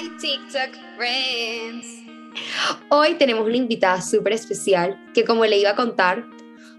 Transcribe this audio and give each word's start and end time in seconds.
TikTok 0.00 0.78
friends. 0.96 2.04
Hoy 2.88 3.16
tenemos 3.16 3.46
una 3.46 3.56
invitada 3.58 4.00
súper 4.00 4.32
especial 4.32 4.98
que 5.12 5.24
como 5.24 5.44
le 5.44 5.58
iba 5.58 5.70
a 5.70 5.76
contar, 5.76 6.24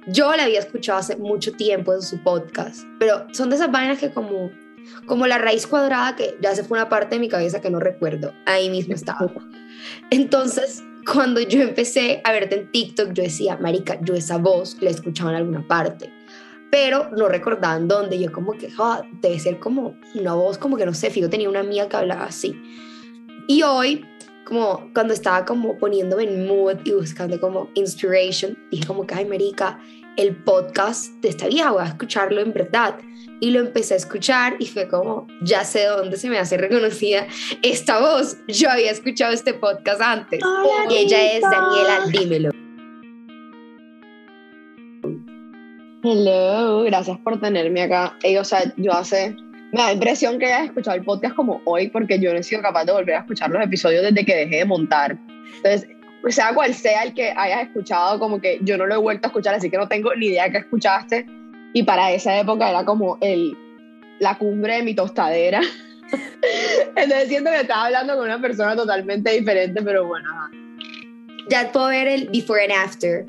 yo 0.07 0.35
la 0.35 0.45
había 0.45 0.59
escuchado 0.59 0.97
hace 0.97 1.17
mucho 1.17 1.51
tiempo 1.51 1.93
en 1.93 2.01
su 2.01 2.17
podcast, 2.23 2.83
pero 2.97 3.27
son 3.31 3.51
de 3.51 3.57
esas 3.57 3.71
vainas 3.71 3.99
que 3.99 4.11
como, 4.11 4.49
como 5.05 5.27
la 5.27 5.37
raíz 5.37 5.67
cuadrada 5.67 6.15
que 6.15 6.35
ya 6.41 6.55
se 6.55 6.63
fue 6.63 6.79
una 6.79 6.89
parte 6.89 7.15
de 7.15 7.19
mi 7.19 7.29
cabeza 7.29 7.61
que 7.61 7.69
no 7.69 7.79
recuerdo, 7.79 8.33
ahí 8.47 8.71
mismo 8.71 8.95
estaba. 8.95 9.31
Entonces, 10.09 10.83
cuando 11.05 11.41
yo 11.41 11.61
empecé 11.61 12.21
a 12.23 12.31
verte 12.31 12.55
en 12.55 12.71
TikTok, 12.71 13.13
yo 13.13 13.21
decía, 13.21 13.55
Marica, 13.57 13.99
yo 14.01 14.15
esa 14.15 14.37
voz 14.37 14.77
la 14.81 14.89
escuchaba 14.89 15.29
en 15.29 15.37
alguna 15.37 15.67
parte 15.67 16.11
pero 16.71 17.09
no 17.11 17.27
recordaba 17.27 17.75
en 17.75 17.89
dónde. 17.89 18.17
Yo 18.17 18.31
como 18.31 18.53
que, 18.53 18.69
debe 19.21 19.39
ser 19.39 19.59
como 19.59 19.97
una 20.15 20.33
voz, 20.35 20.57
como 20.57 20.77
que 20.77 20.85
no 20.85 20.93
sé, 20.93 21.09
Figo 21.09 21.29
tenía 21.29 21.49
una 21.49 21.59
amiga 21.59 21.89
que 21.89 21.97
hablaba 21.97 22.23
así. 22.23 22.55
Y 23.47 23.63
hoy, 23.63 24.05
como 24.45 24.89
cuando 24.93 25.13
estaba 25.13 25.45
como 25.45 25.77
poniéndome 25.77 26.23
en 26.23 26.47
mood 26.47 26.77
y 26.83 26.91
buscando 26.91 27.39
como 27.39 27.69
inspiration, 27.75 28.57
dije 28.71 28.85
como 28.85 29.05
que, 29.05 29.15
ay, 29.15 29.25
marica, 29.25 29.79
el 30.17 30.35
podcast 30.35 31.13
de 31.21 31.29
esta 31.29 31.47
vieja, 31.47 31.71
voy 31.71 31.83
a 31.83 31.87
escucharlo 31.87 32.41
en 32.41 32.53
verdad. 32.53 32.99
Y 33.39 33.51
lo 33.51 33.59
empecé 33.59 33.95
a 33.95 33.97
escuchar 33.97 34.55
y 34.59 34.67
fue 34.67 34.87
como, 34.87 35.25
ya 35.41 35.63
sé 35.63 35.85
dónde 35.85 36.17
se 36.17 36.29
me 36.29 36.37
hace 36.37 36.57
reconocida 36.57 37.27
esta 37.63 37.99
voz. 37.99 38.37
Yo 38.47 38.69
había 38.69 38.91
escuchado 38.91 39.33
este 39.33 39.53
podcast 39.53 40.01
antes. 40.01 40.41
y 40.89 40.95
ella 40.95 41.33
es 41.33 41.41
Daniela 41.41 42.05
Dímelo. 42.11 42.51
Hello, 46.03 46.83
gracias 46.83 47.19
por 47.19 47.39
tenerme 47.39 47.83
acá. 47.83 48.17
o 48.39 48.43
sea, 48.43 48.73
yo 48.77 48.91
hace, 48.91 49.35
me 49.71 49.81
da 49.81 49.93
impresión 49.93 50.37
que 50.37 50.45
hayas 50.45 50.65
escuchado 50.65 50.97
el 50.97 51.03
podcast 51.03 51.35
como 51.35 51.61
hoy, 51.65 51.89
porque 51.89 52.19
yo 52.19 52.33
no 52.33 52.39
he 52.39 52.43
sido 52.43 52.61
capaz 52.61 52.85
de 52.85 52.91
volver 52.91 53.15
a 53.15 53.19
escuchar 53.19 53.49
los 53.49 53.63
episodios 53.63 54.03
desde 54.03 54.25
que 54.25 54.35
dejé 54.35 54.57
de 54.57 54.65
montar. 54.65 55.17
Entonces, 55.57 55.87
sea 56.29 56.53
cual 56.53 56.73
sea 56.73 57.03
el 57.03 57.13
que 57.13 57.33
hayas 57.35 57.63
escuchado, 57.63 58.19
como 58.19 58.41
que 58.41 58.59
yo 58.61 58.77
no 58.77 58.85
lo 58.85 58.95
he 58.95 58.97
vuelto 58.97 59.27
a 59.27 59.29
escuchar, 59.29 59.55
así 59.55 59.69
que 59.69 59.77
no 59.77 59.87
tengo 59.87 60.13
ni 60.15 60.27
idea 60.27 60.51
que 60.51 60.59
escuchaste. 60.59 61.25
Y 61.73 61.83
para 61.83 62.11
esa 62.11 62.37
época 62.37 62.69
era 62.69 62.83
como 62.83 63.17
el, 63.21 63.57
la 64.19 64.37
cumbre 64.37 64.75
de 64.75 64.83
mi 64.83 64.93
tostadera. 64.93 65.61
Entonces 66.95 67.29
siento 67.29 67.49
que 67.51 67.61
estaba 67.61 67.85
hablando 67.85 68.15
con 68.15 68.25
una 68.25 68.41
persona 68.41 68.75
totalmente 68.75 69.31
diferente, 69.31 69.81
pero 69.81 70.05
bueno. 70.05 70.29
Ya 71.49 71.71
puedo 71.71 71.87
ver 71.87 72.07
el 72.07 72.27
before 72.29 72.61
and 72.63 72.73
after. 72.73 73.25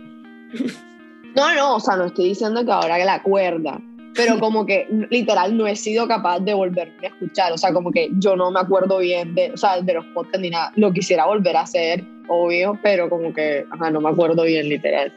No, 1.35 1.55
no, 1.55 1.77
o 1.77 1.81
sea, 1.81 1.97
no 1.97 2.07
estoy 2.07 2.27
diciendo 2.31 2.65
que 2.65 2.73
ahora 2.73 2.99
que 2.99 3.05
la 3.05 3.15
acuerda, 3.15 3.81
pero 4.15 4.39
como 4.39 4.67
que 4.67 4.87
literal 5.11 5.57
no 5.57 5.67
he 5.67 5.77
sido 5.77 6.07
capaz 6.07 6.41
de 6.41 6.55
volverme 6.55 7.07
a 7.07 7.11
escuchar, 7.11 7.53
o 7.53 7.59
sea, 7.59 7.73
como 7.73 7.91
que 7.91 8.11
yo 8.19 8.37
no 8.37 8.51
me 8.51 8.61
acuerdo 8.61 8.99
bien 8.99 9.35
de, 9.35 9.53
o 9.53 9.57
sea, 9.57 9.81
de 9.81 9.95
los 9.95 10.05
podcasts 10.07 10.41
ni 10.41 10.51
nada, 10.51 10.73
lo 10.77 10.93
quisiera 10.93 11.27
volver 11.27 11.57
a 11.57 11.63
hacer, 11.63 12.05
obvio, 12.29 12.79
pero 12.83 13.09
como 13.09 13.33
que, 13.33 13.67
ajá, 13.71 13.91
no 13.91 14.01
me 14.01 14.11
acuerdo 14.11 14.45
bien, 14.45 14.69
literal. 14.69 15.13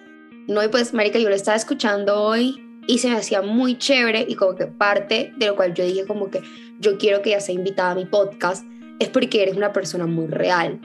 No, 0.48 0.64
y 0.64 0.68
pues, 0.68 0.94
marica, 0.94 1.20
yo 1.20 1.30
lo 1.30 1.36
estaba 1.36 1.58
escuchando 1.58 2.22
hoy 2.22 2.62
y 2.88 3.00
se 3.00 3.10
me 3.10 3.18
hacía 3.18 3.42
muy 3.42 3.78
chévere 3.78 4.26
y 4.28 4.36
como 4.36 4.56
que 4.56 4.68
parte 4.68 5.34
de 5.38 5.48
lo 5.48 5.56
cual 5.56 5.74
yo 5.74 5.84
dije 5.84 6.06
como 6.06 6.30
que 6.30 6.42
yo 6.80 6.98
quiero 6.98 7.22
que 7.22 7.30
ella 7.30 7.40
sea 7.40 7.56
invitada 7.56 7.92
a 7.92 7.96
mi 7.96 8.06
podcast 8.06 8.64
es 9.00 9.10
porque 9.10 9.42
eres 9.42 9.56
una 9.56 9.74
persona 9.74 10.06
muy 10.06 10.28
real 10.28 10.80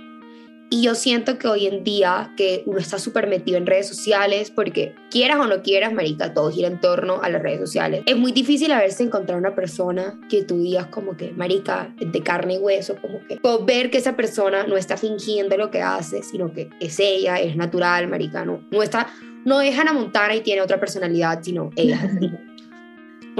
y 0.73 0.83
yo 0.83 0.95
siento 0.95 1.37
que 1.37 1.49
hoy 1.49 1.67
en 1.67 1.83
día 1.83 2.33
que 2.37 2.63
uno 2.65 2.79
está 2.79 3.01
súper 3.01 3.27
metido 3.27 3.59
en 3.59 3.67
redes 3.67 3.89
sociales 3.89 4.53
porque 4.53 4.95
quieras 5.11 5.39
o 5.41 5.47
no 5.47 5.63
quieras, 5.63 5.93
marica, 5.93 6.33
todo 6.33 6.49
gira 6.53 6.69
en 6.69 6.81
torno 6.81 7.21
a 7.23 7.29
las 7.29 7.43
redes 7.43 7.59
sociales. 7.59 8.05
Es 8.07 8.17
muy 8.17 8.31
difícil 8.31 8.71
a 8.71 8.79
veces 8.79 9.01
encontrar 9.01 9.37
una 9.37 9.57
persona 9.57 10.19
que 10.31 10.45
tú 10.45 10.63
digas 10.63 10.87
como 10.87 11.17
que, 11.17 11.33
marica, 11.33 11.93
de 11.99 12.23
carne 12.23 12.55
y 12.55 12.59
hueso, 12.59 12.95
como 13.03 13.19
que 13.27 13.41
ver 13.67 13.91
que 13.91 13.99
esa 13.99 14.15
persona 14.15 14.65
no 14.65 14.77
está 14.77 14.97
fingiendo 14.97 15.57
lo 15.57 15.73
que 15.73 15.83
hace, 15.83 16.23
sino 16.23 16.53
que 16.53 16.71
es 16.79 17.01
ella, 17.01 17.41
es 17.41 17.57
natural, 17.57 18.07
marica, 18.07 18.45
no, 18.45 18.65
no 18.71 18.83
está, 18.85 19.09
no 19.45 19.61
es 19.61 19.77
Hannah 19.77 19.93
Montana 19.93 20.37
y 20.37 20.41
tiene 20.41 20.63
otra 20.63 20.79
personalidad, 20.79 21.43
sino 21.43 21.71
ella. 21.75 22.01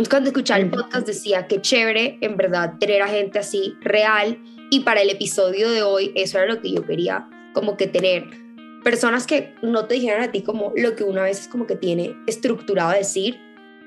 Cuando 0.09 0.31
escuchaba 0.31 0.59
el 0.59 0.71
podcast 0.71 1.07
decía 1.07 1.47
que 1.47 1.61
chévere, 1.61 2.19
en 2.23 2.37
verdad, 2.37 2.75
tener 2.81 3.03
a 3.03 3.09
gente 3.09 3.39
así 3.39 3.77
real 3.83 4.39
y 4.71 4.81
para 4.81 5.03
el 5.03 5.11
episodio 5.11 5.69
de 5.69 5.83
hoy, 5.83 6.13
eso 6.15 6.39
era 6.39 6.47
lo 6.47 6.61
que 6.61 6.73
yo 6.73 6.87
quería 6.87 7.29
como 7.53 7.77
que 7.77 7.89
tener. 7.89 8.25
Personas 8.85 9.27
que 9.27 9.53
no 9.63 9.87
te 9.87 9.95
dijeran 9.95 10.23
a 10.23 10.33
ti 10.33 10.43
como 10.43 10.73
lo 10.77 10.95
que 10.95 11.05
una 11.05 11.25
vez 11.25 11.41
es 11.41 11.49
como 11.49 11.67
que 11.67 11.77
tiene 11.77 12.17
estructurado 12.27 12.91
a 12.91 12.95
decir, 12.95 13.39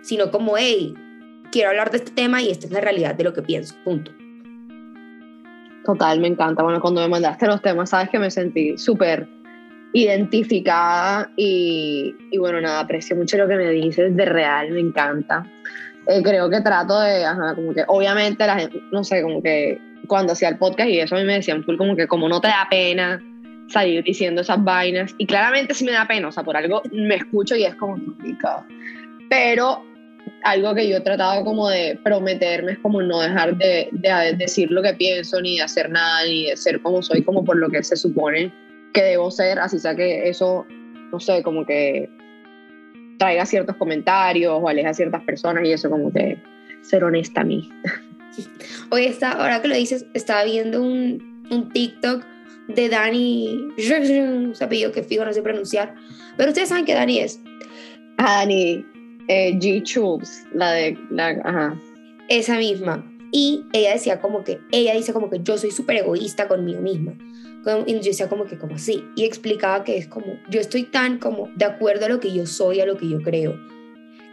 sino 0.02 0.30
como, 0.30 0.58
hey, 0.58 0.94
quiero 1.52 1.70
hablar 1.70 1.90
de 1.90 1.98
este 1.98 2.12
tema 2.12 2.42
y 2.42 2.52
esta 2.52 2.68
es 2.68 2.74
la 2.74 2.82
realidad 2.82 3.16
de 3.16 3.24
lo 3.24 3.34
que 3.34 3.42
pienso, 3.42 3.76
punto. 3.86 4.12
Total, 5.86 6.20
me 6.20 6.28
encanta. 6.28 6.64
Bueno, 6.64 6.82
cuando 6.82 7.02
me 7.02 7.08
mandaste 7.08 7.48
los 7.48 7.62
temas, 7.62 7.90
sabes 7.90 8.10
que 8.10 8.20
me 8.20 8.30
sentí 8.30 8.78
súper 8.78 9.28
identificada 9.94 11.32
y, 11.38 12.16
y, 12.32 12.38
bueno, 12.38 12.60
nada, 12.60 12.82
aprecio 12.82 13.16
mucho 13.16 13.38
lo 13.38 13.48
que 13.48 13.56
me 13.56 13.70
dices 13.70 14.16
de 14.16 14.26
real, 14.26 14.72
me 14.72 14.82
encanta. 14.82 15.46
Eh, 16.08 16.22
creo 16.22 16.50
que 16.50 16.62
trato 16.62 17.00
de, 17.00 17.24
ajá, 17.24 17.56
como 17.56 17.74
que 17.74 17.84
obviamente 17.88 18.46
la 18.46 18.60
gente, 18.60 18.82
no 18.92 19.04
sé, 19.04 19.22
como 19.22 19.42
que 19.42 19.80
cuando 20.08 20.34
hacía 20.34 20.50
el 20.50 20.58
podcast 20.58 20.90
y 20.90 21.00
eso 21.00 21.16
a 21.16 21.20
mí 21.20 21.26
me 21.26 21.36
decían 21.36 21.64
full 21.64 21.78
como 21.78 21.96
que 21.96 22.08
como 22.08 22.28
no 22.28 22.42
te 22.42 22.48
da 22.48 22.68
pena 22.70 23.22
salir 23.70 24.04
diciendo 24.04 24.42
esas 24.42 24.64
vainas 24.64 25.16
y 25.18 25.26
claramente 25.26 25.74
sí 25.74 25.86
me 25.86 25.94
da 25.94 26.08
pena, 26.08 26.28
o 26.28 26.32
sea, 26.32 26.44
por 26.44 26.58
algo 26.58 26.82
me 26.92 27.16
escucho 27.16 27.56
y 27.56 27.64
es 27.64 27.76
como 27.76 27.94
complicado. 27.94 28.66
Pero 29.30 29.84
algo 30.44 30.76
que 30.76 30.88
yo 30.88 30.98
he 30.98 31.02
tratado 31.02 31.44
como 31.44 31.70
de 31.70 32.00
prometerme 32.04 32.74
es 32.74 32.80
como 32.80 33.02
no 33.02 33.22
dejar 33.22 33.58
de, 33.58 33.90
de, 33.92 34.36
decir 34.38 34.72
lo 34.72 34.82
que 34.82 34.94
pienso, 34.94 35.42
ni 35.42 35.58
de 35.58 35.64
hacer 35.64 35.90
nada, 35.90 36.24
ni 36.26 36.50
de 36.50 36.58
ser 36.58 36.82
como 36.82 37.02
soy, 37.02 37.24
como 37.24 37.44
por 37.44 37.58
lo 37.58 37.70
que 37.70 37.84
se 37.84 37.96
supone 37.96 38.52
que 38.94 39.02
debo 39.02 39.32
ser, 39.32 39.60
así 39.60 39.80
sea 39.80 39.96
que 39.96 40.30
eso, 40.30 40.66
no 41.12 41.20
sé, 41.20 41.42
como 41.42 41.66
que 41.66 42.10
traiga 43.18 43.46
ciertos 43.46 43.76
comentarios 43.78 44.60
o 44.62 44.68
aleja 44.68 44.90
a 44.90 44.94
ciertas 44.94 45.24
personas 45.24 45.66
y 45.66 45.72
eso 45.72 45.90
como 45.90 46.12
que 46.12 46.38
ser 46.82 47.04
honesta 47.04 47.42
a 47.42 47.46
mí. 47.46 47.70
Hoy 48.90 49.06
está, 49.06 49.32
ahora 49.32 49.62
que 49.62 49.68
lo 49.68 49.76
dices, 49.76 50.06
estaba 50.14 50.44
viendo 50.44 50.82
un, 50.82 51.46
un 51.50 51.70
TikTok 51.70 52.24
de 52.68 52.90
Dani, 52.90 53.60
un 53.78 54.54
apellido 54.60 54.92
que 54.92 55.04
fijo 55.04 55.26
no 55.26 55.34
sé 55.34 55.42
pronunciar, 55.42 55.96
pero 56.38 56.50
ustedes 56.50 56.70
saben 56.70 56.86
que 56.86 56.94
Dani 56.94 57.20
es. 57.20 57.40
Dani 58.18 58.86
eh, 59.28 59.54
G. 59.60 59.84
Chubs, 59.84 60.46
la 60.54 60.72
de, 60.72 60.98
la, 61.10 61.30
ajá. 61.44 61.80
Esa 62.30 62.58
misma. 62.58 63.10
Y 63.32 63.66
ella 63.74 63.94
decía 63.94 64.22
como 64.22 64.44
que, 64.44 64.60
ella 64.72 64.94
dice 64.94 65.14
como 65.14 65.30
que 65.30 65.40
yo 65.42 65.58
soy 65.58 65.72
súper 65.72 65.98
egoísta 65.98 66.48
conmigo 66.48 66.82
misma. 66.82 67.14
Y 67.86 67.94
yo 67.94 68.00
decía 68.00 68.28
como 68.28 68.46
que, 68.46 68.58
como 68.58 68.76
así. 68.76 69.06
Y 69.16 69.24
explicaba 69.24 69.84
que 69.84 69.98
es 69.98 70.08
como, 70.08 70.38
yo 70.50 70.60
estoy 70.60 70.84
tan 70.84 71.18
como 71.18 71.50
de 71.56 71.66
acuerdo 71.66 72.06
a 72.06 72.10
lo 72.10 72.20
que 72.20 72.34
yo 72.34 72.46
soy, 72.46 72.82
a 72.82 72.86
lo 72.86 72.98
que 72.98 73.10
yo 73.10 73.22
creo. 73.22 73.58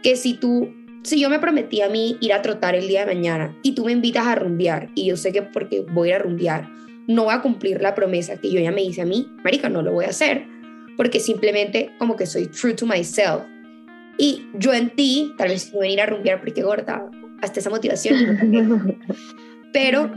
Que 0.03 0.15
si 0.15 0.33
tú 0.33 0.69
si 1.03 1.19
yo 1.19 1.29
me 1.29 1.39
prometí 1.39 1.81
a 1.81 1.89
mí 1.89 2.17
ir 2.21 2.33
a 2.33 2.41
trotar 2.41 2.75
el 2.75 2.87
día 2.87 3.05
de 3.05 3.13
mañana 3.13 3.57
y 3.63 3.73
tú 3.73 3.85
me 3.85 3.91
invitas 3.91 4.27
a 4.27 4.35
rumbear 4.35 4.89
y 4.95 5.05
yo 5.05 5.17
sé 5.17 5.31
que 5.31 5.41
porque 5.41 5.85
voy 5.91 6.11
a 6.11 6.19
rumbear 6.19 6.69
no 7.07 7.25
voy 7.25 7.33
a 7.33 7.41
cumplir 7.41 7.81
la 7.81 7.95
promesa 7.95 8.37
que 8.37 8.51
yo 8.51 8.59
ya 8.59 8.71
me 8.71 8.83
hice 8.83 9.01
a 9.01 9.05
mí, 9.05 9.27
marica, 9.43 9.69
no 9.69 9.81
lo 9.81 9.91
voy 9.91 10.05
a 10.05 10.09
hacer 10.09 10.45
porque 10.97 11.19
simplemente 11.19 11.91
como 11.97 12.15
que 12.15 12.25
soy 12.25 12.47
true 12.47 12.73
to 12.73 12.85
myself. 12.85 13.43
Y 14.17 14.45
yo 14.53 14.73
en 14.73 14.91
ti, 14.91 15.33
tal 15.37 15.49
vez 15.49 15.73
no 15.73 15.79
venir 15.79 16.01
a 16.01 16.05
rumbear 16.05 16.39
porque 16.39 16.61
gorda, 16.61 17.09
hasta 17.41 17.59
esa 17.59 17.69
motivación. 17.69 18.99
Pero 19.73 20.11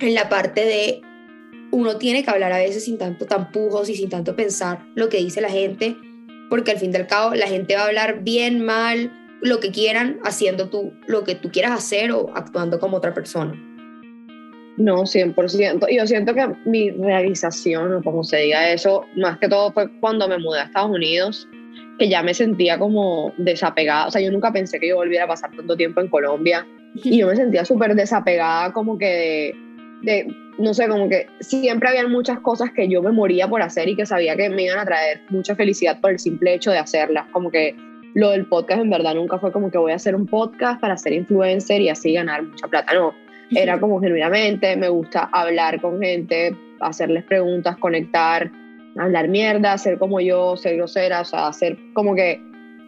en 0.00 0.14
la 0.14 0.28
parte 0.28 0.64
de 0.64 1.00
uno 1.70 1.96
tiene 1.96 2.24
que 2.24 2.30
hablar 2.30 2.52
a 2.52 2.58
veces 2.58 2.84
sin 2.84 2.96
tanto 2.96 3.26
tampujos 3.26 3.90
y 3.90 3.96
sin 3.96 4.08
tanto 4.08 4.36
pensar 4.36 4.86
lo 4.94 5.08
que 5.08 5.18
dice 5.18 5.40
la 5.40 5.50
gente, 5.50 5.96
porque 6.48 6.70
al 6.70 6.78
fin 6.78 6.92
y 6.92 6.96
al 6.96 7.06
cabo 7.06 7.34
la 7.34 7.48
gente 7.48 7.74
va 7.74 7.82
a 7.82 7.86
hablar 7.86 8.22
bien, 8.22 8.64
mal, 8.64 9.12
lo 9.42 9.60
que 9.60 9.70
quieran 9.70 10.18
haciendo 10.24 10.68
tú 10.68 10.92
lo 11.06 11.24
que 11.24 11.34
tú 11.34 11.50
quieras 11.50 11.72
hacer 11.72 12.12
o 12.12 12.30
actuando 12.34 12.78
como 12.78 12.96
otra 12.96 13.14
persona. 13.14 13.54
No, 14.76 15.04
100%. 15.04 15.86
Y 15.88 15.96
yo 15.96 16.06
siento 16.06 16.34
que 16.34 16.48
mi 16.66 16.90
realización, 16.90 17.94
o 17.94 18.02
como 18.02 18.24
se 18.24 18.38
diga 18.38 18.70
eso, 18.70 19.04
más 19.16 19.38
que 19.38 19.48
todo 19.48 19.72
fue 19.72 19.90
cuando 20.00 20.28
me 20.28 20.38
mudé 20.38 20.60
a 20.60 20.64
Estados 20.64 20.90
Unidos, 20.90 21.48
que 21.98 22.10
ya 22.10 22.22
me 22.22 22.34
sentía 22.34 22.78
como 22.78 23.32
desapegada. 23.38 24.08
O 24.08 24.10
sea, 24.10 24.20
yo 24.20 24.30
nunca 24.30 24.52
pensé 24.52 24.78
que 24.78 24.88
yo 24.88 24.96
volviera 24.96 25.24
a 25.24 25.28
pasar 25.28 25.50
tanto 25.56 25.76
tiempo 25.76 26.00
en 26.02 26.08
Colombia. 26.08 26.66
Y 26.94 27.18
yo 27.18 27.26
me 27.26 27.36
sentía 27.36 27.64
súper 27.64 27.94
desapegada, 27.94 28.72
como 28.72 28.98
que 28.98 29.54
de, 30.02 30.12
de, 30.24 30.34
no 30.58 30.74
sé, 30.74 30.88
como 30.88 31.08
que 31.08 31.26
siempre 31.40 31.88
habían 31.88 32.10
muchas 32.10 32.40
cosas 32.40 32.70
que 32.72 32.88
yo 32.88 33.02
me 33.02 33.12
moría 33.12 33.48
por 33.48 33.62
hacer 33.62 33.88
y 33.88 33.96
que 33.96 34.04
sabía 34.04 34.36
que 34.36 34.50
me 34.50 34.64
iban 34.64 34.78
a 34.78 34.84
traer 34.84 35.22
mucha 35.30 35.54
felicidad 35.54 36.00
por 36.00 36.10
el 36.10 36.18
simple 36.18 36.54
hecho 36.54 36.70
de 36.70 36.78
hacerlas. 36.78 37.26
Como 37.32 37.50
que 37.50 37.74
lo 38.16 38.30
del 38.30 38.46
podcast 38.46 38.80
en 38.80 38.88
verdad 38.88 39.14
nunca 39.14 39.38
fue 39.38 39.52
como 39.52 39.70
que 39.70 39.76
voy 39.76 39.92
a 39.92 39.96
hacer 39.96 40.14
un 40.14 40.26
podcast 40.26 40.80
para 40.80 40.96
ser 40.96 41.12
influencer 41.12 41.82
y 41.82 41.90
así 41.90 42.14
ganar 42.14 42.44
mucha 42.44 42.66
plata, 42.66 42.94
no. 42.94 43.14
Era 43.50 43.78
como 43.78 44.00
genuinamente, 44.00 44.74
me 44.74 44.88
gusta 44.88 45.28
hablar 45.32 45.82
con 45.82 46.00
gente, 46.00 46.56
hacerles 46.80 47.24
preguntas, 47.24 47.76
conectar, 47.76 48.50
hablar 48.96 49.28
mierda, 49.28 49.76
ser 49.76 49.98
como 49.98 50.18
yo, 50.18 50.56
ser 50.56 50.76
grosera, 50.76 51.20
o 51.20 51.24
sea, 51.26 51.48
hacer 51.48 51.76
como 51.92 52.14
que... 52.14 52.40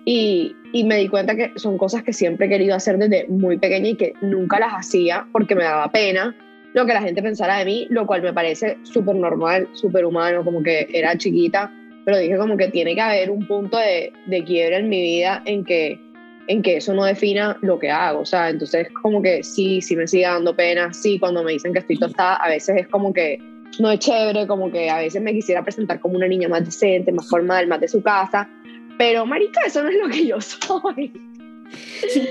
Y, 0.06 0.56
y 0.72 0.84
me 0.84 0.96
di 0.96 1.08
cuenta 1.08 1.36
que 1.36 1.52
son 1.56 1.76
cosas 1.76 2.02
que 2.02 2.14
siempre 2.14 2.46
he 2.46 2.48
querido 2.48 2.74
hacer 2.74 2.96
desde 2.96 3.26
muy 3.28 3.58
pequeña 3.58 3.88
y 3.88 3.96
que 3.96 4.14
nunca 4.22 4.58
las 4.58 4.72
hacía 4.72 5.26
porque 5.30 5.54
me 5.54 5.64
daba 5.64 5.92
pena 5.92 6.34
lo 6.72 6.86
que 6.86 6.94
la 6.94 7.02
gente 7.02 7.22
pensara 7.22 7.58
de 7.58 7.66
mí, 7.66 7.86
lo 7.90 8.06
cual 8.06 8.22
me 8.22 8.32
parece 8.32 8.78
súper 8.82 9.16
normal, 9.16 9.68
súper 9.72 10.06
humano, 10.06 10.42
como 10.42 10.62
que 10.62 10.88
era 10.90 11.18
chiquita, 11.18 11.70
pero 12.04 12.18
dije 12.18 12.36
como 12.36 12.56
que 12.56 12.68
tiene 12.68 12.94
que 12.94 13.00
haber 13.00 13.30
un 13.30 13.46
punto 13.46 13.78
de, 13.78 14.12
de 14.26 14.44
quiebre 14.44 14.76
en 14.76 14.88
mi 14.88 15.00
vida 15.00 15.42
en 15.44 15.64
que, 15.64 16.00
en 16.46 16.62
que 16.62 16.76
eso 16.78 16.94
no 16.94 17.04
defina 17.04 17.56
lo 17.62 17.78
que 17.78 17.90
hago, 17.90 18.20
o 18.20 18.26
sea, 18.26 18.48
entonces 18.48 18.88
como 19.02 19.22
que 19.22 19.42
sí, 19.42 19.80
sí 19.80 19.96
me 19.96 20.06
sigue 20.06 20.24
dando 20.24 20.54
pena, 20.54 20.92
sí, 20.92 21.18
cuando 21.18 21.42
me 21.42 21.52
dicen 21.52 21.72
que 21.72 21.80
estoy 21.80 21.98
tostada, 21.98 22.36
a 22.36 22.48
veces 22.48 22.76
es 22.76 22.88
como 22.88 23.12
que 23.12 23.38
no 23.78 23.90
es 23.90 24.00
chévere, 24.00 24.46
como 24.46 24.70
que 24.70 24.90
a 24.90 24.98
veces 24.98 25.22
me 25.22 25.32
quisiera 25.32 25.62
presentar 25.62 26.00
como 26.00 26.16
una 26.16 26.26
niña 26.26 26.48
más 26.48 26.64
decente, 26.64 27.12
más 27.12 27.28
formal, 27.28 27.66
más 27.66 27.80
de 27.80 27.88
su 27.88 28.02
casa, 28.02 28.48
pero 28.96 29.24
marica, 29.26 29.60
eso 29.66 29.82
no 29.82 29.88
es 29.88 29.96
lo 29.96 30.08
que 30.08 30.26
yo 30.26 30.40
soy. 30.40 31.12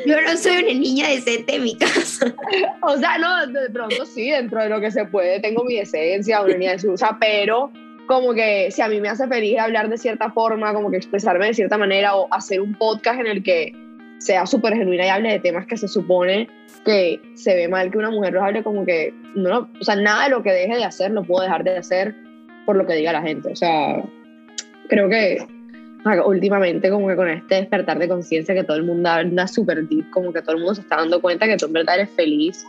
Yo 0.05 0.21
no 0.21 0.35
soy 0.35 0.63
una 0.63 0.73
niña 0.73 1.09
decente 1.09 1.55
en 1.55 1.63
mi 1.63 1.77
casa. 1.77 2.33
O 2.81 2.97
sea, 2.97 3.17
no, 3.17 3.47
de 3.47 3.69
pronto 3.69 4.05
sí, 4.05 4.29
dentro 4.29 4.61
de 4.61 4.69
lo 4.69 4.79
que 4.79 4.91
se 4.91 5.05
puede, 5.05 5.39
tengo 5.39 5.63
mi 5.63 5.77
esencia, 5.77 6.41
una 6.41 6.55
niña 6.55 6.71
de 6.73 6.79
su 6.79 6.89
casa, 6.91 7.17
pero 7.19 7.71
como 8.07 8.33
que 8.33 8.71
si 8.71 8.81
a 8.81 8.87
mí 8.87 8.99
me 8.99 9.09
hace 9.09 9.27
feliz 9.27 9.59
hablar 9.59 9.89
de 9.89 9.97
cierta 9.97 10.31
forma, 10.31 10.73
como 10.73 10.89
que 10.89 10.97
expresarme 10.97 11.47
de 11.47 11.53
cierta 11.53 11.77
manera 11.77 12.15
o 12.15 12.27
hacer 12.33 12.61
un 12.61 12.73
podcast 12.73 13.19
en 13.19 13.27
el 13.27 13.43
que 13.43 13.73
sea 14.19 14.45
súper 14.45 14.73
genuina 14.73 15.05
y 15.05 15.09
hable 15.09 15.31
de 15.31 15.39
temas 15.39 15.67
que 15.67 15.77
se 15.77 15.87
supone 15.87 16.47
que 16.85 17.19
se 17.35 17.55
ve 17.55 17.67
mal 17.67 17.91
que 17.91 17.97
una 17.97 18.09
mujer 18.09 18.33
los 18.33 18.43
hable 18.43 18.63
como 18.63 18.85
que, 18.85 19.13
no, 19.35 19.69
o 19.79 19.83
sea, 19.83 19.95
nada 19.95 20.23
de 20.23 20.29
lo 20.31 20.41
que 20.41 20.51
deje 20.51 20.75
de 20.75 20.85
hacer 20.85 21.11
lo 21.11 21.23
puedo 21.23 21.43
dejar 21.43 21.63
de 21.63 21.77
hacer 21.77 22.15
por 22.65 22.75
lo 22.75 22.85
que 22.85 22.95
diga 22.95 23.13
la 23.13 23.21
gente. 23.21 23.51
O 23.51 23.55
sea, 23.55 24.01
creo 24.87 25.09
que 25.09 25.45
últimamente 26.25 26.89
como 26.89 27.07
que 27.07 27.15
con 27.15 27.27
este 27.27 27.55
despertar 27.55 27.99
de 27.99 28.07
conciencia 28.07 28.55
que 28.55 28.63
todo 28.63 28.77
el 28.77 28.83
mundo 28.83 29.09
anda 29.09 29.47
súper 29.47 29.87
deep, 29.87 30.09
como 30.11 30.31
que 30.31 30.41
todo 30.41 30.53
el 30.53 30.59
mundo 30.59 30.75
se 30.75 30.81
está 30.81 30.97
dando 30.97 31.21
cuenta 31.21 31.45
que 31.45 31.57
tú 31.57 31.65
en 31.65 31.73
verdad 31.73 31.95
eres 31.95 32.09
feliz 32.11 32.65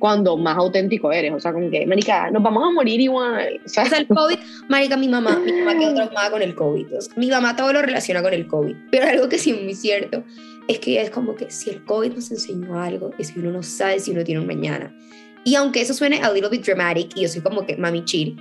cuando 0.00 0.36
más 0.36 0.56
auténtico 0.56 1.12
eres, 1.12 1.32
o 1.32 1.38
sea, 1.38 1.52
como 1.52 1.70
que, 1.70 1.86
marica, 1.86 2.30
nos 2.30 2.42
vamos 2.42 2.64
a 2.66 2.70
morir 2.72 3.00
igual. 3.00 3.60
O 3.64 3.68
sea, 3.68 3.84
el 3.84 4.08
COVID, 4.08 4.38
marica, 4.68 4.96
mi 4.96 5.06
mamá, 5.06 5.38
mi 5.38 5.52
mamá 5.52 5.78
quedó 5.78 5.94
traumada 5.94 6.30
con 6.30 6.42
el 6.42 6.54
COVID, 6.54 6.86
mi 7.16 7.28
mamá 7.28 7.54
todo 7.54 7.72
lo 7.72 7.82
relaciona 7.82 8.22
con 8.22 8.32
el 8.32 8.48
COVID, 8.48 8.74
pero 8.90 9.06
algo 9.06 9.28
que 9.28 9.38
sí 9.38 9.50
es 9.50 9.62
muy 9.62 9.74
cierto 9.74 10.24
es 10.68 10.78
que 10.78 11.00
es 11.00 11.10
como 11.10 11.36
que 11.36 11.50
si 11.50 11.70
el 11.70 11.84
COVID 11.84 12.14
nos 12.14 12.30
enseñó 12.30 12.80
algo, 12.80 13.10
es 13.18 13.30
que 13.30 13.40
uno 13.40 13.52
no 13.52 13.62
sabe 13.62 14.00
si 14.00 14.10
uno 14.10 14.24
tiene 14.24 14.40
un 14.40 14.46
mañana. 14.46 14.96
Y 15.44 15.54
aunque 15.54 15.82
eso 15.82 15.94
suene 15.94 16.20
a 16.22 16.32
little 16.32 16.48
bit 16.48 16.64
dramatic, 16.64 17.16
y 17.16 17.22
yo 17.22 17.28
soy 17.28 17.42
como 17.42 17.66
que 17.66 17.76
mami 17.76 18.04
chill, 18.04 18.36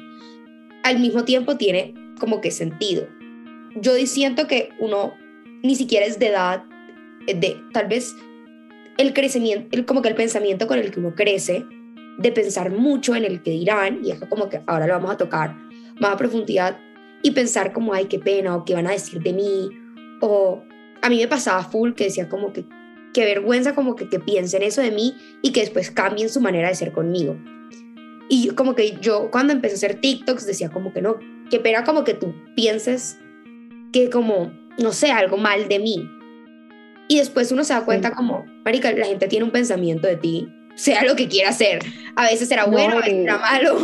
al 0.84 1.00
mismo 1.00 1.26
tiempo 1.26 1.58
tiene 1.58 1.94
como 2.20 2.40
que 2.40 2.52
sentido. 2.52 3.08
Yo 3.76 3.94
siento 4.06 4.48
que 4.48 4.70
uno 4.80 5.14
ni 5.62 5.76
siquiera 5.76 6.06
es 6.06 6.20
de 6.20 6.28
edad, 6.28 6.64
de 7.28 7.62
tal 7.74 7.88
vez 7.88 8.16
el 9.00 9.14
crecimiento, 9.14 9.70
el, 9.72 9.86
como 9.86 10.02
que 10.02 10.10
el 10.10 10.16
pensamiento 10.16 10.68
con 10.68 10.78
el 10.78 10.92
que 10.92 11.00
uno 11.00 11.16
crece, 11.16 11.66
de 12.18 12.32
pensar 12.34 12.70
mucho 12.70 13.16
en 13.16 13.24
el 13.24 13.42
que 13.42 13.52
dirán, 13.52 14.02
y 14.04 14.12
es 14.12 14.20
como 14.26 14.50
que 14.50 14.62
ahora 14.68 14.88
lo 14.88 14.94
vamos 14.94 15.12
a 15.12 15.18
tocar 15.18 15.56
más 16.02 16.12
a 16.12 16.18
profundidad, 16.18 16.78
y 17.24 17.32
pensar 17.32 17.72
como, 17.72 17.94
ay, 17.94 18.06
qué 18.06 18.20
pena, 18.20 18.58
o 18.58 18.66
qué 18.66 18.74
van 18.74 18.88
a 18.88 18.92
decir 18.92 19.22
de 19.22 19.32
mí, 19.32 19.70
o 20.20 20.62
a 21.02 21.10
mí 21.10 21.18
me 21.18 21.30
pasaba 21.30 21.64
full 21.64 21.94
que 21.94 22.04
decía 22.06 22.28
como 22.28 22.52
que 22.52 22.66
qué 23.14 23.24
vergüenza 23.24 23.74
como 23.74 23.96
que, 23.96 24.10
que 24.10 24.20
piensen 24.20 24.64
eso 24.64 24.82
de 24.82 24.92
mí 24.92 25.16
y 25.42 25.52
que 25.54 25.62
después 25.62 25.92
cambien 25.92 26.28
su 26.28 26.42
manera 26.42 26.68
de 26.68 26.76
ser 26.76 26.92
conmigo. 26.92 27.38
Y 28.28 28.50
como 28.50 28.76
que 28.76 28.98
yo 29.00 29.32
cuando 29.32 29.54
empecé 29.54 29.76
a 29.76 29.78
hacer 29.78 30.02
TikToks 30.02 30.46
decía 30.46 30.70
como 30.70 30.92
que 30.92 31.02
no, 31.02 31.18
qué 31.50 31.60
pena 31.60 31.86
como 31.86 32.04
que 32.04 32.14
tú 32.14 32.36
pienses 32.54 33.18
que 33.94 34.10
como, 34.10 34.52
no 34.78 34.92
sé, 34.92 35.12
algo 35.12 35.38
mal 35.38 35.70
de 35.70 35.80
mí. 35.80 36.08
Y 37.12 37.18
después 37.18 37.52
uno 37.52 37.64
se 37.64 37.74
da 37.74 37.84
cuenta 37.84 38.12
como, 38.12 38.46
marica, 38.64 38.92
la 38.92 39.08
gente 39.08 39.28
tiene 39.28 39.44
un 39.44 39.52
pensamiento 39.52 40.08
de 40.08 40.16
ti, 40.16 40.48
sea 40.76 41.04
lo 41.04 41.16
que 41.16 41.28
quiera 41.28 41.50
hacer. 41.50 41.80
A 42.16 42.26
veces 42.26 42.48
será 42.48 42.66
bueno, 42.66 42.94
a 42.94 43.02
veces 43.02 43.24
será 43.24 43.38
malo. 43.40 43.80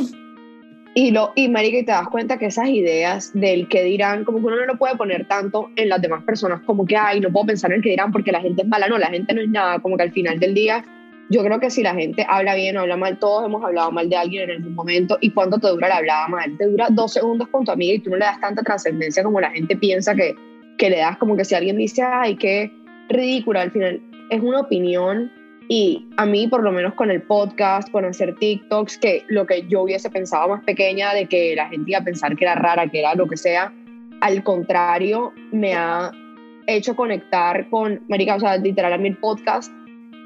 Y, 0.94 1.10
lo, 1.10 1.34
y 1.36 1.50
marica, 1.50 1.80
y 1.80 1.84
te 1.84 1.92
das 1.92 2.08
cuenta 2.08 2.38
que 2.38 2.46
esas 2.46 2.70
ideas 2.70 3.32
del 3.34 3.68
que 3.68 3.84
dirán, 3.84 4.26
como 4.26 4.38
que 4.38 4.46
uno 4.46 4.58
no 4.58 4.66
lo 4.68 4.78
puede 4.78 4.96
poner 4.96 5.28
tanto 5.28 5.72
en 5.76 5.90
las 5.90 6.04
demás 6.04 6.24
personas, 6.24 6.62
como 6.68 6.86
que, 6.86 6.96
ay, 6.96 7.20
no 7.20 7.32
puedo 7.32 7.48
pensar 7.48 7.72
en 7.72 7.78
el 7.78 7.84
que 7.84 7.90
dirán 7.90 8.12
porque 8.12 8.32
la 8.32 8.42
gente 8.42 8.62
es 8.62 8.68
mala. 8.68 8.88
No, 8.88 9.00
la 9.00 9.08
gente 9.08 9.34
no 9.34 9.42
es 9.42 9.50
nada, 9.50 9.80
como 9.80 9.98
que 9.98 10.04
al 10.04 10.12
final 10.12 10.40
del 10.40 10.54
día, 10.54 10.86
yo 11.32 11.44
creo 11.44 11.60
que 11.60 11.72
si 11.72 11.82
la 11.82 11.96
gente 11.96 12.28
habla 12.30 12.54
bien 12.54 12.78
o 12.78 12.82
habla 12.82 12.96
mal, 12.96 13.18
todos 13.18 13.44
hemos 13.44 13.64
hablado 13.66 13.92
mal 13.92 14.08
de 14.08 14.18
alguien 14.18 14.44
en 14.44 14.58
algún 14.58 14.76
momento. 14.76 15.18
¿Y 15.20 15.32
cuánto 15.32 15.58
te 15.58 15.68
dura 15.68 15.90
la 15.90 15.98
hablada 15.98 16.28
mal? 16.28 16.56
Te 16.60 16.68
dura 16.68 16.90
dos 16.92 17.14
segundos 17.14 17.48
con 17.48 17.66
tu 17.66 17.72
amiga 17.72 17.96
y 17.96 18.00
tú 18.00 18.12
no 18.12 18.18
le 18.18 18.26
das 18.26 18.40
tanta 18.40 18.62
trascendencia 18.62 19.24
como 19.24 19.42
la 19.42 19.50
gente 19.50 19.76
piensa 19.76 20.14
que, 20.14 20.36
que 20.78 20.92
le 20.92 21.00
das, 21.00 21.18
como 21.18 21.36
que 21.36 21.44
si 21.44 21.56
alguien 21.56 21.78
dice, 21.78 22.04
ay, 22.04 22.36
qué 22.36 22.72
ridículo, 23.10 23.60
al 23.60 23.72
final. 23.72 24.02
Es 24.30 24.42
una 24.42 24.62
opinión 24.62 25.32
y 25.68 26.08
a 26.18 26.26
mí, 26.26 26.48
por 26.48 26.64
lo 26.64 26.72
menos 26.72 26.94
con 26.94 27.10
el 27.10 27.22
podcast, 27.24 27.90
con 27.92 28.06
hacer 28.06 28.36
TikToks, 28.36 28.98
que 29.00 29.24
lo 29.28 29.46
que 29.46 29.66
yo 29.68 29.82
hubiese 29.82 30.10
pensado 30.10 30.50
más 30.50 30.64
pequeña 30.64 31.14
de 31.14 31.26
que 31.26 31.56
la 31.56 31.70
gente 31.70 31.92
iba 31.92 32.00
a 32.00 32.04
pensar 32.04 32.36
que 32.36 32.46
era 32.46 32.56
rara, 32.56 32.88
que 32.88 33.00
era 33.00 33.16
lo 33.16 33.28
que 33.28 33.38
sea, 33.38 33.74
al 34.22 34.44
contrario, 34.44 35.34
me 35.52 35.74
ha 35.74 36.12
hecho 36.68 36.96
conectar 36.96 37.70
con, 37.70 38.02
Marica, 38.08 38.36
o 38.36 38.40
sea, 38.40 38.58
literal 38.58 38.94
a 38.94 38.98
mi 38.98 39.12
podcast, 39.12 39.72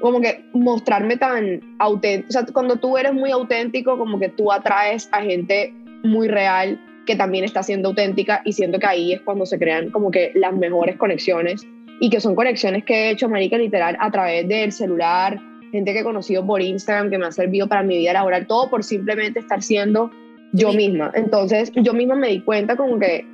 como 0.00 0.20
que 0.20 0.44
mostrarme 0.52 1.16
tan 1.16 1.60
auténtico, 1.78 2.28
o 2.28 2.32
sea, 2.32 2.46
cuando 2.52 2.76
tú 2.76 2.96
eres 2.96 3.12
muy 3.12 3.30
auténtico, 3.30 3.98
como 3.98 4.18
que 4.18 4.28
tú 4.28 4.50
atraes 4.52 5.08
a 5.12 5.22
gente 5.22 5.74
muy 6.02 6.28
real 6.28 6.80
que 7.06 7.16
también 7.16 7.44
está 7.44 7.62
siendo 7.62 7.88
auténtica 7.88 8.40
y 8.44 8.52
siento 8.52 8.78
que 8.78 8.86
ahí 8.86 9.12
es 9.12 9.20
cuando 9.22 9.44
se 9.44 9.58
crean 9.58 9.90
como 9.90 10.10
que 10.10 10.32
las 10.34 10.54
mejores 10.54 10.96
conexiones 10.96 11.66
y 12.00 12.10
que 12.10 12.20
son 12.20 12.34
conexiones 12.34 12.82
que 12.84 12.94
he 12.94 13.10
hecho, 13.10 13.28
marica, 13.28 13.58
literal, 13.58 13.96
a 14.00 14.10
través 14.10 14.48
del 14.48 14.72
celular, 14.72 15.38
gente 15.70 15.92
que 15.92 16.00
he 16.00 16.02
conocido 16.02 16.44
por 16.44 16.62
Instagram, 16.62 17.10
que 17.10 17.18
me 17.18 17.26
ha 17.26 17.30
servido 17.30 17.68
para 17.68 17.82
mi 17.82 17.98
vida 17.98 18.14
laboral, 18.14 18.46
todo 18.46 18.68
por 18.70 18.82
simplemente 18.82 19.38
estar 19.38 19.62
siendo 19.62 20.10
yo 20.52 20.72
misma. 20.72 21.12
Entonces, 21.14 21.70
yo 21.76 21.92
misma 21.92 22.16
me 22.16 22.28
di 22.28 22.40
cuenta 22.40 22.74
como 22.74 22.98
que, 22.98 23.24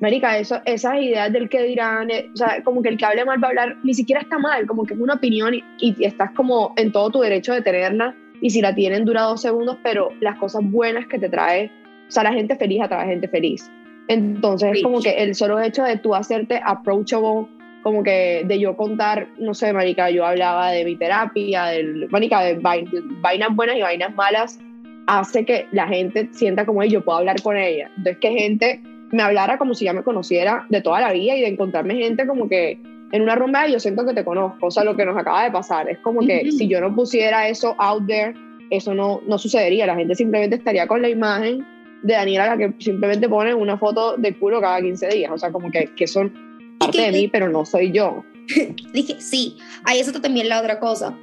marica, 0.00 0.36
eso, 0.38 0.60
esas 0.64 0.96
ideas 0.96 1.32
del 1.32 1.48
que 1.48 1.62
dirán, 1.62 2.10
eh, 2.10 2.28
o 2.34 2.36
sea, 2.36 2.62
como 2.64 2.82
que 2.82 2.88
el 2.90 2.98
que 2.98 3.04
hable 3.04 3.24
mal 3.24 3.42
va 3.42 3.46
a 3.46 3.50
hablar, 3.50 3.76
ni 3.84 3.94
siquiera 3.94 4.20
está 4.20 4.38
mal, 4.38 4.66
como 4.66 4.84
que 4.84 4.94
es 4.94 5.00
una 5.00 5.14
opinión 5.14 5.54
y, 5.54 5.62
y 5.78 6.04
estás 6.04 6.32
como 6.32 6.74
en 6.76 6.90
todo 6.90 7.10
tu 7.10 7.20
derecho 7.20 7.54
de 7.54 7.62
tenerla, 7.62 8.14
y 8.40 8.50
si 8.50 8.60
la 8.60 8.74
tienen 8.74 9.04
dura 9.04 9.22
dos 9.22 9.40
segundos, 9.40 9.78
pero 9.82 10.10
las 10.20 10.36
cosas 10.38 10.62
buenas 10.64 11.06
que 11.06 11.18
te 11.18 11.28
trae, 11.28 11.70
o 12.08 12.10
sea, 12.10 12.24
la 12.24 12.32
gente 12.32 12.56
feliz 12.56 12.82
atrae 12.82 13.06
gente 13.06 13.28
feliz. 13.28 13.70
Entonces, 14.08 14.76
es 14.76 14.82
como 14.82 15.00
que 15.00 15.10
el 15.10 15.34
solo 15.34 15.60
hecho 15.60 15.82
de 15.82 15.96
tú 15.96 16.14
hacerte 16.14 16.60
approachable, 16.64 17.46
como 17.86 18.02
que 18.02 18.42
de 18.44 18.58
yo 18.58 18.76
contar, 18.76 19.28
no 19.38 19.54
sé, 19.54 19.72
marica, 19.72 20.10
yo 20.10 20.26
hablaba 20.26 20.72
de 20.72 20.84
mi 20.84 20.96
terapia, 20.96 21.66
del, 21.66 22.08
marica, 22.10 22.40
de, 22.40 22.58
vainas 22.58 23.54
buenas 23.54 23.76
y 23.76 23.80
vainas 23.80 24.12
malas, 24.16 24.58
hace 25.06 25.44
que 25.44 25.68
la 25.70 25.86
gente 25.86 26.28
sienta 26.32 26.66
como 26.66 26.82
yo 26.82 27.04
puedo 27.04 27.18
hablar 27.18 27.40
con 27.42 27.56
ella. 27.56 27.88
Entonces 27.96 28.18
que 28.18 28.32
gente 28.32 28.82
me 29.12 29.22
hablara 29.22 29.56
como 29.56 29.72
si 29.72 29.84
ya 29.84 29.92
me 29.92 30.02
conociera 30.02 30.66
de 30.68 30.80
toda 30.80 31.00
la 31.00 31.12
vida 31.12 31.36
y 31.36 31.42
de 31.42 31.46
encontrarme 31.46 31.94
gente 31.94 32.26
como 32.26 32.48
que 32.48 32.80
en 33.12 33.22
una 33.22 33.36
rumba 33.36 33.68
yo 33.68 33.78
siento 33.78 34.04
que 34.04 34.14
te 34.14 34.24
conozco, 34.24 34.66
o 34.66 34.70
sea, 34.72 34.82
lo 34.82 34.96
que 34.96 35.06
nos 35.06 35.16
acaba 35.16 35.44
de 35.44 35.52
pasar, 35.52 35.88
es 35.88 35.98
como 35.98 36.26
que 36.26 36.50
si 36.50 36.66
yo 36.66 36.80
no 36.80 36.92
pusiera 36.92 37.46
eso 37.46 37.76
out 37.78 38.04
there, 38.08 38.34
eso 38.70 38.94
no, 38.94 39.20
no 39.28 39.38
sucedería, 39.38 39.86
la 39.86 39.94
gente 39.94 40.16
simplemente 40.16 40.56
estaría 40.56 40.88
con 40.88 41.02
la 41.02 41.08
imagen 41.08 41.64
de 42.02 42.14
Daniela 42.14 42.48
la 42.48 42.56
que 42.56 42.72
simplemente 42.78 43.28
pone 43.28 43.54
una 43.54 43.78
foto 43.78 44.16
de 44.16 44.34
culo 44.34 44.60
cada 44.60 44.82
15 44.82 45.06
días, 45.06 45.30
o 45.32 45.38
sea, 45.38 45.52
como 45.52 45.70
que, 45.70 45.88
que 45.94 46.08
son 46.08 46.45
parte 46.86 47.02
de 47.02 47.12
mí, 47.12 47.28
pero 47.28 47.48
no 47.48 47.64
soy 47.64 47.92
yo. 47.92 48.24
Dije, 48.92 49.16
sí, 49.20 49.56
ahí 49.84 50.00
está 50.00 50.20
también 50.20 50.48
la 50.48 50.60
otra 50.60 50.78
cosa. 50.78 51.18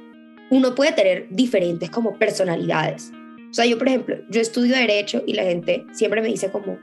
Uno 0.50 0.74
puede 0.74 0.92
tener 0.92 1.26
diferentes 1.30 1.90
como 1.90 2.18
personalidades. 2.18 3.12
O 3.50 3.54
sea, 3.54 3.66
yo, 3.66 3.78
por 3.78 3.88
ejemplo, 3.88 4.16
yo 4.30 4.40
estudio 4.40 4.74
Derecho 4.74 5.22
y 5.26 5.34
la 5.34 5.44
gente 5.44 5.86
siempre 5.92 6.20
me 6.20 6.28
dice 6.28 6.50
como, 6.50 6.78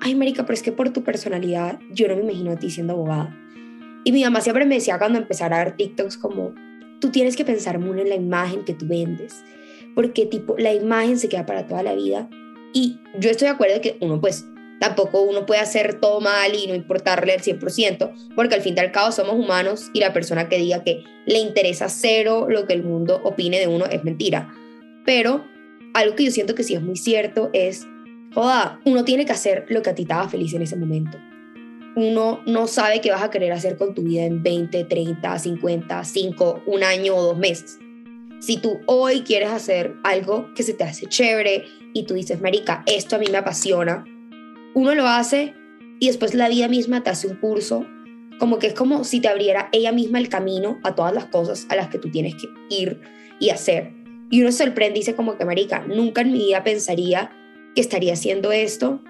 ay, 0.00 0.14
Marica, 0.14 0.44
pero 0.44 0.54
es 0.54 0.62
que 0.62 0.72
por 0.72 0.90
tu 0.90 1.02
personalidad 1.02 1.78
yo 1.90 2.08
no 2.08 2.16
me 2.16 2.22
imagino 2.22 2.52
a 2.52 2.56
ti 2.56 2.70
siendo 2.70 2.94
abogada. 2.94 3.36
Y 4.04 4.12
mi 4.12 4.24
mamá 4.24 4.40
siempre 4.40 4.64
me 4.64 4.76
decía 4.76 4.98
cuando 4.98 5.18
empezara 5.18 5.60
a 5.60 5.64
ver 5.64 5.76
TikToks 5.76 6.18
como, 6.18 6.54
tú 7.00 7.10
tienes 7.10 7.36
que 7.36 7.44
pensar 7.44 7.78
muy 7.78 8.00
en 8.00 8.08
la 8.08 8.14
imagen 8.14 8.64
que 8.64 8.74
tú 8.74 8.86
vendes, 8.86 9.44
porque 9.94 10.26
tipo, 10.26 10.56
la 10.58 10.72
imagen 10.72 11.18
se 11.18 11.28
queda 11.28 11.46
para 11.46 11.66
toda 11.66 11.82
la 11.82 11.94
vida. 11.94 12.28
Y 12.72 12.98
yo 13.18 13.30
estoy 13.30 13.46
de 13.48 13.54
acuerdo 13.54 13.80
que 13.80 13.96
uno 14.00 14.20
pues 14.20 14.46
tampoco 14.82 15.22
uno 15.22 15.46
puede 15.46 15.60
hacer 15.60 16.00
todo 16.00 16.20
mal 16.20 16.56
y 16.56 16.66
no 16.66 16.74
importarle 16.74 17.32
el 17.32 17.40
100%, 17.40 18.34
porque 18.34 18.56
al 18.56 18.62
fin 18.62 18.74
y 18.76 18.80
al 18.80 18.90
cabo 18.90 19.12
somos 19.12 19.34
humanos 19.34 19.90
y 19.92 20.00
la 20.00 20.12
persona 20.12 20.48
que 20.48 20.58
diga 20.58 20.82
que 20.82 21.04
le 21.24 21.38
interesa 21.38 21.88
cero 21.88 22.48
lo 22.48 22.66
que 22.66 22.72
el 22.72 22.82
mundo 22.82 23.20
opine 23.22 23.60
de 23.60 23.68
uno 23.68 23.84
es 23.84 24.02
mentira. 24.02 24.52
Pero 25.06 25.44
algo 25.94 26.16
que 26.16 26.24
yo 26.24 26.32
siento 26.32 26.56
que 26.56 26.64
sí 26.64 26.74
es 26.74 26.82
muy 26.82 26.96
cierto 26.96 27.48
es, 27.52 27.86
joda, 28.34 28.80
uno 28.84 29.04
tiene 29.04 29.24
que 29.24 29.30
hacer 29.30 29.66
lo 29.68 29.82
que 29.82 29.90
a 29.90 29.94
ti 29.94 30.04
te 30.04 30.14
haga 30.14 30.28
feliz 30.28 30.52
en 30.52 30.62
ese 30.62 30.74
momento. 30.74 31.16
Uno 31.94 32.40
no 32.44 32.66
sabe 32.66 33.00
qué 33.00 33.12
vas 33.12 33.22
a 33.22 33.30
querer 33.30 33.52
hacer 33.52 33.76
con 33.76 33.94
tu 33.94 34.02
vida 34.02 34.24
en 34.24 34.42
20, 34.42 34.82
30, 34.82 35.38
50, 35.38 36.02
5, 36.02 36.62
un 36.66 36.82
año 36.82 37.14
o 37.14 37.22
dos 37.22 37.38
meses. 37.38 37.78
Si 38.40 38.56
tú 38.56 38.80
hoy 38.86 39.20
quieres 39.20 39.50
hacer 39.50 39.94
algo 40.02 40.52
que 40.56 40.64
se 40.64 40.74
te 40.74 40.82
hace 40.82 41.06
chévere 41.06 41.66
y 41.94 42.02
tú 42.02 42.14
dices, 42.14 42.40
Marica, 42.40 42.82
esto 42.86 43.14
a 43.14 43.20
mí 43.20 43.26
me 43.30 43.38
apasiona, 43.38 44.04
uno 44.74 44.94
lo 44.94 45.06
hace 45.06 45.54
y 46.00 46.06
después 46.06 46.34
la 46.34 46.48
vida 46.48 46.68
misma 46.68 47.02
te 47.02 47.10
hace 47.10 47.28
un 47.28 47.36
curso, 47.36 47.86
como 48.38 48.58
que 48.58 48.68
es 48.68 48.74
como 48.74 49.04
si 49.04 49.20
te 49.20 49.28
abriera 49.28 49.68
ella 49.72 49.92
misma 49.92 50.18
el 50.18 50.28
camino 50.28 50.78
a 50.82 50.94
todas 50.94 51.14
las 51.14 51.26
cosas 51.26 51.66
a 51.68 51.76
las 51.76 51.88
que 51.88 51.98
tú 51.98 52.10
tienes 52.10 52.34
que 52.34 52.48
ir 52.70 53.00
y 53.38 53.50
hacer. 53.50 53.92
Y 54.30 54.40
uno 54.40 54.50
se 54.50 54.64
sorprende 54.64 54.98
y 54.98 55.02
dice 55.02 55.14
como 55.14 55.36
que, 55.36 55.44
marica, 55.44 55.84
nunca 55.86 56.22
en 56.22 56.32
mi 56.32 56.38
vida 56.38 56.64
pensaría 56.64 57.30
que 57.74 57.80
estaría 57.80 58.14
haciendo 58.14 58.50
esto, 58.50 59.00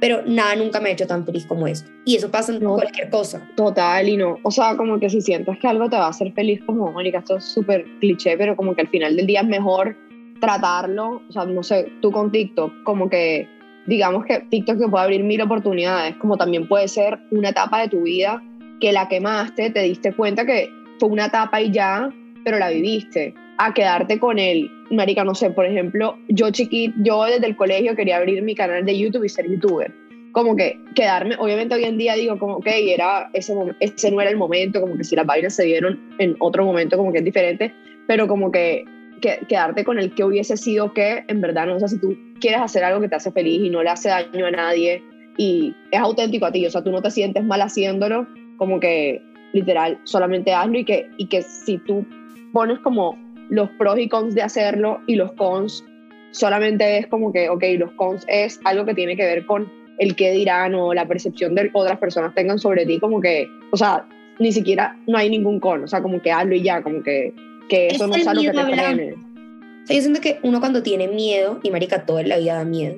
pero 0.00 0.22
nada 0.24 0.56
nunca 0.56 0.80
me 0.80 0.88
ha 0.88 0.92
hecho 0.92 1.06
tan 1.06 1.24
feliz 1.24 1.46
como 1.46 1.66
esto. 1.66 1.90
Y 2.04 2.16
eso 2.16 2.30
pasa 2.30 2.52
en 2.52 2.60
cualquier 2.60 3.10
cosa. 3.10 3.48
Total, 3.56 4.08
y 4.08 4.16
no, 4.16 4.38
o 4.42 4.50
sea, 4.50 4.76
como 4.76 4.98
que 4.98 5.10
si 5.10 5.20
sientes 5.20 5.58
que 5.58 5.68
algo 5.68 5.90
te 5.90 5.96
va 5.96 6.06
a 6.06 6.10
hacer 6.10 6.32
feliz, 6.32 6.60
como, 6.64 6.90
marica, 6.92 7.18
esto 7.18 7.36
es 7.36 7.44
súper 7.44 7.84
cliché, 8.00 8.36
pero 8.36 8.56
como 8.56 8.74
que 8.74 8.82
al 8.82 8.88
final 8.88 9.16
del 9.16 9.26
día 9.26 9.40
es 9.40 9.48
mejor 9.48 9.96
tratarlo, 10.40 11.22
o 11.28 11.32
sea, 11.32 11.44
no 11.44 11.62
sé, 11.62 11.92
tú 12.00 12.10
con 12.10 12.32
TikTok, 12.32 12.82
como 12.84 13.08
que 13.08 13.48
digamos 13.86 14.24
que 14.24 14.40
TikTok 14.50 14.78
te 14.78 14.88
puede 14.88 15.04
abrir 15.04 15.24
mil 15.24 15.40
oportunidades, 15.42 16.16
como 16.16 16.36
también 16.36 16.68
puede 16.68 16.88
ser 16.88 17.18
una 17.30 17.50
etapa 17.50 17.80
de 17.82 17.88
tu 17.88 18.02
vida 18.02 18.42
que 18.80 18.92
la 18.92 19.08
quemaste, 19.08 19.70
te 19.70 19.82
diste 19.82 20.12
cuenta 20.12 20.44
que 20.44 20.68
fue 20.98 21.08
una 21.08 21.26
etapa 21.26 21.60
y 21.60 21.70
ya, 21.70 22.10
pero 22.44 22.58
la 22.58 22.70
viviste 22.70 23.34
a 23.58 23.72
quedarte 23.72 24.18
con 24.18 24.38
él. 24.38 24.70
Marica, 24.90 25.24
no 25.24 25.34
sé, 25.34 25.50
por 25.50 25.64
ejemplo, 25.64 26.18
yo 26.28 26.50
chiquito, 26.50 26.94
yo 26.98 27.24
desde 27.24 27.46
el 27.46 27.56
colegio 27.56 27.94
quería 27.94 28.16
abrir 28.16 28.42
mi 28.42 28.54
canal 28.54 28.84
de 28.84 28.98
YouTube 28.98 29.24
y 29.24 29.28
ser 29.28 29.48
youtuber. 29.48 29.92
Como 30.32 30.56
que 30.56 30.78
quedarme, 30.94 31.36
obviamente 31.38 31.74
hoy 31.74 31.84
en 31.84 31.98
día 31.98 32.14
digo 32.14 32.38
como, 32.38 32.56
ok, 32.56 32.66
era 32.66 33.30
ese, 33.34 33.54
ese 33.80 34.10
no 34.10 34.20
era 34.20 34.30
el 34.30 34.36
momento, 34.36 34.80
como 34.80 34.96
que 34.96 35.04
si 35.04 35.14
las 35.14 35.26
vainas 35.26 35.54
se 35.54 35.64
dieron 35.64 36.00
en 36.18 36.36
otro 36.40 36.64
momento, 36.64 36.96
como 36.96 37.12
que 37.12 37.18
es 37.18 37.24
diferente, 37.24 37.72
pero 38.06 38.26
como 38.26 38.50
que, 38.50 38.84
que 39.22 39.38
quedarte 39.48 39.84
con 39.84 39.98
el 39.98 40.14
que 40.14 40.24
hubiese 40.24 40.58
sido 40.58 40.92
que, 40.92 41.24
en 41.28 41.40
verdad, 41.40 41.66
no 41.66 41.76
o 41.76 41.80
sé, 41.80 41.88
si 41.88 41.98
tú 41.98 42.14
quieres 42.40 42.60
hacer 42.60 42.84
algo 42.84 43.00
que 43.00 43.08
te 43.08 43.16
hace 43.16 43.32
feliz 43.32 43.62
y 43.62 43.70
no 43.70 43.82
le 43.82 43.88
hace 43.88 44.10
daño 44.10 44.46
a 44.46 44.50
nadie 44.50 45.02
y 45.38 45.74
es 45.90 46.00
auténtico 46.00 46.44
a 46.44 46.52
ti, 46.52 46.66
o 46.66 46.70
sea, 46.70 46.84
tú 46.84 46.90
no 46.90 47.00
te 47.00 47.10
sientes 47.10 47.42
mal 47.42 47.62
haciéndolo, 47.62 48.26
como 48.58 48.78
que 48.78 49.22
literal, 49.54 49.98
solamente 50.04 50.52
hazlo 50.52 50.78
y 50.78 50.84
que, 50.84 51.08
y 51.16 51.26
que 51.26 51.40
si 51.42 51.78
tú 51.78 52.04
pones 52.52 52.78
como 52.80 53.18
los 53.48 53.70
pros 53.70 53.98
y 53.98 54.08
cons 54.08 54.34
de 54.34 54.42
hacerlo 54.42 55.00
y 55.06 55.16
los 55.16 55.32
cons 55.32 55.84
solamente 56.32 56.98
es 56.98 57.06
como 57.06 57.32
que, 57.32 57.48
ok, 57.48 57.64
los 57.78 57.92
cons 57.92 58.24
es 58.28 58.60
algo 58.64 58.84
que 58.84 58.94
tiene 58.94 59.16
que 59.16 59.24
ver 59.24 59.46
con 59.46 59.70
el 59.98 60.16
qué 60.16 60.32
dirán 60.32 60.74
o 60.74 60.94
la 60.94 61.06
percepción 61.06 61.54
de 61.54 61.70
otras 61.72 61.98
personas 61.98 62.34
tengan 62.34 62.58
sobre 62.58 62.86
ti, 62.86 62.98
como 62.98 63.20
que, 63.20 63.46
o 63.70 63.76
sea, 63.76 64.06
ni 64.38 64.52
siquiera 64.52 64.96
no 65.06 65.18
hay 65.18 65.30
ningún 65.30 65.60
con, 65.60 65.84
o 65.84 65.86
sea, 65.86 66.02
como 66.02 66.20
que 66.20 66.32
hazlo 66.32 66.54
y 66.54 66.62
ya, 66.62 66.82
como 66.82 67.02
que, 67.02 67.34
que 67.68 67.88
eso 67.88 68.06
no 68.06 68.14
es 68.14 68.26
algo 68.26 68.42
que 68.42 68.50
te 68.50 68.64
frene. 68.64 69.14
O 69.14 69.86
sea, 69.86 69.96
yo 69.96 70.02
siento 70.02 70.20
que 70.20 70.38
uno 70.42 70.60
cuando 70.60 70.82
tiene 70.82 71.08
miedo, 71.08 71.60
y 71.62 71.70
marica, 71.70 72.06
todo 72.06 72.20
en 72.20 72.28
la 72.28 72.38
vida 72.38 72.54
da 72.54 72.64
miedo, 72.64 72.96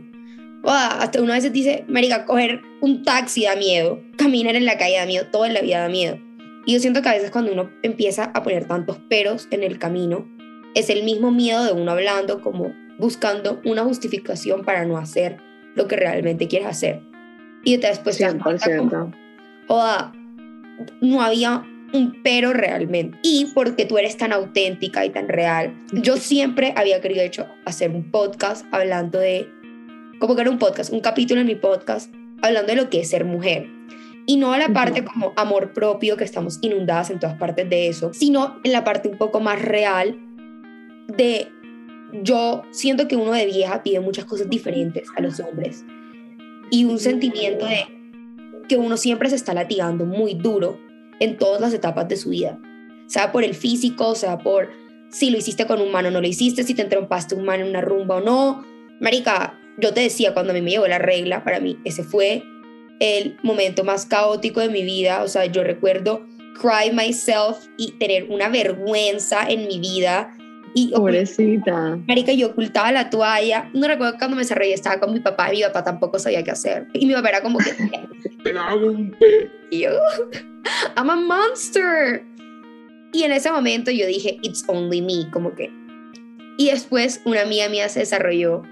o 0.62 0.70
hasta 0.70 1.20
una 1.20 1.34
vez 1.34 1.52
dice, 1.52 1.84
marica, 1.88 2.24
coger 2.24 2.62
un 2.80 3.02
taxi 3.02 3.44
da 3.44 3.54
miedo, 3.56 4.02
caminar 4.16 4.56
en 4.56 4.64
la 4.64 4.78
calle 4.78 4.96
da 4.96 5.06
miedo, 5.06 5.26
todo 5.30 5.44
en 5.44 5.54
la 5.54 5.60
vida 5.60 5.80
da 5.80 5.88
miedo. 5.88 6.18
Y 6.66 6.72
yo 6.72 6.80
siento 6.80 7.02
que 7.02 7.08
a 7.10 7.12
veces 7.12 7.30
cuando 7.30 7.52
uno 7.52 7.70
empieza 7.82 8.24
a 8.24 8.42
poner 8.42 8.66
tantos 8.66 8.98
peros 9.08 9.48
en 9.50 9.62
el 9.62 9.78
camino, 9.78 10.26
es 10.74 10.88
el 10.88 11.04
mismo 11.04 11.30
miedo 11.30 11.64
de 11.64 11.72
uno 11.72 11.90
hablando 11.90 12.40
como 12.40 12.72
buscando 12.98 13.60
una 13.64 13.82
justificación 13.84 14.64
para 14.64 14.84
no 14.84 14.96
hacer 14.96 15.36
lo 15.74 15.86
que 15.86 15.96
realmente 15.96 16.48
quieres 16.48 16.68
hacer. 16.68 17.02
Y 17.64 17.76
después 17.76 18.18
te 18.18 18.26
o 19.66 19.82
no 21.00 21.22
había 21.22 21.64
un 21.94 22.20
pero 22.22 22.52
realmente. 22.52 23.18
Y 23.22 23.46
porque 23.54 23.86
tú 23.86 23.96
eres 23.96 24.16
tan 24.16 24.32
auténtica 24.32 25.06
y 25.06 25.10
tan 25.10 25.28
real, 25.28 25.74
yo 25.92 26.16
siempre 26.16 26.74
había 26.76 27.00
querido 27.00 27.22
hecho 27.22 27.46
hacer 27.64 27.90
un 27.90 28.10
podcast 28.10 28.66
hablando 28.72 29.18
de, 29.18 29.48
como 30.18 30.34
que 30.34 30.42
era 30.42 30.50
un 30.50 30.58
podcast, 30.58 30.92
un 30.92 31.00
capítulo 31.00 31.40
en 31.40 31.46
mi 31.46 31.54
podcast 31.54 32.12
hablando 32.42 32.72
de 32.72 32.76
lo 32.76 32.90
que 32.90 33.00
es 33.00 33.08
ser 33.08 33.24
mujer. 33.24 33.68
Y 34.26 34.36
no 34.36 34.52
a 34.52 34.58
la 34.58 34.68
parte 34.70 35.04
como 35.04 35.32
amor 35.36 35.72
propio, 35.72 36.16
que 36.16 36.24
estamos 36.24 36.58
inundadas 36.62 37.10
en 37.10 37.20
todas 37.20 37.36
partes 37.36 37.68
de 37.68 37.88
eso, 37.88 38.12
sino 38.12 38.58
en 38.64 38.72
la 38.72 38.82
parte 38.82 39.08
un 39.08 39.18
poco 39.18 39.38
más 39.38 39.60
real 39.62 40.18
de 41.08 41.48
yo 42.22 42.62
siento 42.70 43.06
que 43.06 43.16
uno 43.16 43.32
de 43.32 43.46
vieja 43.46 43.82
pide 43.82 44.00
muchas 44.00 44.24
cosas 44.24 44.48
diferentes 44.48 45.08
a 45.16 45.20
los 45.20 45.40
hombres. 45.40 45.84
Y 46.70 46.86
un 46.86 46.98
sentimiento 46.98 47.66
de 47.66 47.84
que 48.68 48.76
uno 48.76 48.96
siempre 48.96 49.28
se 49.28 49.36
está 49.36 49.52
latigando 49.52 50.06
muy 50.06 50.34
duro 50.34 50.78
en 51.24 51.36
todas 51.36 51.60
las 51.60 51.74
etapas 51.74 52.08
de 52.08 52.16
su 52.16 52.30
vida, 52.30 52.58
sea 53.06 53.32
por 53.32 53.44
el 53.44 53.54
físico, 53.54 54.14
sea 54.14 54.38
por 54.38 54.70
si 55.10 55.30
lo 55.30 55.38
hiciste 55.38 55.66
con 55.66 55.80
un 55.80 55.92
mano 55.92 56.08
o 56.08 56.10
no 56.10 56.20
lo 56.20 56.26
hiciste, 56.26 56.64
si 56.64 56.74
te 56.74 56.82
entrompaste 56.82 57.34
un 57.34 57.44
mano 57.44 57.64
en 57.64 57.70
una 57.70 57.80
rumba 57.80 58.16
o 58.16 58.20
no. 58.20 58.64
Marica, 59.00 59.58
yo 59.78 59.92
te 59.92 60.00
decía 60.00 60.34
cuando 60.34 60.52
a 60.52 60.54
mí 60.54 60.62
me 60.62 60.70
llegó 60.70 60.86
la 60.86 60.98
regla, 60.98 61.44
para 61.44 61.60
mí 61.60 61.78
ese 61.84 62.02
fue 62.02 62.42
el 63.00 63.36
momento 63.42 63.84
más 63.84 64.06
caótico 64.06 64.60
de 64.60 64.68
mi 64.68 64.82
vida, 64.82 65.22
o 65.22 65.28
sea, 65.28 65.46
yo 65.46 65.64
recuerdo 65.64 66.26
cry 66.60 66.92
myself 66.92 67.66
y 67.76 67.92
tener 67.92 68.30
una 68.30 68.48
vergüenza 68.48 69.48
en 69.48 69.66
mi 69.66 69.78
vida 69.78 70.32
y 70.76 70.88
Pobrecita. 70.88 71.96
Marica, 72.08 72.32
yo 72.32 72.48
ocultaba 72.48 72.90
la 72.90 73.08
toalla. 73.08 73.70
No 73.74 73.86
recuerdo 73.86 74.18
cuando 74.18 74.36
me 74.36 74.42
desarrollé, 74.42 74.74
estaba 74.74 74.98
con 74.98 75.12
mi 75.12 75.20
papá 75.20 75.54
y 75.54 75.58
mi 75.58 75.62
papá 75.62 75.84
tampoco 75.84 76.18
sabía 76.18 76.42
qué 76.42 76.50
hacer. 76.50 76.88
Y 76.92 77.06
mi 77.06 77.14
papá 77.14 77.28
era 77.28 77.42
como 77.42 77.58
que. 77.58 77.70
y 79.70 79.80
yo, 79.80 79.90
I'm 80.96 81.10
a 81.10 81.16
monster. 81.16 82.24
Y 83.12 83.22
en 83.22 83.32
ese 83.32 83.50
momento 83.50 83.90
yo 83.90 84.06
dije, 84.06 84.38
it's 84.42 84.64
only 84.66 85.00
me, 85.00 85.30
como 85.30 85.54
que. 85.54 85.70
Y 86.58 86.70
después 86.70 87.20
una 87.24 87.42
amiga 87.42 87.68
mía 87.68 87.88
se 87.88 88.00
desarrolló 88.00 88.62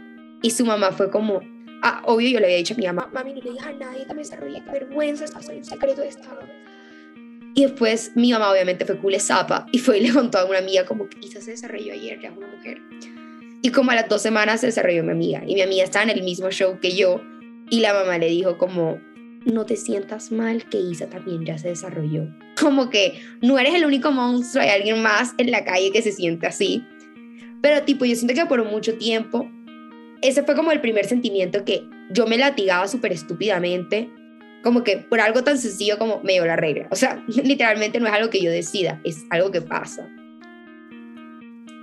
y 0.42 0.50
su 0.50 0.64
mamá 0.64 0.92
fue 0.92 1.11
como, 1.11 1.40
ah, 1.82 2.02
obvio 2.04 2.28
yo 2.28 2.40
le 2.40 2.46
había 2.46 2.56
dicho 2.56 2.75
a 2.75 2.76
mi 2.76 2.87
mamá, 2.87 3.11
mami, 3.12 3.34
no 3.34 3.40
le 3.40 3.50
digas 3.50 3.66
a 3.66 3.72
nadie 3.72 4.06
que 4.06 4.14
me 4.14 4.22
desarrollé, 4.22 4.62
qué 4.64 4.70
vergüenza, 4.70 5.25
esto 5.25 5.42
soy 5.42 5.58
un 5.58 5.64
secreto 5.64 6.00
de 6.00 6.08
estado 6.08 6.40
y 7.54 7.62
después 7.62 8.12
mi 8.14 8.32
mamá 8.32 8.50
obviamente 8.50 8.84
fue 8.84 8.99
cool 8.99 9.20
zapa 9.20 9.66
y 9.72 9.78
fue 9.78 9.99
y 9.99 10.02
le 10.02 10.12
contó 10.12 10.38
a 10.38 10.44
una 10.44 10.58
amiga 10.58 10.84
como 10.84 11.08
que 11.08 11.18
Isa 11.20 11.40
se 11.40 11.52
desarrolló 11.52 11.92
ayer, 11.92 12.18
ya 12.20 12.28
es 12.30 12.37
una 12.37 12.46
mujer. 12.46 12.80
Y 13.62 13.70
como 13.70 13.90
a 13.90 13.94
las 13.94 14.08
dos 14.08 14.22
semanas 14.22 14.61
se 14.61 14.66
desarrolló 14.66 15.04
mi 15.04 15.12
amiga 15.12 15.42
y 15.46 15.54
mi 15.54 15.61
amiga 15.61 15.84
estaba 15.84 16.04
en 16.04 16.11
el 16.11 16.22
mismo 16.22 16.50
show 16.50 16.78
que 16.80 16.96
yo 16.96 17.20
y 17.70 17.80
la 17.80 17.92
mamá 17.92 18.18
le 18.18 18.28
dijo 18.28 18.58
como 18.58 19.00
no 19.44 19.66
te 19.66 19.76
sientas 19.76 20.32
mal 20.32 20.64
que 20.68 20.78
Isa 20.78 21.08
también 21.08 21.44
ya 21.44 21.58
se 21.58 21.68
desarrolló. 21.68 22.28
Como 22.58 22.90
que 22.90 23.20
no 23.40 23.58
eres 23.58 23.75
el 23.75 23.84
único 23.84 24.12
monstruo, 24.12 24.62
hay 24.62 24.70
alguien 24.70 25.02
más 25.02 25.34
en 25.38 25.50
la 25.50 25.64
calle 25.64 25.90
que 25.90 26.02
se 26.02 26.12
siente 26.12 26.46
así. 26.46 26.84
Pero 27.61 27.82
tipo, 27.84 28.04
yo 28.04 28.14
siento 28.16 28.34
que 28.34 28.46
por 28.46 28.64
mucho 28.64 28.96
tiempo, 28.99 29.50
ese 30.20 30.42
fue 30.42 30.54
como 30.54 30.72
el 30.72 30.80
primer 30.80 31.04
sentimiento 31.06 31.64
que 31.64 31.84
yo 32.11 32.26
me 32.26 32.38
latigaba 32.38 32.88
súper 32.88 33.12
estúpidamente 33.12 34.11
como 34.62 34.84
que 34.84 34.99
por 34.99 35.20
algo 35.20 35.42
tan 35.42 35.58
sencillo 35.58 35.99
como 35.99 36.20
me 36.22 36.34
dio 36.34 36.46
la 36.46 36.56
regla. 36.56 36.87
O 36.90 36.96
sea, 36.96 37.22
literalmente 37.44 38.00
no 38.00 38.06
es 38.06 38.12
algo 38.12 38.30
que 38.30 38.42
yo 38.42 38.50
decida, 38.50 39.00
es 39.04 39.25
algo 39.30 39.50
que 39.50 39.61
pasa. 39.61 40.08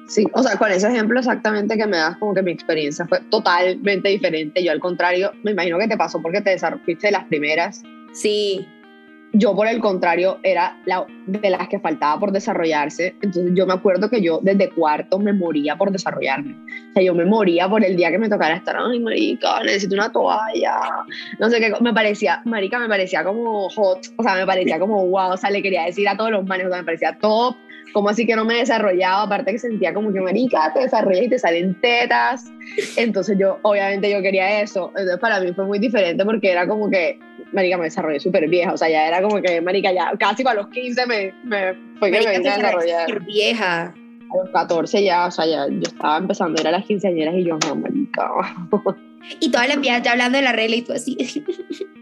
Sí, 0.09 0.25
o 0.33 0.41
sea, 0.41 0.57
con 0.57 0.71
ese 0.71 0.87
ejemplo 0.87 1.19
exactamente 1.19 1.77
que 1.77 1.85
me 1.85 1.97
das, 1.97 2.17
como 2.17 2.33
que 2.33 2.41
mi 2.41 2.51
experiencia 2.51 3.05
fue 3.07 3.19
totalmente 3.29 4.09
diferente. 4.09 4.63
Yo 4.63 4.71
al 4.71 4.79
contrario, 4.79 5.31
me 5.43 5.51
imagino 5.51 5.77
que 5.77 5.87
te 5.87 5.97
pasó 5.97 6.21
porque 6.21 6.41
te 6.41 6.49
desarrollaste 6.49 7.07
de 7.07 7.11
las 7.11 7.25
primeras. 7.25 7.83
Sí 8.11 8.67
yo 9.33 9.55
por 9.55 9.67
el 9.67 9.79
contrario 9.79 10.39
era 10.41 10.77
la, 10.85 11.05
de 11.27 11.49
las 11.49 11.67
que 11.67 11.79
faltaba 11.79 12.19
por 12.19 12.31
desarrollarse. 12.31 13.15
Entonces 13.21 13.51
yo 13.53 13.67
me 13.67 13.73
acuerdo 13.73 14.09
que 14.09 14.21
yo 14.21 14.39
desde 14.41 14.69
cuarto 14.69 15.19
me 15.19 15.33
moría 15.33 15.75
por 15.75 15.91
desarrollarme. 15.91 16.55
O 16.89 16.93
sea, 16.93 17.03
yo 17.03 17.13
me 17.13 17.25
moría 17.25 17.69
por 17.69 17.83
el 17.83 17.95
día 17.95 18.09
que 18.09 18.17
me 18.17 18.29
tocara 18.29 18.55
estar, 18.55 18.75
ay, 18.77 18.99
marica, 18.99 19.61
necesito 19.63 19.95
una 19.95 20.11
toalla. 20.11 20.79
No 21.39 21.49
sé 21.49 21.59
qué, 21.59 21.71
me 21.81 21.93
parecía, 21.93 22.41
marica, 22.45 22.79
me 22.79 22.87
parecía 22.87 23.23
como 23.23 23.69
hot. 23.69 23.99
O 24.17 24.23
sea, 24.23 24.35
me 24.35 24.45
parecía 24.45 24.79
como 24.79 25.05
wow. 25.07 25.33
O 25.33 25.37
sea, 25.37 25.51
le 25.51 25.61
quería 25.61 25.83
decir 25.83 26.07
a 26.09 26.17
todos 26.17 26.31
los 26.31 26.45
manes, 26.45 26.65
o 26.65 26.69
sea, 26.69 26.79
me 26.79 26.85
parecía 26.85 27.17
top. 27.19 27.55
Como 27.93 28.09
así 28.09 28.25
que 28.25 28.35
no 28.35 28.45
me 28.45 28.55
desarrollaba, 28.55 29.23
aparte 29.23 29.51
que 29.51 29.59
sentía 29.59 29.93
como 29.93 30.13
que, 30.13 30.21
marica, 30.21 30.71
te 30.73 30.81
desarrollas 30.81 31.23
y 31.23 31.29
te 31.29 31.39
salen 31.39 31.79
tetas. 31.81 32.51
Entonces 32.97 33.37
yo, 33.39 33.57
obviamente 33.63 34.11
yo 34.11 34.21
quería 34.21 34.61
eso. 34.61 34.89
Entonces 34.89 35.19
para 35.19 35.39
mí 35.39 35.53
fue 35.53 35.65
muy 35.65 35.79
diferente 35.79 36.23
porque 36.25 36.51
era 36.51 36.67
como 36.67 36.89
que 36.89 37.19
marica, 37.51 37.77
me 37.77 37.85
desarrollé 37.85 38.19
súper 38.19 38.47
vieja, 38.47 38.73
o 38.73 38.77
sea, 38.77 38.89
ya 38.89 39.07
era 39.07 39.21
como 39.21 39.41
que, 39.41 39.61
marica, 39.61 39.91
ya 39.91 40.11
casi 40.19 40.43
para 40.43 40.61
los 40.61 40.67
15 40.69 41.05
me, 41.05 41.33
me 41.43 41.73
fue 41.97 42.11
que 42.11 42.21
me 42.21 42.37
vine 42.37 42.49
a 42.49 42.57
desarrollar. 42.57 43.25
vieja. 43.25 43.93
A 44.31 44.37
los 44.37 44.49
14 44.51 45.03
ya, 45.03 45.25
o 45.25 45.31
sea, 45.31 45.45
ya 45.47 45.67
yo 45.67 45.81
estaba 45.81 46.17
empezando 46.17 46.59
a 46.59 46.61
ir 46.61 46.67
a 46.67 46.71
las 46.71 46.85
quinceañeras 46.85 47.33
y 47.35 47.45
yo, 47.45 47.57
no, 47.67 47.75
marica. 47.75 48.29
Y 49.39 49.51
todas 49.51 49.67
las 49.67 49.81
viejas 49.81 50.03
ya 50.03 50.11
hablando 50.11 50.37
de 50.37 50.43
la 50.43 50.53
regla 50.53 50.75
y 50.75 50.81
tú 50.83 50.93
así. 50.93 51.17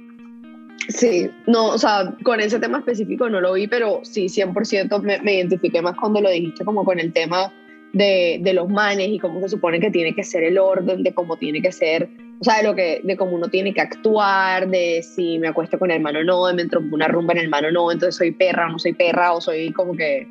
Sí, 0.89 1.29
no, 1.47 1.69
o 1.69 1.77
sea, 1.77 2.13
con 2.23 2.39
ese 2.39 2.59
tema 2.59 2.79
específico 2.79 3.29
no 3.29 3.41
lo 3.41 3.53
vi, 3.53 3.67
pero 3.67 4.01
sí, 4.03 4.27
100% 4.27 5.01
me, 5.01 5.19
me 5.21 5.35
identifiqué 5.35 5.81
más 5.81 5.95
cuando 5.97 6.21
lo 6.21 6.29
dijiste 6.29 6.63
como 6.63 6.85
con 6.85 6.99
el 6.99 7.11
tema 7.11 7.51
de, 7.93 8.39
de, 8.41 8.53
los 8.53 8.69
manes 8.69 9.09
y 9.09 9.19
cómo 9.19 9.41
se 9.41 9.49
supone 9.49 9.79
que 9.79 9.91
tiene 9.91 10.13
que 10.13 10.23
ser 10.23 10.43
el 10.43 10.57
orden, 10.57 11.03
de 11.03 11.13
cómo 11.13 11.35
tiene 11.37 11.61
que 11.61 11.71
ser 11.71 12.09
o 12.39 12.43
sea, 12.43 12.57
de, 12.57 12.63
lo 12.63 12.75
que, 12.75 13.01
de 13.03 13.17
cómo 13.17 13.35
uno 13.35 13.47
tiene 13.47 13.73
que 13.73 13.81
actuar, 13.81 14.69
de 14.69 15.01
si 15.01 15.39
me 15.39 15.47
acuesto 15.47 15.79
con 15.79 15.89
el 15.89 15.97
hermano 15.97 16.19
o 16.19 16.23
no, 16.23 16.47
de 16.47 16.53
me 16.53 16.61
entro 16.61 16.81
una 16.91 17.07
rumba 17.07 17.33
en 17.33 17.39
el 17.39 17.45
hermano 17.45 17.69
o 17.69 17.71
no, 17.71 17.91
entonces 17.91 18.15
soy 18.15 18.31
perra 18.31 18.67
o 18.67 18.71
no 18.71 18.79
soy 18.79 18.93
perra, 18.93 19.33
o 19.33 19.41
soy 19.41 19.71
como 19.71 19.95
que, 19.95 20.27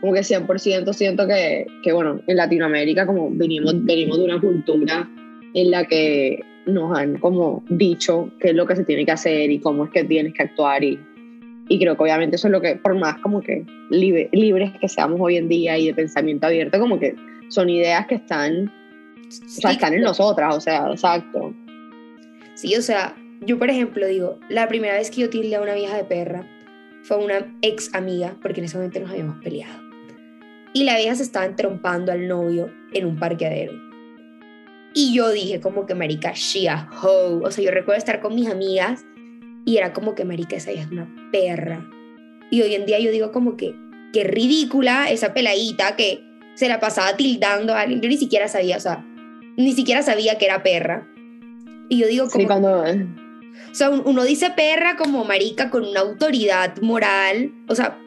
como 0.00 0.14
que 0.14 0.20
100% 0.20 0.92
siento 0.94 1.26
que, 1.26 1.66
que, 1.82 1.92
bueno, 1.92 2.20
en 2.26 2.36
Latinoamérica 2.36 3.06
como 3.06 3.28
venimos, 3.30 3.74
venimos 3.84 4.18
de 4.18 4.24
una 4.24 4.40
cultura 4.40 5.08
en 5.52 5.70
la 5.70 5.84
que 5.84 6.40
nos 6.66 6.96
han 6.96 7.18
como 7.18 7.62
dicho 7.68 8.30
qué 8.40 8.50
es 8.50 8.54
lo 8.54 8.66
que 8.66 8.76
se 8.76 8.84
tiene 8.84 9.04
que 9.04 9.12
hacer 9.12 9.50
y 9.50 9.58
cómo 9.58 9.84
es 9.84 9.90
que 9.90 10.04
tienes 10.04 10.34
que 10.34 10.42
actuar 10.42 10.84
y, 10.84 10.98
y 11.68 11.78
creo 11.78 11.96
que 11.96 12.02
obviamente 12.02 12.36
eso 12.36 12.48
es 12.48 12.52
lo 12.52 12.60
que, 12.60 12.76
por 12.76 12.98
más 12.98 13.18
como 13.18 13.40
que 13.40 13.64
libre, 13.90 14.28
libres 14.32 14.72
que 14.80 14.88
seamos 14.88 15.18
hoy 15.20 15.36
en 15.36 15.48
día 15.48 15.78
y 15.78 15.86
de 15.86 15.94
pensamiento 15.94 16.46
abierto, 16.46 16.78
como 16.78 16.98
que 16.98 17.14
son 17.48 17.70
ideas 17.70 18.06
que 18.06 18.16
están, 18.16 18.66
o 18.66 19.30
sea, 19.30 19.72
están 19.72 19.94
en 19.94 20.02
nosotras, 20.02 20.56
o 20.56 20.60
sea, 20.60 20.90
exacto. 20.90 21.54
Sí, 22.54 22.74
o 22.76 22.82
sea, 22.82 23.16
yo 23.40 23.58
por 23.58 23.70
ejemplo 23.70 24.06
digo, 24.06 24.38
la 24.48 24.68
primera 24.68 24.94
vez 24.94 25.10
que 25.10 25.22
yo 25.22 25.30
tildé 25.30 25.56
a 25.56 25.62
una 25.62 25.74
vieja 25.74 25.96
de 25.96 26.04
perra 26.04 26.46
fue 27.02 27.16
una 27.24 27.56
ex 27.62 27.94
amiga, 27.94 28.36
porque 28.42 28.60
en 28.60 28.66
ese 28.66 28.76
momento 28.76 29.00
nos 29.00 29.10
habíamos 29.10 29.42
peleado. 29.42 29.80
Y 30.72 30.84
la 30.84 30.96
vieja 30.96 31.14
se 31.14 31.22
estaba 31.22 31.46
entrompando 31.46 32.12
al 32.12 32.28
novio 32.28 32.70
en 32.92 33.06
un 33.06 33.18
parqueadero. 33.18 33.89
Y 34.94 35.14
yo 35.14 35.30
dije 35.30 35.60
como 35.60 35.86
que 35.86 35.94
marica, 35.94 36.32
she 36.34 36.68
a 36.68 36.88
hoe. 37.02 37.40
O 37.44 37.50
sea, 37.50 37.64
yo 37.64 37.70
recuerdo 37.70 37.98
estar 37.98 38.20
con 38.20 38.34
mis 38.34 38.48
amigas 38.48 39.04
y 39.64 39.76
era 39.76 39.92
como 39.92 40.14
que 40.14 40.24
marica, 40.24 40.56
esa 40.56 40.70
es 40.72 40.90
una 40.90 41.08
perra. 41.30 41.88
Y 42.50 42.62
hoy 42.62 42.74
en 42.74 42.86
día 42.86 42.98
yo 42.98 43.10
digo 43.10 43.30
como 43.30 43.56
que, 43.56 43.74
qué 44.12 44.24
ridícula 44.24 45.10
esa 45.10 45.32
peladita 45.32 45.96
que 45.96 46.24
se 46.54 46.68
la 46.68 46.80
pasaba 46.80 47.16
tildando 47.16 47.74
a 47.74 47.82
alguien. 47.82 48.00
Yo 48.00 48.08
ni 48.08 48.16
siquiera 48.16 48.48
sabía, 48.48 48.76
o 48.76 48.80
sea, 48.80 49.04
ni 49.56 49.72
siquiera 49.72 50.02
sabía 50.02 50.38
que 50.38 50.46
era 50.46 50.62
perra. 50.62 51.08
Y 51.88 51.98
yo 51.98 52.06
digo 52.08 52.28
como... 52.28 52.40
Sí, 52.40 52.46
cuando... 52.46 52.84
O 53.70 53.74
sea, 53.74 53.90
uno 53.90 54.24
dice 54.24 54.50
perra 54.50 54.96
como 54.96 55.24
marica 55.24 55.70
con 55.70 55.84
una 55.84 56.00
autoridad 56.00 56.76
moral. 56.80 57.52
O 57.68 57.74
sea, 57.74 57.98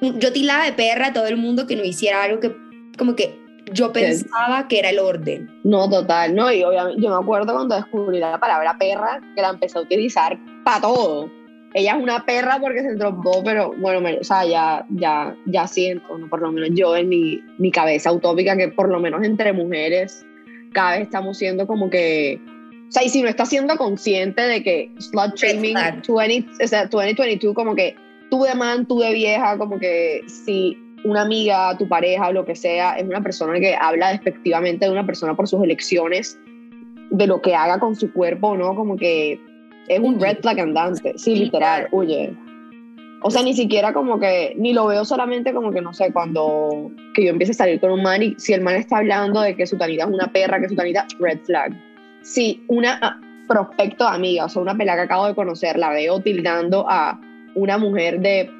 yo 0.00 0.32
tildaba 0.32 0.64
de 0.64 0.72
perra 0.72 1.08
a 1.08 1.12
todo 1.12 1.26
el 1.26 1.36
mundo 1.36 1.66
que 1.66 1.76
no 1.76 1.84
hiciera 1.84 2.22
algo 2.22 2.40
que 2.40 2.54
como 2.98 3.16
que 3.16 3.38
yo 3.72 3.92
pensaba 3.92 4.68
que 4.68 4.78
era 4.78 4.90
el 4.90 4.98
orden. 4.98 5.50
No, 5.64 5.88
total, 5.88 6.34
no, 6.34 6.52
y 6.52 6.62
obviamente 6.62 7.00
yo 7.02 7.10
me 7.10 7.22
acuerdo 7.22 7.52
cuando 7.52 7.76
descubrí 7.76 8.18
la 8.18 8.38
palabra 8.38 8.76
perra, 8.78 9.20
que 9.34 9.42
la 9.42 9.50
empecé 9.50 9.78
a 9.78 9.82
utilizar 9.82 10.38
para 10.64 10.80
todo. 10.80 11.30
Ella 11.72 11.96
es 11.96 12.02
una 12.02 12.24
perra 12.24 12.58
porque 12.60 12.80
se 12.80 12.88
entrompó, 12.88 13.44
pero 13.44 13.72
bueno, 13.78 14.08
o 14.20 14.24
sea, 14.24 14.44
ya, 14.44 14.84
ya, 14.90 15.36
ya 15.46 15.66
siento, 15.68 16.18
¿no? 16.18 16.28
por 16.28 16.42
lo 16.42 16.50
menos 16.50 16.70
yo 16.72 16.96
en 16.96 17.08
mi, 17.08 17.40
mi 17.58 17.70
cabeza 17.70 18.12
utópica, 18.12 18.56
que 18.56 18.68
por 18.68 18.88
lo 18.88 18.98
menos 18.98 19.22
entre 19.22 19.52
mujeres 19.52 20.26
cada 20.72 20.92
vez 20.92 21.02
estamos 21.02 21.38
siendo 21.38 21.66
como 21.66 21.88
que, 21.90 22.40
o 22.88 22.92
sea, 22.92 23.04
y 23.04 23.08
si 23.08 23.22
no 23.22 23.28
estás 23.28 23.48
siendo 23.48 23.76
consciente 23.76 24.42
de 24.42 24.62
que 24.62 24.90
slut 24.98 25.36
shaming 25.36 25.76
20, 26.06 26.64
o 26.64 26.66
sea, 26.66 26.86
2022, 26.86 27.54
como 27.54 27.74
que 27.74 27.94
tú 28.30 28.42
de 28.42 28.54
man, 28.54 28.86
tú 28.86 29.00
de 29.00 29.12
vieja, 29.12 29.58
como 29.58 29.78
que 29.78 30.22
si 30.26 30.76
una 31.04 31.22
amiga, 31.22 31.76
tu 31.78 31.88
pareja 31.88 32.28
o 32.28 32.32
lo 32.32 32.44
que 32.44 32.54
sea, 32.54 32.96
es 32.96 33.04
una 33.06 33.22
persona 33.22 33.58
que 33.58 33.74
habla 33.74 34.10
despectivamente 34.10 34.86
de 34.86 34.92
una 34.92 35.06
persona 35.06 35.34
por 35.34 35.48
sus 35.48 35.62
elecciones, 35.62 36.38
de 37.10 37.26
lo 37.26 37.40
que 37.40 37.54
haga 37.54 37.78
con 37.78 37.96
su 37.96 38.12
cuerpo, 38.12 38.56
¿no? 38.56 38.74
Como 38.74 38.96
que 38.96 39.40
es 39.88 39.98
un 39.98 40.20
red 40.20 40.38
flag 40.40 40.60
andante. 40.60 41.14
Sí, 41.16 41.34
literal, 41.36 41.88
huye. 41.90 42.32
O 43.22 43.30
sea, 43.30 43.42
ni 43.42 43.52
siquiera 43.52 43.92
como 43.92 44.18
que, 44.18 44.54
ni 44.56 44.72
lo 44.72 44.86
veo 44.86 45.04
solamente 45.04 45.52
como 45.52 45.72
que, 45.72 45.82
no 45.82 45.92
sé, 45.92 46.12
cuando 46.12 46.90
que 47.14 47.24
yo 47.24 47.30
empiece 47.30 47.52
a 47.52 47.56
salir 47.56 47.80
con 47.80 47.90
un 47.90 48.02
man 48.02 48.22
y 48.22 48.34
si 48.38 48.54
el 48.54 48.62
man 48.62 48.76
está 48.76 48.98
hablando 48.98 49.40
de 49.40 49.54
que 49.54 49.66
su 49.66 49.76
tanita 49.76 50.04
es 50.04 50.10
una 50.10 50.32
perra, 50.32 50.60
que 50.60 50.68
su 50.68 50.76
tanita, 50.76 51.06
red 51.18 51.38
flag. 51.44 51.72
Si 52.22 52.62
una 52.68 52.98
ah, 53.02 53.20
prospecto 53.46 54.06
amiga, 54.06 54.46
o 54.46 54.48
sea, 54.48 54.62
una 54.62 54.76
pelada 54.76 54.98
que 54.98 55.04
acabo 55.04 55.26
de 55.26 55.34
conocer, 55.34 55.78
la 55.78 55.90
veo 55.90 56.20
tildando 56.20 56.86
a 56.88 57.20
una 57.54 57.76
mujer 57.76 58.20
de 58.20 58.50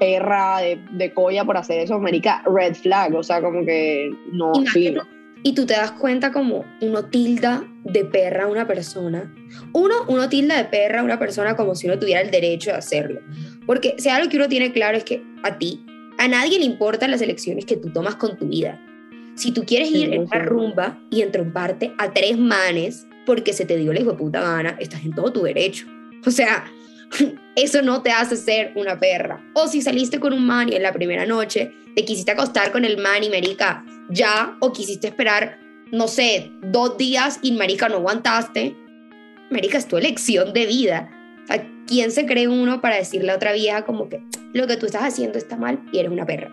perra, 0.00 0.60
de, 0.60 0.80
de 0.92 1.12
colla 1.12 1.44
por 1.44 1.58
hacer 1.58 1.80
eso, 1.80 2.00
marica, 2.00 2.42
red 2.46 2.74
flag, 2.74 3.14
o 3.14 3.22
sea, 3.22 3.42
como 3.42 3.64
que 3.66 4.10
no, 4.32 4.50
Y 5.42 5.54
tú 5.54 5.66
te 5.66 5.74
das 5.74 5.92
cuenta 5.92 6.32
como 6.32 6.64
uno 6.80 7.04
tilda 7.04 7.64
de 7.84 8.06
perra 8.06 8.44
a 8.44 8.46
una 8.46 8.66
persona. 8.66 9.32
Uno, 9.74 9.94
uno 10.08 10.28
tilda 10.30 10.56
de 10.56 10.64
perra 10.64 11.00
a 11.00 11.04
una 11.04 11.18
persona 11.18 11.54
como 11.54 11.74
si 11.74 11.86
uno 11.86 11.98
tuviera 11.98 12.22
el 12.22 12.30
derecho 12.30 12.70
de 12.70 12.78
hacerlo. 12.78 13.20
Porque 13.66 13.94
si 13.98 14.08
algo 14.08 14.30
que 14.30 14.38
uno 14.38 14.48
tiene 14.48 14.72
claro 14.72 14.96
es 14.96 15.04
que 15.04 15.22
a 15.42 15.58
ti, 15.58 15.84
a 16.18 16.26
nadie 16.28 16.58
le 16.58 16.64
importan 16.64 17.10
las 17.10 17.20
elecciones 17.20 17.66
que 17.66 17.76
tú 17.76 17.90
tomas 17.90 18.16
con 18.16 18.38
tu 18.38 18.46
vida. 18.46 18.80
Si 19.34 19.52
tú 19.52 19.64
quieres 19.64 19.90
ir 19.90 20.12
en 20.14 20.22
una 20.22 20.38
rumba 20.38 20.98
y 21.10 21.20
entromparte 21.20 21.92
a 21.98 22.10
tres 22.10 22.38
manes 22.38 23.06
porque 23.26 23.52
se 23.52 23.66
te 23.66 23.76
dio 23.76 23.92
la 23.92 24.00
hijo 24.00 24.12
de 24.12 24.16
puta 24.16 24.40
gana, 24.40 24.76
estás 24.80 25.04
en 25.04 25.12
todo 25.12 25.30
tu 25.30 25.42
derecho. 25.42 25.86
O 26.26 26.30
sea, 26.30 26.64
eso 27.62 27.82
no 27.82 28.02
te 28.02 28.10
hace 28.10 28.36
ser 28.36 28.72
una 28.74 28.98
perra. 28.98 29.42
O 29.54 29.66
si 29.68 29.82
saliste 29.82 30.20
con 30.20 30.32
un 30.32 30.46
man 30.46 30.68
y 30.68 30.76
en 30.76 30.82
la 30.82 30.92
primera 30.92 31.26
noche 31.26 31.72
te 31.94 32.04
quisiste 32.04 32.32
acostar 32.32 32.72
con 32.72 32.84
el 32.84 32.98
man 32.98 33.24
y 33.24 33.28
marica 33.28 33.84
ya, 34.08 34.56
o 34.60 34.72
quisiste 34.72 35.08
esperar, 35.08 35.58
no 35.92 36.08
sé, 36.08 36.50
dos 36.62 36.96
días 36.96 37.38
y 37.42 37.52
marica 37.52 37.88
no 37.88 37.96
aguantaste, 37.96 38.76
marica 39.50 39.78
es 39.78 39.86
tu 39.86 39.96
elección 39.96 40.52
de 40.52 40.66
vida. 40.66 41.10
O 41.48 41.54
¿quién 41.86 42.12
se 42.12 42.26
cree 42.26 42.48
uno 42.48 42.80
para 42.80 42.96
decirle 42.96 43.32
a 43.32 43.36
otra 43.36 43.52
vieja 43.52 43.84
como 43.84 44.08
que 44.08 44.22
lo 44.52 44.66
que 44.66 44.76
tú 44.76 44.86
estás 44.86 45.02
haciendo 45.02 45.38
está 45.38 45.56
mal 45.56 45.80
y 45.92 45.98
eres 45.98 46.12
una 46.12 46.26
perra? 46.26 46.50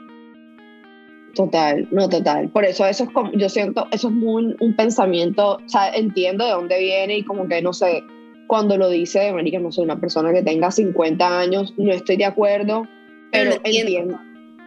Total, 1.35 1.87
no 1.91 2.09
total. 2.09 2.49
Por 2.49 2.65
eso 2.65 2.83
eso 2.85 3.03
es 3.03 3.11
como, 3.11 3.31
yo 3.33 3.47
siento, 3.47 3.87
eso 3.91 4.07
es 4.07 4.13
un, 4.15 4.55
un 4.59 4.75
pensamiento, 4.75 5.57
o 5.63 5.69
sea, 5.69 5.89
entiendo 5.93 6.45
de 6.45 6.51
dónde 6.51 6.79
viene 6.79 7.19
y 7.19 7.23
como 7.23 7.47
que, 7.47 7.61
no 7.61 7.73
sé, 7.73 8.03
cuando 8.47 8.77
lo 8.77 8.89
dice, 8.89 9.31
marica, 9.33 9.59
no 9.59 9.71
soy 9.71 9.83
una 9.83 9.99
persona 9.99 10.33
que 10.33 10.41
tenga 10.41 10.71
50 10.71 11.39
años, 11.39 11.73
no 11.77 11.91
estoy 11.91 12.17
de 12.17 12.25
acuerdo, 12.25 12.87
pero, 13.31 13.51
entiendo. 13.63 14.19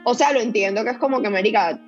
O 0.05 0.15
sea, 0.15 0.33
lo 0.33 0.41
entiendo 0.41 0.85
que 0.85 0.91
es 0.91 0.99
como 0.99 1.21
que, 1.23 1.31
marica, 1.31 1.81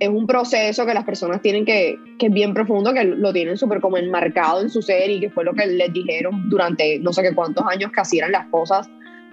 es 0.00 0.08
un 0.08 0.26
proceso 0.26 0.86
que 0.86 0.94
las 0.94 1.04
personas 1.04 1.42
tienen 1.42 1.64
que, 1.64 1.98
que 2.18 2.26
es 2.26 2.32
bien 2.32 2.54
profundo, 2.54 2.92
que 2.92 3.04
lo 3.04 3.32
tienen 3.32 3.56
súper 3.56 3.80
como 3.80 3.96
enmarcado 3.96 4.60
en 4.60 4.70
su 4.70 4.82
ser 4.82 5.10
y 5.10 5.20
que 5.20 5.30
fue 5.30 5.44
lo 5.44 5.54
que 5.54 5.66
les 5.66 5.92
dijeron 5.92 6.48
durante 6.48 6.98
no 6.98 7.12
sé 7.12 7.22
qué 7.22 7.34
cuántos 7.34 7.64
años 7.66 7.92
que 7.92 8.00
hacían 8.00 8.32
las 8.32 8.46
cosas. 8.46 8.88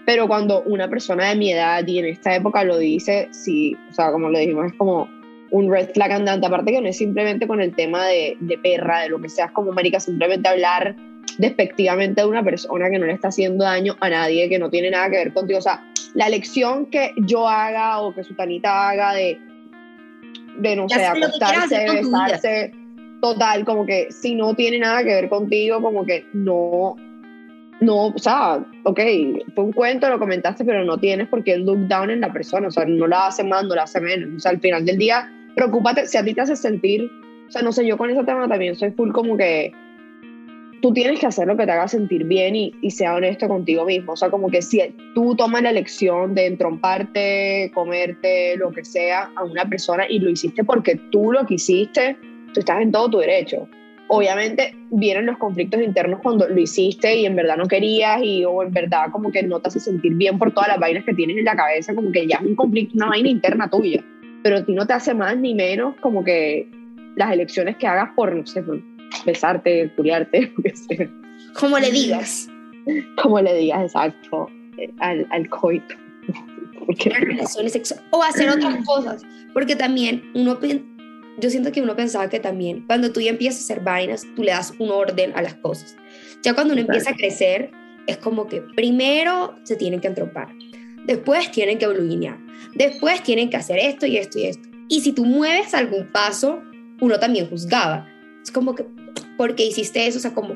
Pero 0.06 0.28
cuando 0.28 0.64
una 0.64 0.90
persona 0.90 1.30
de 1.30 1.36
mi 1.36 1.52
edad 1.52 1.86
y 1.86 2.00
en 2.00 2.06
esta 2.06 2.36
época 2.36 2.64
lo 2.64 2.78
dice, 2.78 3.30
sí, 3.32 3.76
o 3.90 3.94
sea, 3.94 4.12
como 4.12 4.30
le 4.30 4.40
dijimos, 4.40 4.68
es 4.68 4.74
como 4.74 5.08
un 5.52 5.72
red 5.72 5.90
flag 5.94 6.12
andante. 6.12 6.48
Aparte 6.48 6.72
que 6.72 6.82
no 6.82 6.88
es 6.88 6.98
simplemente 6.98 7.48
con 7.48 7.62
el 7.62 7.76
tema 7.76 8.06
de, 8.08 8.36
de 8.40 8.58
perra, 8.58 9.02
de 9.02 9.10
lo 9.10 9.22
que 9.22 9.30
sea, 9.30 9.46
es 9.46 9.52
como, 9.52 9.72
marica, 9.72 10.00
simplemente 10.00 10.50
hablar 10.50 10.96
despectivamente 11.38 12.22
de 12.22 12.28
una 12.28 12.44
persona 12.44 12.90
que 12.90 13.00
no 13.00 13.06
le 13.06 13.14
está 13.14 13.30
haciendo 13.30 13.64
daño 13.64 13.96
a 14.00 14.10
nadie, 14.10 14.50
que 14.50 14.60
no 14.60 14.70
tiene 14.70 14.92
nada 14.92 15.10
que 15.10 15.18
ver 15.18 15.34
contigo. 15.34 15.60
O 15.60 15.62
sea, 15.62 15.84
la 16.14 16.28
elección 16.28 16.86
que 16.88 17.12
yo 17.18 17.48
haga 17.48 18.00
o 18.00 18.14
que 18.14 18.24
su 18.24 18.34
tanita 18.36 18.90
haga 18.90 19.14
de, 19.14 19.40
de 20.58 20.76
no 20.76 20.90
sé, 20.90 21.06
acostarse, 21.06 21.86
besarse, 21.90 22.74
total, 23.22 23.66
como 23.66 23.86
que 23.86 24.12
si 24.12 24.36
no 24.36 24.56
tiene 24.56 24.80
nada 24.80 25.04
que 25.04 25.14
ver 25.14 25.30
contigo, 25.30 25.82
como 25.82 26.06
que 26.06 26.26
no, 26.34 26.96
no, 27.80 28.08
o 28.08 28.18
sea, 28.18 28.64
ok, 28.84 29.00
fue 29.56 29.64
un 29.64 29.72
cuento, 29.72 30.10
lo 30.10 30.20
comentaste, 30.20 30.66
pero 30.66 30.84
no 30.84 30.98
tienes 30.98 31.28
por 31.28 31.44
qué 31.44 31.58
look 31.58 31.88
down 31.88 32.10
en 32.10 32.22
la 32.22 32.34
persona, 32.34 32.68
o 32.68 32.72
sea, 32.72 32.86
no 32.86 33.08
la 33.08 33.28
hace 33.28 33.44
más, 33.44 33.64
no 33.64 33.76
la 33.76 33.84
hace 33.84 34.02
menos. 34.02 34.30
O 34.36 34.40
sea, 34.40 34.52
al 34.52 34.60
final 34.60 34.86
del 34.86 34.98
día, 34.98 35.32
preocúpate, 35.56 36.08
si 36.08 36.18
a 36.18 36.24
ti 36.24 36.34
te 36.34 36.42
hace 36.42 36.56
sentir, 36.56 37.10
o 37.48 37.52
sea, 37.52 37.62
no 37.62 37.72
sé, 37.72 37.86
yo 37.86 37.98
con 37.98 38.10
ese 38.10 38.24
tema 38.24 38.48
también 38.48 38.76
soy 38.76 38.92
full 38.92 39.12
como 39.12 39.38
que 39.38 39.72
tú 40.82 40.92
tienes 40.94 41.20
que 41.20 41.28
hacer 41.28 41.48
lo 41.48 41.56
que 41.56 41.66
te 41.66 41.72
haga 41.72 41.88
sentir 41.88 42.26
bien 42.26 42.56
y, 42.56 42.92
sea 42.92 43.16
honesto 43.16 43.48
contigo 43.48 43.86
mismo. 43.86 44.14
O 44.14 44.16
sea, 44.16 44.30
como 44.30 44.50
que 44.50 44.62
si 44.62 44.82
tú 45.14 45.36
tomas 45.36 45.62
la 45.62 45.70
elección 45.70 46.34
de 46.36 46.48
entromparte, 46.48 47.72
comerte, 47.74 48.58
lo 48.58 48.72
que 48.72 48.84
sea, 48.84 49.32
a 49.36 49.44
una 49.44 49.66
persona 49.66 50.06
y 50.10 50.20
lo 50.20 50.30
hiciste 50.30 50.64
porque 50.64 50.96
tú 51.12 51.32
lo 51.32 51.46
quisiste, 51.46 52.18
tú 52.54 52.60
estás 52.60 52.82
en 52.82 52.92
todo 52.92 53.10
tu 53.10 53.18
derecho. 53.20 53.68
Obviamente 54.08 54.76
vienen 54.90 55.28
los 55.28 55.38
conflictos 55.38 55.82
internos 55.82 56.20
cuando 56.22 56.50
lo 56.50 56.60
hiciste 56.60 57.16
y 57.16 57.26
en 57.26 57.36
verdad 57.36 57.56
no 57.56 57.66
querías 57.66 58.22
y 58.22 58.44
o 58.44 58.62
en 58.62 58.74
verdad 58.74 59.06
como 59.10 59.32
que 59.32 59.42
no 59.44 59.62
te 59.62 59.70
hace 59.70 59.80
sentir 59.80 60.16
bien 60.16 60.38
por 60.38 60.52
todas 60.52 60.68
las 60.68 60.80
vainas 60.80 61.06
que 61.06 61.14
tienes 61.14 61.38
en 61.38 61.46
la 61.46 61.56
cabeza, 61.56 61.96
como 61.96 62.12
que 62.12 62.28
ya 62.28 62.38
es 62.38 62.46
un 62.46 62.56
conflicto, 62.56 62.98
una 62.98 63.08
vaina 63.08 63.30
interna 63.30 63.70
tuya. 63.70 64.04
Pero 64.44 64.58
a 64.58 64.66
ti 64.66 64.74
no 64.74 64.86
te 64.86 64.94
hace 64.94 65.14
más 65.14 65.38
ni 65.38 65.54
menos 65.54 65.96
como 66.02 66.26
que 66.26 66.68
las 67.16 67.32
elecciones 67.32 67.78
que 67.78 67.88
hagas 67.88 68.10
por, 68.16 68.36
no 68.36 68.46
sé, 68.46 68.64
por 68.64 68.82
besarte, 69.26 69.92
curiarte, 69.96 70.54
Como 71.54 71.78
le 71.80 71.92
digas. 71.92 72.48
Como 73.22 73.40
le 73.42 73.54
digas, 73.56 73.84
exacto, 73.84 74.50
al, 75.00 75.28
al 75.30 75.50
coito. 75.50 75.96
relaciones 77.04 77.74
sexuales. 77.74 78.06
O 78.12 78.24
hacer 78.24 78.50
otras 78.50 78.78
cosas. 78.86 79.24
Porque 79.54 79.76
también 79.76 80.32
uno, 80.34 80.58
yo 81.40 81.50
siento 81.50 81.72
que 81.72 81.82
uno 81.82 81.96
pensaba 81.96 82.30
que 82.30 82.40
también 82.40 82.86
cuando 82.88 83.12
tú 83.12 83.22
ya 83.22 83.32
empiezas 83.32 83.62
a 83.62 83.74
hacer 83.74 83.84
vainas, 83.84 84.26
tú 84.36 84.44
le 84.44 84.52
das 84.52 84.74
un 84.80 84.90
orden 84.90 85.34
a 85.36 85.42
las 85.42 85.56
cosas. 85.56 85.96
Ya 86.42 86.54
cuando 86.54 86.74
uno 86.74 86.82
empieza 86.82 87.12
a 87.12 87.16
crecer, 87.16 87.72
es 88.08 88.18
como 88.18 88.48
que 88.48 88.62
primero 88.62 89.56
se 89.64 89.76
tienen 89.76 90.00
que 90.00 90.08
entropar, 90.08 90.50
después 91.06 91.52
tienen 91.52 91.78
que 91.78 91.88
bluginear, 91.88 92.38
después 92.74 93.22
tienen 93.24 93.50
que 93.50 93.58
hacer 93.58 93.78
esto 93.80 94.06
y 94.06 94.18
esto 94.18 94.40
y 94.40 94.46
esto. 94.46 94.70
Y 94.88 95.02
si 95.02 95.14
tú 95.14 95.26
mueves 95.26 95.74
algún 95.74 96.12
paso, 96.12 96.62
uno 97.00 97.20
también 97.20 97.50
juzgaba. 97.50 98.08
Es 98.44 98.52
como 98.52 98.76
que, 98.76 98.86
¿por 99.38 99.56
qué 99.56 99.68
hiciste 99.68 100.08
eso? 100.08 100.18
O 100.18 100.22
sea, 100.22 100.34
como... 100.34 100.56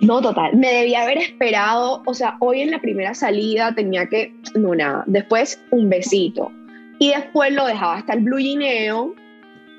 No, 0.00 0.20
total. 0.20 0.56
Me 0.56 0.72
debía 0.72 1.02
haber 1.02 1.18
esperado, 1.18 2.02
o 2.06 2.14
sea, 2.14 2.36
hoy 2.40 2.60
en 2.60 2.72
la 2.72 2.80
primera 2.80 3.14
salida 3.14 3.72
tenía 3.74 4.06
que, 4.08 4.34
no, 4.54 4.74
nada. 4.74 5.04
Después 5.06 5.62
un 5.70 5.88
besito. 5.88 6.50
Y 6.98 7.10
después 7.10 7.52
lo 7.52 7.66
dejaba 7.66 7.96
hasta 7.96 8.14
el 8.14 8.20
blugineo. 8.20 9.14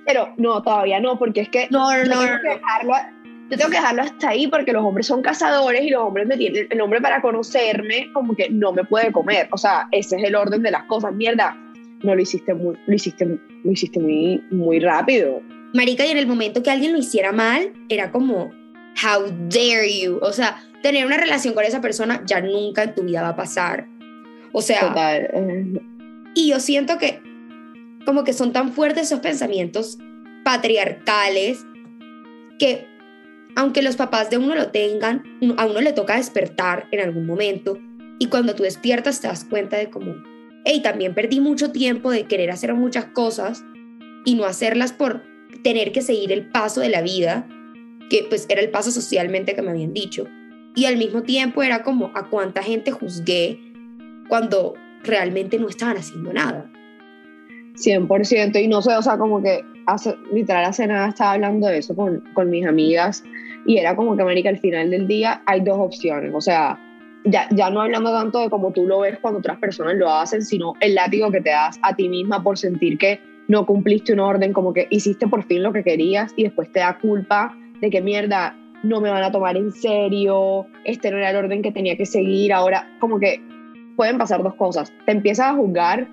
Pero 0.06 0.34
no, 0.38 0.62
todavía 0.62 1.00
no, 1.00 1.20
porque 1.20 1.42
es 1.42 1.50
que... 1.50 1.68
No, 1.72 1.92
no, 1.92 2.04
yo 2.04 2.10
tengo 2.10 2.42
que 2.42 2.50
dejarlo, 2.50 2.94
yo 3.50 3.58
tengo 3.58 3.70
que 3.70 3.78
dejarlo 3.78 4.02
hasta 4.02 4.30
ahí 4.30 4.48
porque 4.48 4.74
los 4.74 4.84
hombres 4.84 5.08
son 5.08 5.22
cazadores 5.22 5.84
y 5.84 5.90
los 5.90 6.04
hombres 6.04 6.26
me 6.28 6.38
tienen, 6.38 6.68
el 6.70 6.82
hombre 6.82 7.02
para 7.02 7.22
conocerme 7.22 8.10
como 8.14 8.36
que 8.36 8.50
no 8.50 8.72
me 8.72 8.84
puede 8.84 9.12
comer. 9.12 9.48
O 9.52 9.58
sea, 9.58 9.88
ese 9.92 10.18
es 10.18 10.24
el 10.24 10.36
orden 10.36 10.64
de 10.64 10.72
las 10.72 10.84
cosas. 10.86 11.14
Mierda, 11.14 11.56
no 12.02 12.16
lo 12.16 12.22
hiciste 12.22 12.54
muy, 12.54 12.76
lo 12.86 12.96
hiciste, 12.96 13.26
lo 13.26 13.72
hiciste 13.72 14.00
muy, 14.00 14.44
muy 14.52 14.80
rápido. 14.80 15.42
Marica, 15.74 16.06
y 16.06 16.12
en 16.12 16.18
el 16.18 16.28
momento 16.28 16.62
que 16.62 16.72
alguien 16.72 16.92
lo 16.92 17.00
hiciera 17.00 17.32
mal, 17.32 17.74
era 17.90 18.12
como, 18.12 18.52
how 19.04 19.26
dare 19.50 20.02
you. 20.02 20.20
O 20.22 20.32
sea, 20.32 20.64
tener 20.82 21.06
una 21.06 21.18
relación 21.18 21.54
con 21.54 21.64
esa 21.64 21.82
persona 21.82 22.22
ya 22.26 22.42
nunca 22.42 22.84
en 22.84 22.94
tu 22.94 23.04
vida 23.04 23.22
va 23.24 23.30
a 23.30 23.36
pasar. 23.36 23.88
O 24.52 24.62
sea, 24.62 24.90
Total. 24.90 25.30
eh, 25.34 25.82
y 26.36 26.50
yo 26.50 26.60
siento 26.60 26.98
que 26.98 27.22
como 28.06 28.24
que 28.24 28.34
son 28.34 28.52
tan 28.54 28.72
fuertes 28.74 29.04
esos 29.04 29.20
pensamientos 29.20 29.98
patriarcales 30.44 31.66
que 32.60 32.86
aunque 33.56 33.82
los 33.82 33.96
papás 33.96 34.30
de 34.30 34.38
uno 34.38 34.56
lo 34.56 34.72
tengan, 34.72 35.24
a 35.58 35.66
uno 35.66 35.80
le 35.80 35.94
toca 35.94 36.18
despertar 36.18 36.88
en 36.92 37.02
algún 37.02 37.26
momento 37.26 37.80
y 38.20 38.28
cuando 38.28 38.56
tú 38.56 38.64
despiertas 38.64 39.22
te 39.22 39.28
das 39.28 39.46
cuenta 39.46 39.78
de 39.78 39.90
como, 39.90 40.16
hey, 40.66 40.82
también 40.82 41.14
perdí 41.14 41.40
mucho 41.40 41.72
tiempo 41.72 42.12
de 42.12 42.26
querer 42.26 42.52
hacer 42.52 42.74
muchas 42.74 43.06
cosas 43.06 43.64
y 44.26 44.36
no 44.36 44.46
hacerlas 44.46 44.92
por 44.92 45.24
tener 45.64 45.92
que 45.92 46.02
seguir 46.02 46.32
el 46.32 46.50
paso 46.50 46.82
de 46.82 46.90
la 46.90 47.02
vida, 47.02 47.48
que 48.10 48.26
pues 48.30 48.46
era 48.50 48.62
el 48.62 48.70
paso 48.70 48.92
socialmente 48.92 49.56
que 49.56 49.62
me 49.62 49.72
habían 49.72 49.94
dicho. 49.94 50.28
Y 50.76 50.86
al 50.86 50.98
mismo 50.98 51.24
tiempo 51.24 51.64
era 51.64 51.84
como 51.84 52.12
a 52.16 52.30
cuánta 52.30 52.62
gente 52.64 52.92
juzgué 52.92 53.60
cuando 54.28 54.76
realmente 55.04 55.60
no 55.60 55.70
estaban 55.70 55.98
haciendo 55.98 56.34
nada. 56.34 56.70
100%. 57.76 58.62
Y 58.62 58.68
no 58.68 58.82
sé, 58.82 58.96
o 58.96 59.02
sea, 59.02 59.18
como 59.18 59.42
que 59.42 59.64
hace, 59.86 60.16
literal 60.32 60.66
hace 60.66 60.88
nada 60.88 61.10
estaba 61.10 61.34
hablando 61.34 61.68
de 61.68 61.80
eso 61.80 61.96
con, 61.96 62.24
con 62.34 62.50
mis 62.50 62.66
amigas 62.66 63.24
y 63.66 63.78
era 63.78 63.96
como 63.96 64.16
que, 64.16 64.22
América, 64.22 64.50
al 64.50 64.60
final 64.60 64.92
del 64.92 65.08
día 65.08 65.42
hay 65.46 65.62
dos 65.62 65.78
opciones. 65.80 66.32
O 66.34 66.42
sea, 66.42 66.80
ya, 67.26 67.48
ya 67.52 67.70
no 67.70 67.82
hablando 67.82 68.12
tanto 68.12 68.40
de 68.40 68.50
cómo 68.50 68.72
tú 68.72 68.86
lo 68.86 69.00
ves 69.00 69.18
cuando 69.20 69.40
otras 69.40 69.58
personas 69.58 69.96
lo 69.96 70.10
hacen, 70.10 70.42
sino 70.44 70.74
el 70.82 70.96
látigo 70.96 71.32
que 71.32 71.42
te 71.42 71.50
das 71.50 71.80
a 71.82 71.96
ti 71.96 72.10
misma 72.10 72.44
por 72.44 72.58
sentir 72.58 72.98
que 72.98 73.20
no 73.48 73.66
cumpliste 73.66 74.14
un 74.14 74.20
orden, 74.20 74.54
como 74.54 74.74
que 74.74 74.88
hiciste 74.90 75.28
por 75.28 75.44
fin 75.44 75.64
lo 75.64 75.74
que 75.74 75.84
querías 75.84 76.34
y 76.36 76.44
después 76.44 76.72
te 76.72 76.80
da 76.80 76.98
culpa 77.00 77.56
de 77.82 77.90
que 77.90 78.02
mierda, 78.02 78.56
no 78.84 79.00
me 79.02 79.10
van 79.10 79.24
a 79.24 79.32
tomar 79.32 79.56
en 79.58 79.72
serio, 79.72 80.66
este 80.86 81.12
no 81.12 81.18
era 81.18 81.30
el 81.32 81.38
orden 81.38 81.62
que 81.62 81.72
tenía 81.72 81.96
que 81.98 82.06
seguir, 82.06 82.54
ahora 82.54 82.88
como 83.00 83.20
que 83.20 83.42
pueden 83.96 84.18
pasar 84.18 84.44
dos 84.44 84.56
cosas, 84.56 84.92
te 85.06 85.12
empiezas 85.12 85.48
a 85.48 85.54
juzgar 85.54 86.08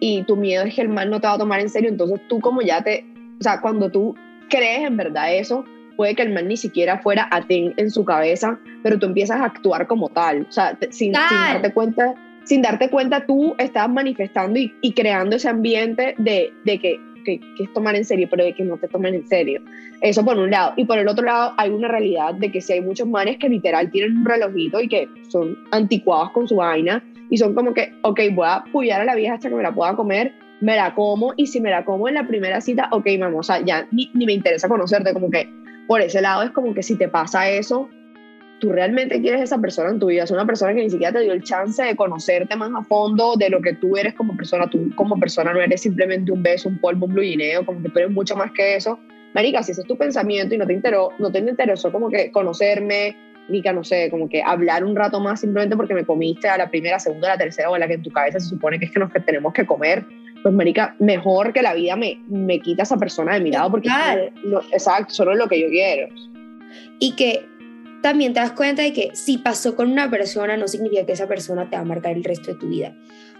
y 0.00 0.22
tu 0.24 0.36
miedo 0.36 0.64
es 0.64 0.74
que 0.74 0.82
el 0.82 0.88
mal 0.88 1.10
no 1.10 1.20
te 1.20 1.26
va 1.26 1.34
a 1.34 1.38
tomar 1.38 1.60
en 1.60 1.68
serio, 1.68 1.88
entonces 1.88 2.20
tú 2.28 2.40
como 2.40 2.60
ya 2.62 2.82
te, 2.82 3.04
o 3.40 3.42
sea, 3.42 3.60
cuando 3.60 3.90
tú 3.90 4.14
crees 4.48 4.84
en 4.86 4.96
verdad 4.96 5.34
eso, 5.34 5.64
puede 5.96 6.14
que 6.14 6.22
el 6.22 6.32
mal 6.32 6.48
ni 6.48 6.56
siquiera 6.56 6.98
fuera 6.98 7.28
a 7.30 7.42
ti 7.46 7.72
en 7.76 7.90
su 7.90 8.04
cabeza, 8.04 8.58
pero 8.82 8.98
tú 8.98 9.06
empiezas 9.06 9.40
a 9.40 9.44
actuar 9.46 9.86
como 9.86 10.08
tal, 10.08 10.46
o 10.48 10.52
sea, 10.52 10.74
te- 10.74 10.92
sin, 10.92 11.12
sin 11.28 11.38
darte 11.54 11.72
cuenta, 11.72 12.14
sin 12.44 12.62
darte 12.62 12.88
cuenta 12.90 13.26
tú 13.26 13.54
estás 13.58 13.88
manifestando 13.88 14.58
y, 14.58 14.92
creando 14.92 15.36
ese 15.36 15.48
ambiente 15.48 16.14
de, 16.18 16.52
de 16.64 16.78
que, 16.78 17.00
que, 17.24 17.40
que 17.40 17.64
es 17.64 17.72
tomar 17.72 17.96
en 17.96 18.04
serio, 18.04 18.28
pero 18.30 18.44
de 18.44 18.54
que 18.54 18.64
no 18.64 18.76
te 18.76 18.88
tomen 18.88 19.14
en 19.14 19.26
serio. 19.26 19.62
Eso 20.00 20.24
por 20.24 20.38
un 20.38 20.50
lado. 20.50 20.74
Y 20.76 20.84
por 20.84 20.98
el 20.98 21.08
otro 21.08 21.24
lado 21.24 21.54
hay 21.56 21.70
una 21.70 21.88
realidad 21.88 22.34
de 22.34 22.52
que 22.52 22.60
si 22.60 22.74
hay 22.74 22.80
muchos 22.80 23.08
manes 23.08 23.38
que 23.38 23.48
literal 23.48 23.90
tienen 23.90 24.18
un 24.18 24.24
relojito 24.24 24.80
y 24.80 24.88
que 24.88 25.08
son 25.28 25.58
anticuados 25.72 26.30
con 26.32 26.46
su 26.46 26.56
vaina 26.56 27.02
y 27.30 27.38
son 27.38 27.54
como 27.54 27.72
que, 27.72 27.92
ok, 28.02 28.20
voy 28.32 28.46
a 28.48 28.64
pullar 28.70 29.00
a 29.00 29.04
la 29.04 29.14
vieja 29.14 29.34
hasta 29.34 29.48
que 29.48 29.54
me 29.54 29.62
la 29.62 29.74
pueda 29.74 29.96
comer, 29.96 30.32
me 30.60 30.76
la 30.76 30.94
como 30.94 31.32
y 31.36 31.46
si 31.46 31.60
me 31.60 31.70
la 31.70 31.84
como 31.84 32.08
en 32.08 32.14
la 32.14 32.26
primera 32.26 32.60
cita, 32.60 32.88
ok, 32.92 33.06
mamá, 33.18 33.38
o 33.38 33.42
sea, 33.42 33.60
ya 33.64 33.88
ni, 33.90 34.10
ni 34.14 34.26
me 34.26 34.34
interesa 34.34 34.68
conocerte, 34.68 35.12
como 35.12 35.30
que 35.30 35.48
por 35.86 36.00
ese 36.00 36.20
lado 36.20 36.42
es 36.42 36.50
como 36.50 36.74
que 36.74 36.82
si 36.82 36.96
te 36.96 37.08
pasa 37.08 37.48
eso, 37.48 37.88
tú 38.60 38.72
realmente 38.72 39.20
quieres 39.20 39.42
esa 39.42 39.58
persona 39.58 39.90
en 39.90 39.98
tu 39.98 40.06
vida, 40.06 40.24
es 40.24 40.30
una 40.30 40.46
persona 40.46 40.74
que 40.74 40.82
ni 40.82 40.90
siquiera 40.90 41.12
te 41.12 41.20
dio 41.20 41.32
el 41.32 41.42
chance 41.42 41.82
de 41.82 41.96
conocerte 41.96 42.56
más 42.56 42.70
a 42.74 42.82
fondo 42.84 43.34
de 43.36 43.50
lo 43.50 43.60
que 43.60 43.74
tú 43.74 43.96
eres 43.96 44.14
como 44.14 44.36
persona, 44.36 44.68
tú 44.68 44.90
como 44.94 45.18
persona 45.18 45.52
no 45.52 45.60
eres 45.60 45.82
simplemente 45.82 46.32
un 46.32 46.42
beso, 46.42 46.68
un 46.68 46.78
polvo, 46.78 47.06
un 47.06 47.14
bluineo, 47.14 47.64
como 47.66 47.82
que 47.82 47.88
tú 47.88 47.98
eres 47.98 48.10
mucho 48.10 48.36
más 48.36 48.52
que 48.52 48.76
eso. 48.76 48.98
Marica, 49.34 49.62
si 49.62 49.72
ese 49.72 49.80
es 49.80 49.86
tu 49.86 49.98
pensamiento 49.98 50.54
y 50.54 50.58
no 50.58 50.66
te, 50.66 50.72
interó, 50.72 51.10
no 51.18 51.30
te 51.30 51.40
interesó 51.40 51.90
como 51.90 52.08
que 52.08 52.30
conocerme, 52.30 53.16
ni 53.48 53.60
que, 53.60 53.72
no 53.72 53.84
sé, 53.84 54.08
como 54.10 54.28
que 54.28 54.42
hablar 54.42 54.84
un 54.84 54.96
rato 54.96 55.20
más 55.20 55.40
simplemente 55.40 55.76
porque 55.76 55.94
me 55.94 56.04
comiste 56.04 56.48
a 56.48 56.56
la 56.56 56.70
primera, 56.70 56.98
segunda, 56.98 57.28
la 57.28 57.38
tercera 57.38 57.70
o 57.70 57.74
a 57.74 57.78
la 57.78 57.86
que 57.86 57.94
en 57.94 58.02
tu 58.02 58.10
cabeza 58.10 58.40
se 58.40 58.48
supone 58.48 58.78
que 58.78 58.86
es 58.86 58.90
que 58.90 59.00
nos 59.00 59.12
tenemos 59.12 59.52
que 59.52 59.66
comer, 59.66 60.04
pues 60.42 60.54
marica, 60.54 60.94
mejor 60.98 61.52
que 61.52 61.62
la 61.62 61.74
vida 61.74 61.96
me, 61.96 62.20
me 62.28 62.60
quita 62.60 62.82
a 62.82 62.84
esa 62.84 62.96
persona 62.96 63.34
de 63.34 63.40
mi 63.40 63.50
lado 63.50 63.70
porque 63.70 63.88
Total. 63.88 64.32
no, 64.44 64.60
exacto, 64.72 65.12
solo 65.12 65.32
es 65.32 65.38
lo 65.38 65.48
que 65.48 65.60
yo 65.60 65.68
quiero. 65.68 66.08
Y 67.00 67.14
que 67.16 67.46
también 68.04 68.34
te 68.34 68.40
das 68.40 68.52
cuenta 68.52 68.82
de 68.82 68.92
que 68.92 69.12
si 69.14 69.38
pasó 69.38 69.74
con 69.74 69.90
una 69.90 70.10
persona 70.10 70.58
no 70.58 70.68
significa 70.68 71.06
que 71.06 71.12
esa 71.12 71.26
persona 71.26 71.70
te 71.70 71.76
va 71.76 71.80
a 71.80 71.86
marcar 71.86 72.14
el 72.14 72.22
resto 72.22 72.52
de 72.52 72.58
tu 72.58 72.68
vida. 72.68 72.94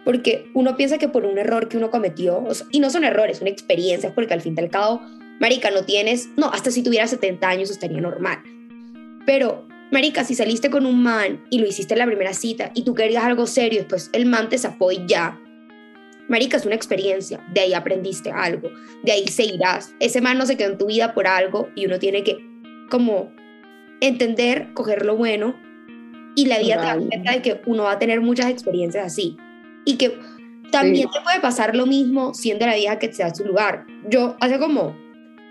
Porque 0.07 0.47
uno 0.55 0.75
piensa 0.75 0.97
que 0.97 1.07
por 1.07 1.27
un 1.27 1.37
error 1.37 1.69
que 1.69 1.77
uno 1.77 1.91
cometió, 1.91 2.43
o 2.43 2.55
sea, 2.55 2.67
y 2.71 2.81
no 2.81 2.89
son 2.89 3.05
errores, 3.05 3.37
son 3.37 3.47
experiencias, 3.47 4.15
porque 4.15 4.33
al 4.33 4.41
fin 4.41 4.55
y 4.57 4.61
al 4.63 4.71
cabo, 4.71 5.03
marica, 5.39 5.71
no 5.71 5.85
tienes, 5.85 6.31
no, 6.39 6.47
hasta 6.47 6.71
si 6.71 6.83
tuvieras 6.83 7.11
70 7.11 7.47
años 7.47 7.71
estaría 7.71 8.01
normal. 8.01 8.39
Pero, 9.27 9.69
marica, 9.93 10.25
si 10.25 10.35
saliste 10.35 10.71
con 10.71 10.87
un 10.87 11.03
man 11.03 11.45
y 11.51 11.59
lo 11.59 11.67
hiciste 11.67 11.93
en 11.93 11.99
la 11.99 12.07
primera 12.07 12.33
cita 12.33 12.71
y 12.73 12.85
tú 12.85 12.95
querías 12.95 13.25
algo 13.25 13.47
serio, 13.47 13.81
después 13.81 14.09
el 14.15 14.25
man 14.25 14.49
te 14.49 14.57
zafó 14.57 14.91
y 14.93 15.05
ya. 15.07 15.39
Marica, 16.27 16.57
es 16.57 16.65
una 16.65 16.75
experiencia, 16.75 17.47
de 17.53 17.61
ahí 17.61 17.75
aprendiste 17.75 18.31
algo, 18.31 18.71
de 19.03 19.13
ahí 19.13 19.29
seguirás. 19.29 19.95
Ese 20.01 20.23
man 20.23 20.39
no 20.39 20.47
se 20.47 20.57
quedó 20.57 20.71
en 20.71 20.79
tu 20.79 20.87
vida 20.87 21.13
por 21.13 21.27
algo 21.27 21.69
y 21.75 21.85
uno 21.85 21.99
tiene 21.99 22.25
que 22.25 22.39
como 22.89 23.34
entender, 24.09 24.73
coger 24.75 25.05
lo 25.05 25.17
bueno 25.17 25.55
y 26.35 26.47
la 26.47 26.59
vida 26.59 26.77
te 26.77 26.87
da 26.87 26.95
Total. 26.95 27.09
cuenta 27.09 27.33
de 27.33 27.43
que 27.43 27.61
uno 27.67 27.85
va 27.85 27.93
a 27.93 27.99
tener 27.99 28.21
muchas 28.21 28.51
experiencias 28.51 29.07
así 29.07 29.37
y 29.85 29.97
que 29.97 30.19
también 30.71 31.09
te 31.11 31.21
puede 31.21 31.41
pasar 31.41 31.77
lo 31.77 31.87
mismo 31.87 32.35
siendo 32.35 32.67
la 32.67 32.75
vieja 32.75 32.99
que 32.99 33.09
te 33.09 33.23
da 33.23 33.35
su 33.35 33.45
lugar. 33.45 33.87
Yo 34.09 34.37
hace 34.41 34.59
como 34.59 34.97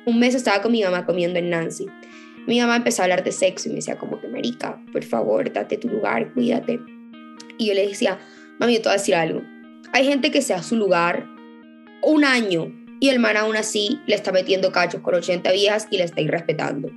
un 0.05 0.19
mes 0.19 0.35
estaba 0.35 0.61
con 0.61 0.71
mi 0.71 0.83
mamá 0.83 1.05
comiendo 1.05 1.39
en 1.39 1.49
Nancy. 1.49 1.87
Mi 2.45 2.59
mamá 2.59 2.75
empezó 2.75 3.01
a 3.01 3.05
hablar 3.05 3.23
de 3.23 3.31
sexo 3.31 3.69
y 3.69 3.71
me 3.71 3.75
decía 3.77 3.97
como 3.97 4.19
que, 4.19 4.27
marica, 4.27 4.81
por 4.91 5.03
favor, 5.03 5.51
date 5.51 5.77
tu 5.77 5.87
lugar, 5.87 6.33
cuídate. 6.33 6.79
Y 7.57 7.67
yo 7.67 7.73
le 7.73 7.87
decía, 7.87 8.19
mami, 8.59 8.73
yo 8.73 8.81
te 8.81 8.89
voy 8.89 8.95
a 8.95 8.97
decir 8.97 9.15
algo. 9.15 9.41
Hay 9.93 10.05
gente 10.05 10.29
que 10.29 10.41
se 10.41 10.53
da 10.53 10.61
su 10.61 10.75
lugar 10.75 11.25
un 12.01 12.25
año 12.25 12.73
y 12.99 13.09
el 13.09 13.19
man 13.19 13.37
aún 13.37 13.55
así 13.55 13.99
le 14.07 14.15
está 14.15 14.31
metiendo 14.33 14.71
cachos 14.71 15.01
con 15.01 15.15
80 15.15 15.51
viejas 15.53 15.87
y 15.89 15.97
le 15.97 16.03
está 16.03 16.19
irrespetando. 16.19 16.89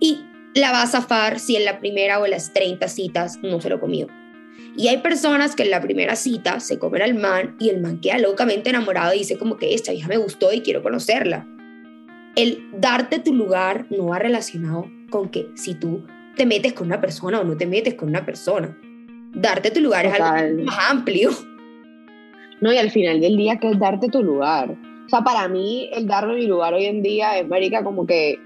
Y 0.00 0.24
la 0.54 0.72
va 0.72 0.82
a 0.82 0.86
zafar 0.86 1.38
si 1.38 1.56
en 1.56 1.64
la 1.64 1.80
primera 1.80 2.18
o 2.20 2.24
en 2.24 2.32
las 2.32 2.52
30 2.52 2.88
citas 2.88 3.38
no 3.42 3.60
se 3.60 3.68
lo 3.68 3.80
comió. 3.80 4.06
Y 4.76 4.88
hay 4.88 4.98
personas 4.98 5.54
que 5.54 5.62
en 5.62 5.70
la 5.70 5.80
primera 5.80 6.16
cita 6.16 6.60
se 6.60 6.78
comen 6.78 7.02
al 7.02 7.14
man 7.14 7.56
y 7.60 7.68
el 7.68 7.80
man 7.80 8.00
queda 8.00 8.18
locamente 8.18 8.70
enamorado 8.70 9.14
y 9.14 9.18
dice 9.18 9.38
como 9.38 9.56
que 9.56 9.74
esta 9.74 9.92
vieja 9.92 10.08
me 10.08 10.16
gustó 10.16 10.52
y 10.52 10.60
quiero 10.60 10.82
conocerla. 10.82 11.46
El 12.36 12.68
darte 12.72 13.20
tu 13.20 13.32
lugar 13.32 13.86
no 13.90 14.06
va 14.06 14.18
relacionado 14.18 14.90
con 15.10 15.28
que 15.28 15.48
si 15.54 15.74
tú 15.74 16.04
te 16.36 16.46
metes 16.46 16.72
con 16.72 16.88
una 16.88 17.00
persona 17.00 17.40
o 17.40 17.44
no 17.44 17.56
te 17.56 17.66
metes 17.66 17.94
con 17.94 18.08
una 18.08 18.24
persona. 18.24 18.76
Darte 19.32 19.70
tu 19.70 19.80
lugar 19.80 20.06
es 20.06 20.12
Total. 20.12 20.36
algo 20.36 20.64
más 20.64 20.90
amplio. 20.90 21.30
No, 22.60 22.72
y 22.72 22.78
al 22.78 22.90
final 22.90 23.20
del 23.20 23.36
día, 23.36 23.58
que 23.58 23.70
es 23.70 23.78
darte 23.78 24.08
tu 24.08 24.22
lugar? 24.22 24.70
O 24.70 25.08
sea, 25.08 25.20
para 25.20 25.48
mí, 25.48 25.90
el 25.92 26.06
darme 26.06 26.34
mi 26.34 26.46
lugar 26.46 26.72
hoy 26.74 26.86
en 26.86 27.02
día 27.02 27.38
es, 27.38 27.46
marica, 27.46 27.84
como 27.84 28.06
que, 28.06 28.38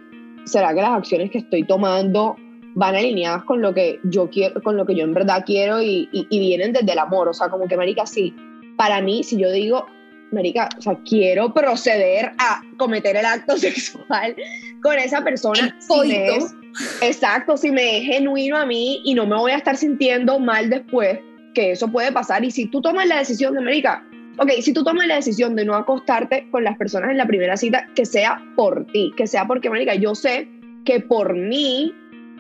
¿será 0.48 0.74
que 0.74 0.80
las 0.80 0.90
acciones 0.90 1.30
que 1.30 1.38
estoy 1.38 1.64
tomando 1.64 2.36
van 2.74 2.94
alineadas 2.94 3.44
con 3.44 3.60
lo 3.60 3.74
que 3.74 3.98
yo 4.04 4.28
quiero, 4.30 4.60
con 4.62 4.76
lo 4.76 4.86
que 4.86 4.94
yo 4.94 5.04
en 5.04 5.14
verdad 5.14 5.42
quiero 5.46 5.80
y, 5.82 6.08
y, 6.12 6.26
y 6.30 6.38
vienen 6.40 6.72
desde 6.72 6.92
el 6.92 6.98
amor? 6.98 7.28
O 7.28 7.34
sea, 7.34 7.48
como 7.48 7.66
que, 7.68 7.76
marica, 7.76 8.06
sí, 8.06 8.34
para 8.76 9.00
mí, 9.00 9.22
si 9.24 9.36
yo 9.38 9.50
digo, 9.50 9.86
marica, 10.30 10.68
o 10.78 10.80
sea, 10.82 10.98
quiero 11.08 11.52
proceder 11.54 12.32
a 12.38 12.62
cometer 12.78 13.16
el 13.16 13.24
acto 13.24 13.56
sexual 13.58 14.36
con 14.82 14.98
esa 14.98 15.22
persona, 15.22 15.76
si 15.80 16.12
es- 16.12 16.54
exacto, 17.02 17.56
si 17.56 17.70
me 17.72 17.98
es 17.98 18.04
genuino 18.04 18.56
a 18.56 18.66
mí 18.66 19.00
y 19.04 19.14
no 19.14 19.26
me 19.26 19.36
voy 19.36 19.52
a 19.52 19.56
estar 19.56 19.76
sintiendo 19.76 20.38
mal 20.38 20.70
después, 20.70 21.18
que 21.54 21.72
eso 21.72 21.88
puede 21.88 22.12
pasar. 22.12 22.44
Y 22.44 22.50
si 22.52 22.66
tú 22.66 22.80
tomas 22.80 23.06
la 23.08 23.18
decisión 23.18 23.54
de, 23.54 23.60
marica, 23.62 24.04
ok, 24.38 24.50
si 24.60 24.72
tú 24.72 24.84
tomas 24.84 25.06
la 25.06 25.16
decisión 25.16 25.56
de 25.56 25.64
no 25.64 25.74
acostarte 25.74 26.48
con 26.50 26.64
las 26.64 26.76
personas 26.76 27.10
en 27.10 27.18
la 27.18 27.26
primera 27.26 27.56
cita, 27.56 27.86
que 27.94 28.06
sea 28.06 28.42
por 28.56 28.86
ti, 28.86 29.12
que 29.16 29.26
sea 29.26 29.46
porque, 29.46 29.70
marica, 29.70 29.94
yo 29.94 30.14
sé 30.14 30.48
que 30.84 31.00
por 31.00 31.34
mí 31.34 31.94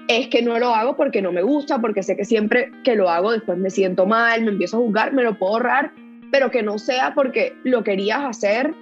es 0.08 0.28
que 0.28 0.42
no 0.42 0.58
lo 0.58 0.74
hago 0.74 0.96
porque 0.96 1.20
no 1.20 1.32
me 1.32 1.42
gusta, 1.42 1.80
porque 1.80 2.02
sé 2.02 2.16
que 2.16 2.24
siempre 2.24 2.72
que 2.82 2.96
lo 2.96 3.10
hago 3.10 3.32
después 3.32 3.58
me 3.58 3.70
siento 3.70 4.06
mal, 4.06 4.42
me 4.42 4.52
empiezo 4.52 4.78
a 4.78 4.80
juzgar, 4.80 5.12
me 5.12 5.22
lo 5.22 5.38
puedo 5.38 5.54
ahorrar, 5.54 5.92
pero 6.32 6.50
que 6.50 6.62
no 6.62 6.78
sea 6.78 7.14
porque 7.14 7.54
lo 7.64 7.84
querías 7.84 8.24
hacer 8.24 8.74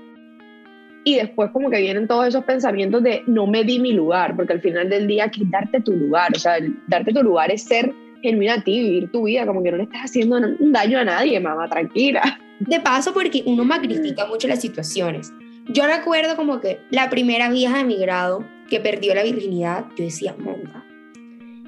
y 1.04 1.16
después 1.16 1.50
como 1.50 1.70
que 1.70 1.80
vienen 1.80 2.08
todos 2.08 2.26
esos 2.26 2.44
pensamientos 2.44 3.02
de 3.02 3.22
no 3.26 3.46
me 3.46 3.64
di 3.64 3.78
mi 3.78 3.92
lugar, 3.92 4.36
porque 4.36 4.52
al 4.52 4.60
final 4.60 4.88
del 4.88 5.06
día 5.06 5.24
aquí 5.24 5.42
darte 5.48 5.80
tu 5.80 5.92
lugar, 5.92 6.32
o 6.34 6.38
sea, 6.38 6.58
darte 6.88 7.12
tu 7.12 7.22
lugar 7.22 7.50
es 7.50 7.62
ser 7.62 7.92
genuina 8.22 8.54
a 8.54 8.62
ti, 8.62 8.82
vivir 8.82 9.10
tu 9.12 9.24
vida, 9.24 9.46
como 9.46 9.62
que 9.62 9.70
no 9.70 9.76
le 9.76 9.84
estás 9.84 10.02
haciendo 10.02 10.36
un 10.36 10.72
daño 10.72 10.98
a 10.98 11.04
nadie, 11.04 11.38
mamá, 11.38 11.68
tranquila. 11.68 12.40
De 12.60 12.80
paso, 12.80 13.12
porque 13.12 13.42
uno 13.46 13.64
magnifica 13.64 14.26
mucho 14.26 14.48
las 14.48 14.60
situaciones. 14.60 15.32
Yo 15.68 15.86
recuerdo 15.86 16.36
como 16.36 16.60
que 16.60 16.80
la 16.90 17.10
primera 17.10 17.50
vieja 17.50 17.78
de 17.78 17.84
mi 17.84 17.96
grado 17.96 18.44
que 18.70 18.80
perdió 18.80 19.14
la 19.14 19.22
virginidad, 19.22 19.86
yo 19.96 20.04
decía, 20.04 20.34
monga, 20.38 20.84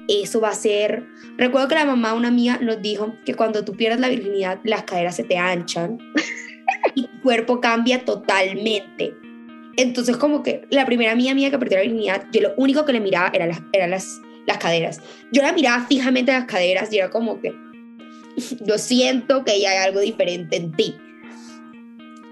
eso 0.07 0.41
va 0.41 0.49
a 0.49 0.53
ser... 0.53 1.05
Recuerdo 1.37 1.67
que 1.67 1.75
la 1.75 1.85
mamá, 1.85 2.13
una 2.13 2.29
amiga, 2.29 2.59
nos 2.61 2.81
dijo 2.81 3.13
que 3.25 3.35
cuando 3.35 3.63
tú 3.63 3.73
pierdes 3.73 3.99
la 3.99 4.09
virginidad, 4.09 4.59
las 4.63 4.83
caderas 4.83 5.15
se 5.15 5.23
te 5.23 5.37
anchan. 5.37 5.97
Y 6.95 7.07
tu 7.07 7.21
cuerpo 7.21 7.59
cambia 7.59 8.05
totalmente. 8.05 9.13
Entonces 9.75 10.17
como 10.17 10.43
que 10.43 10.61
la 10.69 10.85
primera 10.85 11.15
mía 11.15 11.35
mía 11.35 11.49
que 11.49 11.57
perdió 11.57 11.77
la 11.77 11.83
virginidad, 11.83 12.25
yo 12.31 12.41
lo 12.41 12.53
único 12.57 12.85
que 12.85 12.93
le 12.93 12.99
miraba 12.99 13.31
eran 13.33 13.49
las, 13.49 13.61
eran 13.73 13.89
las, 13.89 14.21
las 14.45 14.57
caderas. 14.59 15.01
Yo 15.31 15.41
la 15.41 15.51
miraba 15.51 15.85
fijamente 15.85 16.31
a 16.31 16.39
las 16.39 16.47
caderas 16.47 16.93
y 16.93 16.99
era 16.99 17.09
como 17.09 17.41
que 17.41 17.53
yo 18.61 18.77
siento 18.77 19.43
que 19.43 19.59
ya 19.59 19.71
hay 19.71 19.77
algo 19.77 19.99
diferente 19.99 20.57
en 20.57 20.71
ti. 20.71 20.95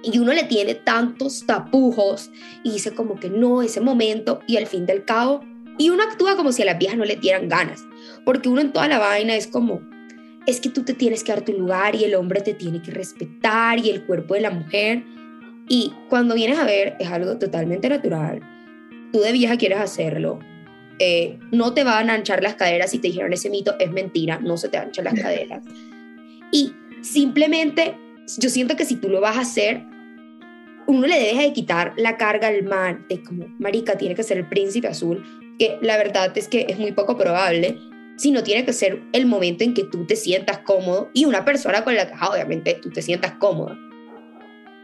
Y 0.04 0.20
uno 0.20 0.34
le 0.34 0.44
tiene 0.44 0.76
tantos 0.76 1.46
tapujos 1.46 2.32
y 2.64 2.72
dice 2.72 2.92
como 2.92 3.20
que 3.20 3.30
no, 3.30 3.62
ese 3.62 3.82
momento 3.82 4.40
y 4.48 4.58
al 4.58 4.68
fin 4.68 4.86
del 4.86 5.04
cabo, 5.04 5.42
y 5.78 5.90
uno 5.90 6.04
actúa 6.04 6.36
como 6.36 6.52
si 6.52 6.64
a 6.64 6.66
las 6.66 6.78
viejas 6.78 6.98
no 6.98 7.06
le 7.06 7.16
dieran 7.16 7.50
ganas, 7.50 7.86
porque 8.26 8.50
uno 8.50 8.62
en 8.62 8.74
toda 8.74 8.88
la 8.88 9.00
vaina 9.00 9.36
es 9.36 9.48
como, 9.48 9.82
es 10.48 10.60
que 10.60 10.70
tú 10.70 10.84
te 10.84 10.94
tienes 10.94 11.24
que 11.24 11.32
dar 11.32 11.44
tu 11.44 11.54
lugar 11.54 11.96
y 11.96 12.04
el 12.04 12.16
hombre 12.16 12.42
te 12.42 12.54
tiene 12.54 12.82
que 12.82 12.92
respetar 12.92 13.80
y 13.80 13.90
el 13.90 14.06
cuerpo 14.06 14.34
de 14.34 14.42
la 14.42 14.50
mujer. 14.50 15.04
Y 15.68 15.94
cuando 16.10 16.36
vienes 16.36 16.58
a 16.58 16.64
ver, 16.64 16.96
es 17.00 17.10
algo 17.10 17.38
totalmente 17.38 17.90
natural. 17.90 18.40
Tú 19.12 19.20
de 19.20 19.34
vieja 19.34 19.58
quieres 19.58 19.80
hacerlo. 19.80 20.40
Eh, 21.00 21.38
no 21.52 21.74
te 21.74 21.84
van 21.84 22.10
a 22.10 22.14
anchar 22.14 22.42
las 22.42 22.56
caderas 22.56 22.92
si 22.92 23.00
te 23.00 23.10
dijeron 23.10 23.34
ese 23.34 23.50
mito, 23.50 23.76
es 23.78 23.92
mentira, 23.92 24.40
no 24.40 24.58
se 24.58 24.70
te 24.70 24.78
anchan 24.78 25.06
las 25.06 25.14
caderas. 25.22 25.64
Y 26.52 26.74
simplemente, 27.02 27.96
yo 28.38 28.50
siento 28.50 28.76
que 28.76 28.86
si 28.86 28.96
tú 28.96 29.10
lo 29.10 29.22
vas 29.22 29.38
a 29.38 29.42
hacer, 29.42 29.84
uno 30.88 31.06
le 31.06 31.20
debe 31.20 31.44
de 31.44 31.54
quitar 31.54 31.94
la 31.98 32.18
carga 32.18 32.48
al 32.48 32.64
man, 32.64 33.06
de 33.10 33.22
como, 33.22 33.48
marica, 33.60 33.98
tiene 33.98 34.16
que 34.16 34.24
ser 34.24 34.38
el 34.38 34.48
príncipe 34.48 34.88
azul, 34.88 35.24
que 35.60 35.78
la 35.82 35.98
verdad 35.98 36.36
es 36.38 36.48
que 36.48 36.66
es 36.70 36.80
muy 36.80 36.94
poco 36.94 37.18
probable, 37.18 37.78
sino 38.16 38.44
tiene 38.44 38.66
que 38.66 38.74
ser 38.74 39.02
el 39.14 39.26
momento 39.26 39.64
en 39.64 39.74
que 39.74 39.84
tú 39.84 40.06
te 40.06 40.16
sientas 40.16 40.60
cómodo 40.60 41.10
y 41.14 41.26
una 41.26 41.46
persona 41.46 41.84
con 41.84 41.96
la 41.96 42.08
que 42.08 42.14
obviamente 42.14 42.80
tú 42.82 42.90
te 42.90 43.02
sientas 43.02 43.34
cómoda. 43.34 43.78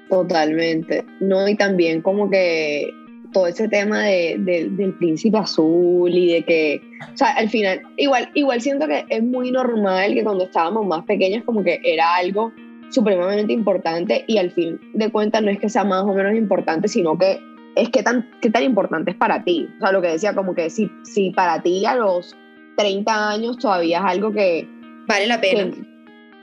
Totalmente. 0.09 1.05
No, 1.19 1.47
y 1.47 1.55
también 1.55 2.01
como 2.01 2.29
que 2.29 2.91
todo 3.33 3.47
ese 3.47 3.67
tema 3.67 4.03
de, 4.03 4.37
del 4.37 4.93
príncipe 4.93 5.37
azul 5.37 6.09
y 6.13 6.33
de 6.33 6.43
que, 6.43 6.81
o 7.13 7.17
sea, 7.17 7.31
al 7.31 7.49
final, 7.49 7.81
igual, 7.97 8.29
igual 8.33 8.61
siento 8.61 8.87
que 8.87 9.05
es 9.09 9.21
muy 9.21 9.51
normal 9.51 10.13
que 10.13 10.23
cuando 10.23 10.45
estábamos 10.45 10.85
más 10.85 11.03
pequeños 11.03 11.43
como 11.43 11.63
que 11.63 11.81
era 11.83 12.15
algo 12.15 12.53
supremamente 12.89 13.51
importante 13.51 14.23
y 14.27 14.37
al 14.37 14.51
fin 14.51 14.79
de 14.93 15.11
cuentas 15.11 15.41
no 15.41 15.49
es 15.49 15.59
que 15.59 15.67
sea 15.67 15.83
más 15.83 16.03
o 16.03 16.13
menos 16.13 16.35
importante, 16.35 16.87
sino 16.87 17.17
que 17.17 17.39
es 17.75 17.89
que 17.89 18.03
tan, 18.03 18.29
qué 18.41 18.49
tan 18.49 18.63
importante 18.63 19.11
es 19.11 19.17
para 19.17 19.43
ti. 19.43 19.67
O 19.77 19.79
sea, 19.81 19.91
lo 19.91 20.01
que 20.01 20.09
decía, 20.09 20.33
como 20.35 20.53
que 20.53 20.69
si, 20.69 20.89
si 21.03 21.31
para 21.31 21.61
ti 21.61 21.85
a 21.85 21.95
los 21.95 22.35
30 22.77 23.29
años 23.29 23.57
todavía 23.57 23.99
es 23.99 24.05
algo 24.05 24.31
que... 24.31 24.67
Vale 25.07 25.27
la 25.27 25.41
pena. 25.41 25.71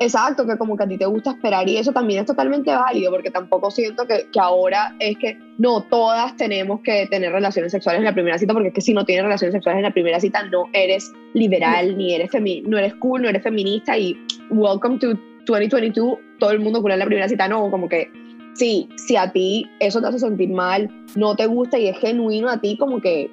Exacto, 0.00 0.46
que 0.46 0.56
como 0.56 0.76
que 0.76 0.84
a 0.84 0.88
ti 0.88 0.98
te 0.98 1.06
gusta 1.06 1.30
esperar 1.30 1.68
y 1.68 1.76
eso 1.76 1.92
también 1.92 2.20
es 2.20 2.26
totalmente 2.26 2.74
válido 2.74 3.12
porque 3.12 3.30
tampoco 3.30 3.70
siento 3.70 4.06
que, 4.06 4.26
que, 4.32 4.40
ahora 4.40 4.96
es 4.98 5.16
que 5.18 5.38
no, 5.58 5.82
todas 5.82 6.36
tenemos 6.36 6.80
que 6.80 7.06
tener 7.06 7.30
relaciones 7.32 7.70
sexuales 7.70 8.00
en 8.00 8.06
la 8.06 8.14
primera 8.14 8.38
cita 8.38 8.52
porque 8.52 8.68
es 8.68 8.74
que 8.74 8.80
si 8.80 8.94
no 8.94 9.04
tienes 9.04 9.24
relaciones 9.24 9.52
sexuales 9.52 9.78
en 9.78 9.84
la 9.84 9.92
primera 9.92 10.18
cita 10.18 10.42
no 10.44 10.64
eres 10.72 11.12
liberal, 11.34 11.96
ni 11.96 12.14
eres, 12.14 12.30
femi 12.30 12.62
no 12.62 12.78
eres 12.78 12.94
cool, 12.94 13.22
no 13.22 13.28
eres 13.28 13.42
feminista 13.42 13.96
y 13.96 14.18
welcome 14.50 14.98
to 14.98 15.14
2022, 15.46 16.18
todo 16.38 16.50
el 16.50 16.60
mundo 16.60 16.80
cool 16.80 16.92
en 16.92 16.98
la 16.98 17.06
primera 17.06 17.28
cita, 17.28 17.46
no, 17.46 17.70
como 17.70 17.88
que 17.88 18.10
sí, 18.54 18.88
si 18.96 19.16
a 19.16 19.30
ti 19.30 19.70
eso 19.80 20.00
te 20.00 20.08
hace 20.08 20.18
sentir 20.18 20.48
mal, 20.48 20.90
no 21.14 21.36
te 21.36 21.46
gusta 21.46 21.78
y 21.78 21.88
es 21.88 21.98
genuino 21.98 22.48
a 22.48 22.60
ti, 22.60 22.76
como 22.78 23.00
que 23.00 23.30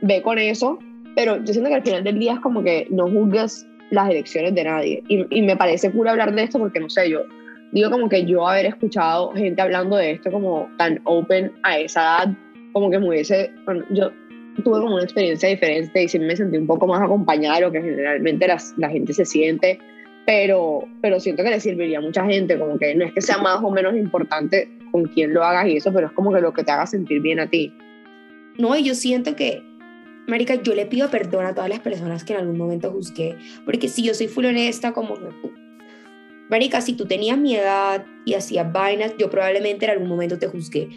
ve 0.00 0.22
con 0.22 0.38
eso 0.38 0.78
pero 1.16 1.42
yo 1.42 1.52
siento 1.52 1.70
que 1.70 1.76
al 1.76 1.82
final 1.82 2.04
del 2.04 2.18
día 2.18 2.34
es 2.34 2.40
como 2.40 2.62
que 2.62 2.86
no 2.90 3.08
juzgues 3.08 3.66
las 3.90 4.10
elecciones 4.10 4.54
de 4.54 4.64
nadie. 4.64 5.02
Y, 5.08 5.26
y 5.30 5.42
me 5.42 5.56
parece 5.56 5.90
cool 5.90 6.08
hablar 6.08 6.34
de 6.34 6.42
esto 6.42 6.58
porque, 6.58 6.80
no 6.80 6.88
sé, 6.90 7.10
yo 7.10 7.22
digo 7.72 7.90
como 7.90 8.08
que 8.08 8.24
yo 8.24 8.46
haber 8.46 8.66
escuchado 8.66 9.32
gente 9.32 9.60
hablando 9.60 9.96
de 9.96 10.12
esto 10.12 10.30
como 10.30 10.68
tan 10.78 11.00
open 11.04 11.52
a 11.62 11.78
esa 11.78 12.00
edad, 12.00 12.34
como 12.72 12.90
que 12.90 12.98
me 12.98 13.08
hubiese, 13.08 13.50
bueno, 13.64 13.84
yo 13.90 14.10
tuve 14.62 14.80
como 14.80 14.94
una 14.94 15.04
experiencia 15.04 15.48
diferente 15.48 16.02
y 16.02 16.08
sí 16.08 16.18
me 16.18 16.36
sentí 16.36 16.56
un 16.56 16.66
poco 16.66 16.86
más 16.86 17.02
acompañada 17.02 17.56
de 17.56 17.60
lo 17.62 17.72
que 17.72 17.82
generalmente 17.82 18.46
la, 18.46 18.58
la 18.76 18.88
gente 18.88 19.12
se 19.12 19.24
siente, 19.24 19.78
pero, 20.24 20.84
pero 21.02 21.20
siento 21.20 21.42
que 21.42 21.50
le 21.50 21.60
serviría 21.60 21.98
a 21.98 22.00
mucha 22.00 22.24
gente, 22.24 22.58
como 22.58 22.78
que 22.78 22.94
no 22.94 23.04
es 23.04 23.12
que 23.12 23.20
sea 23.20 23.38
más 23.38 23.62
o 23.62 23.70
menos 23.70 23.94
importante 23.94 24.68
con 24.90 25.04
quién 25.04 25.34
lo 25.34 25.44
hagas 25.44 25.66
y 25.68 25.76
eso, 25.76 25.92
pero 25.92 26.06
es 26.06 26.12
como 26.12 26.32
que 26.32 26.40
lo 26.40 26.52
que 26.52 26.64
te 26.64 26.72
haga 26.72 26.86
sentir 26.86 27.20
bien 27.20 27.40
a 27.40 27.48
ti. 27.48 27.72
No, 28.58 28.74
y 28.76 28.84
yo 28.84 28.94
siento 28.94 29.36
que 29.36 29.62
Marica, 30.26 30.56
yo 30.56 30.74
le 30.74 30.86
pido 30.86 31.08
perdón 31.10 31.46
a 31.46 31.54
todas 31.54 31.70
las 31.70 31.80
personas 31.80 32.24
que 32.24 32.32
en 32.32 32.40
algún 32.40 32.58
momento 32.58 32.90
juzgué, 32.90 33.36
porque 33.64 33.88
si 33.88 34.02
yo 34.02 34.12
soy 34.12 34.26
full 34.26 34.46
honesta, 34.46 34.92
como, 34.92 35.16
Marica, 36.48 36.80
si 36.80 36.94
tú 36.94 37.06
tenías 37.06 37.38
mi 37.38 37.56
edad 37.56 38.04
y 38.24 38.34
hacías 38.34 38.72
vainas, 38.72 39.12
yo 39.18 39.30
probablemente 39.30 39.84
en 39.84 39.92
algún 39.92 40.08
momento 40.08 40.38
te 40.38 40.48
juzgué. 40.48 40.88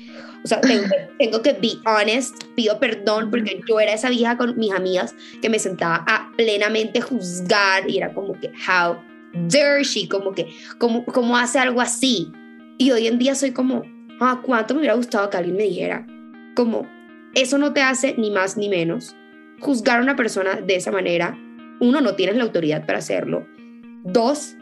O 0.43 0.47
sea, 0.47 0.61
tengo, 0.61 0.85
tengo 1.19 1.41
que 1.41 1.53
be 1.53 1.73
honest, 1.85 2.43
pido 2.55 2.79
perdón 2.79 3.29
porque 3.29 3.61
yo 3.67 3.79
era 3.79 3.93
esa 3.93 4.09
vieja 4.09 4.37
con 4.37 4.57
mis 4.57 4.71
amigas 4.71 5.15
que 5.41 5.49
me 5.49 5.59
sentaba 5.59 6.03
a 6.07 6.31
plenamente 6.35 7.01
juzgar 7.01 7.89
y 7.89 7.97
era 7.97 8.13
como 8.13 8.33
que, 8.33 8.51
how 8.67 8.97
dare 9.33 9.83
she, 9.83 10.07
como 10.07 10.33
que, 10.33 10.47
¿cómo, 10.79 11.05
cómo 11.05 11.37
hace 11.37 11.59
algo 11.59 11.81
así? 11.81 12.31
Y 12.77 12.91
hoy 12.91 13.07
en 13.07 13.19
día 13.19 13.35
soy 13.35 13.51
como, 13.51 13.83
ah, 14.19 14.41
¿cuánto 14.43 14.73
me 14.73 14.79
hubiera 14.79 14.95
gustado 14.95 15.29
que 15.29 15.37
alguien 15.37 15.57
me 15.57 15.63
dijera? 15.63 16.05
Como, 16.55 16.87
eso 17.35 17.57
no 17.57 17.73
te 17.73 17.81
hace 17.81 18.15
ni 18.17 18.31
más 18.31 18.57
ni 18.57 18.69
menos 18.69 19.15
juzgar 19.59 19.99
a 19.99 20.03
una 20.03 20.15
persona 20.15 20.55
de 20.55 20.75
esa 20.75 20.91
manera, 20.91 21.37
uno, 21.79 22.01
no 22.01 22.15
tienes 22.15 22.35
la 22.35 22.43
autoridad 22.43 22.85
para 22.85 22.99
hacerlo. 22.99 23.47
Dos, 24.03 24.55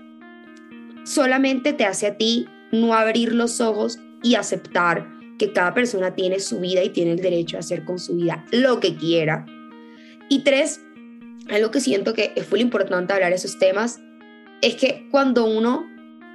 solamente 1.04 1.74
te 1.74 1.86
hace 1.86 2.08
a 2.08 2.18
ti 2.18 2.48
no 2.72 2.94
abrir 2.94 3.34
los 3.34 3.62
ojos 3.62 4.00
y 4.24 4.36
aceptar 4.36 5.08
que 5.38 5.54
cada 5.54 5.74
persona 5.74 6.16
tiene 6.16 6.40
su 6.40 6.60
vida 6.60 6.84
y 6.84 6.90
tiene 6.90 7.12
el 7.12 7.22
derecho 7.22 7.58
a 7.58 7.60
hacer 7.60 7.86
con 7.86 8.00
su 8.00 8.16
vida 8.16 8.46
lo 8.52 8.80
que 8.80 8.96
quiera. 8.96 9.46
Y 10.30 10.44
tres, 10.44 10.82
algo 11.50 11.72
que 11.72 11.80
siento 11.80 12.14
que 12.14 12.34
es 12.36 12.50
muy 12.50 12.62
importante 12.62 13.14
hablar 13.14 13.32
esos 13.32 13.58
temas, 13.60 14.02
es 14.62 14.76
que 14.76 15.08
cuando 15.12 15.46
uno 15.46 15.86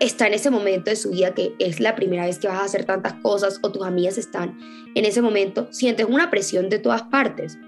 está 0.00 0.26
en 0.26 0.34
ese 0.34 0.50
momento 0.50 0.90
de 0.90 0.96
su 0.96 1.10
vida 1.10 1.34
que 1.34 1.54
es 1.58 1.80
la 1.80 1.94
primera 1.94 2.26
vez 2.26 2.38
que 2.38 2.48
vas 2.48 2.58
a 2.58 2.64
hacer 2.64 2.84
tantas 2.84 3.14
cosas 3.14 3.58
o 3.62 3.70
tus 3.70 3.84
amigas 3.84 4.18
están 4.18 4.58
en 4.94 5.04
ese 5.04 5.22
momento, 5.22 5.68
sientes 5.70 6.06
una 6.08 6.30
presión 6.30 6.68
de 6.68 6.78
todas 6.78 7.02
partes. 7.02 7.58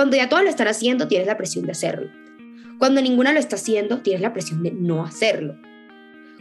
Cuando 0.00 0.16
ya 0.16 0.30
todos 0.30 0.42
lo 0.42 0.48
están 0.48 0.66
haciendo, 0.66 1.08
tienes 1.08 1.26
la 1.26 1.36
presión 1.36 1.66
de 1.66 1.72
hacerlo. 1.72 2.08
Cuando 2.78 3.02
ninguna 3.02 3.34
lo 3.34 3.38
está 3.38 3.56
haciendo, 3.56 3.98
tienes 3.98 4.22
la 4.22 4.32
presión 4.32 4.62
de 4.62 4.70
no 4.70 5.04
hacerlo. 5.04 5.58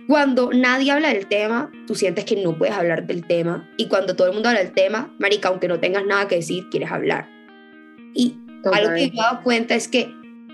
Cuando 0.08 0.52
nadie 0.54 0.91
habla 0.91 1.10
del 1.10 1.28
tema, 1.28 1.69
tú 1.86 1.93
sientes 1.93 2.24
que 2.24 2.38
no 2.38 2.58
puedes 2.58 2.74
hablar 2.74 3.06
del 3.06 3.28
tema. 3.28 3.69
Y 3.76 3.89
cuando 3.89 4.15
todo 4.15 4.28
el 4.28 4.34
mundo 4.34 4.48
habla 4.48 4.62
del 4.62 4.72
tema, 4.72 5.13
marica, 5.19 5.50
aunque 5.50 5.67
no 5.67 5.78
tengas 5.78 6.06
nada 6.06 6.30
que 6.30 6.36
decir, 6.36 6.69
quieres 6.69 6.89
hablar. 6.89 7.28
Y 8.13 8.38
algo 8.63 8.93
que 8.95 9.02
me 9.02 9.04
he 9.04 9.12
dado 9.13 9.43
cuenta 9.43 9.76
es 9.76 9.89
que, 9.89 10.10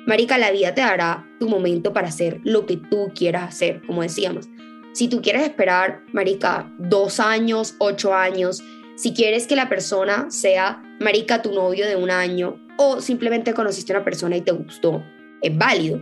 marica, 0.07 0.39
la 0.39 0.49
vida 0.49 0.73
te 0.73 0.81
dará 0.81 1.29
tu 1.39 1.47
momento 1.47 1.93
para 1.93 2.07
hacer 2.07 2.41
lo 2.43 2.65
que 2.65 2.77
tú 2.77 3.11
quieras 3.13 3.49
hacer, 3.49 3.83
como 3.85 4.01
decíamos. 4.01 4.49
Si 4.93 5.09
tú 5.09 5.21
quieres 5.21 5.43
esperar, 5.43 6.01
marica, 6.11 6.73
dos 6.79 7.19
años, 7.19 7.75
ocho 7.77 8.15
años, 8.15 8.63
si 8.95 9.13
quieres 9.13 9.45
que 9.45 9.55
la 9.55 9.69
persona 9.69 10.25
sea, 10.31 10.81
marica, 10.99 11.43
tu 11.43 11.51
novio 11.53 11.85
de 11.85 11.97
un 11.97 12.09
año, 12.09 12.64
o 12.77 13.01
simplemente 13.01 13.53
conociste 13.53 13.93
a 13.93 13.97
una 13.97 14.05
persona 14.05 14.37
y 14.37 14.41
te 14.41 14.51
gustó, 14.51 15.03
es 15.41 15.57
válido. 15.57 16.01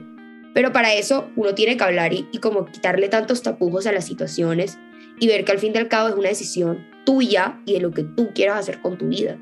Pero 0.54 0.72
para 0.72 0.94
eso 0.94 1.30
uno 1.36 1.54
tiene 1.56 1.78
que 1.78 1.84
hablar 1.84 2.14
y, 2.14 2.26
como 2.40 2.66
quitarle 2.66 3.10
tantos 3.10 3.42
tapujos 3.42 3.88
a 3.88 3.92
las 3.92 4.06
situaciones 4.06 4.78
y 5.20 5.28
ver 5.28 5.46
que 5.46 5.52
al 5.52 5.60
fin 5.60 5.74
y 5.74 5.78
al 5.78 5.88
cabo 5.88 6.10
es 6.10 6.16
una 6.16 6.30
decisión 6.30 6.86
tuya 7.06 7.60
y 7.66 7.74
de 7.74 7.80
lo 7.80 7.92
que 7.92 8.04
tú 8.04 8.32
quieras 8.34 8.60
hacer 8.60 8.80
con 8.82 8.98
tu 8.98 9.08
vida. 9.08 9.38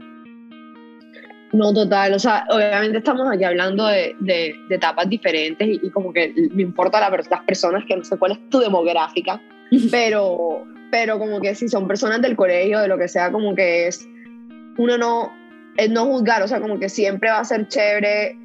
No, 1.53 1.73
total, 1.73 2.13
o 2.13 2.19
sea, 2.19 2.45
obviamente 2.49 2.99
estamos 2.99 3.27
aquí 3.29 3.43
hablando 3.43 3.85
de, 3.87 4.15
de, 4.21 4.55
etapas 4.69 5.09
diferentes 5.09 5.67
y, 5.67 5.89
como 5.89 6.13
que 6.13 6.33
me 6.53 6.61
importa 6.61 7.01
la, 7.01 7.09
las 7.09 7.43
personas 7.43 7.83
que 7.85 7.97
no 7.97 8.05
sé 8.05 8.17
cuál 8.17 8.31
es 8.31 8.49
tu 8.49 8.59
demográfica, 8.59 9.41
pero, 9.91 10.65
pero 10.91 11.19
como 11.19 11.41
que 11.41 11.53
si 11.53 11.67
son 11.67 11.89
personas 11.89 12.21
del 12.21 12.37
colegio, 12.37 12.79
de 12.79 12.87
lo 12.87 12.97
que 12.97 13.09
sea, 13.09 13.33
como 13.33 13.53
que 13.53 13.87
es, 13.87 14.07
uno 14.77 14.97
no, 14.97 15.40
es 15.77 15.89
no 15.89 16.05
juzgar, 16.05 16.41
o 16.43 16.47
sea, 16.47 16.59
como 16.59 16.79
que 16.79 16.89
siempre 16.89 17.29
va 17.29 17.39
a 17.39 17.45
ser 17.45 17.67
chévere 17.67 18.37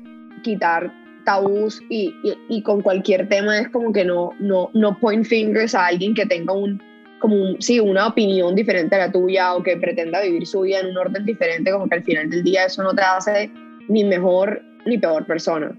quitar 0.43 0.93
tabús 1.25 1.83
y, 1.91 2.15
y, 2.49 2.63
con 2.63 2.81
cualquier 2.81 3.29
tema 3.29 3.59
es 3.59 3.69
como 3.69 3.93
que 3.93 4.05
no, 4.05 4.31
no, 4.39 4.71
no 4.75 4.97
point 4.99 5.27
fingers 5.27 5.75
a 5.75 5.87
alguien 5.87 6.15
que 6.15 6.25
tenga 6.25 6.53
un, 6.53 6.81
como 7.19 7.57
sí, 7.59 7.81
una 7.81 8.07
opinión 8.07 8.55
diferente 8.55 8.95
a 8.95 8.99
la 8.99 9.13
tuya 9.13 9.55
o 9.55 9.63
que 9.63 9.77
pretenda 9.77 10.23
vivir 10.23 10.47
su 10.47 10.61
vida 10.61 10.81
en 10.81 10.87
un 10.87 10.99
orden 10.99 11.25
diferente, 11.27 11.73
como 11.73 11.89
que 11.89 11.97
al 11.97 12.05
final 12.05 12.31
del 12.31 12.45
día 12.45 12.67
eso 12.67 12.83
no 12.83 12.95
te 12.95 13.03
hace 13.03 13.51
ni 13.89 14.05
mejor 14.05 14.63
ni 14.87 14.99
peor 14.99 15.27
persona. 15.27 15.77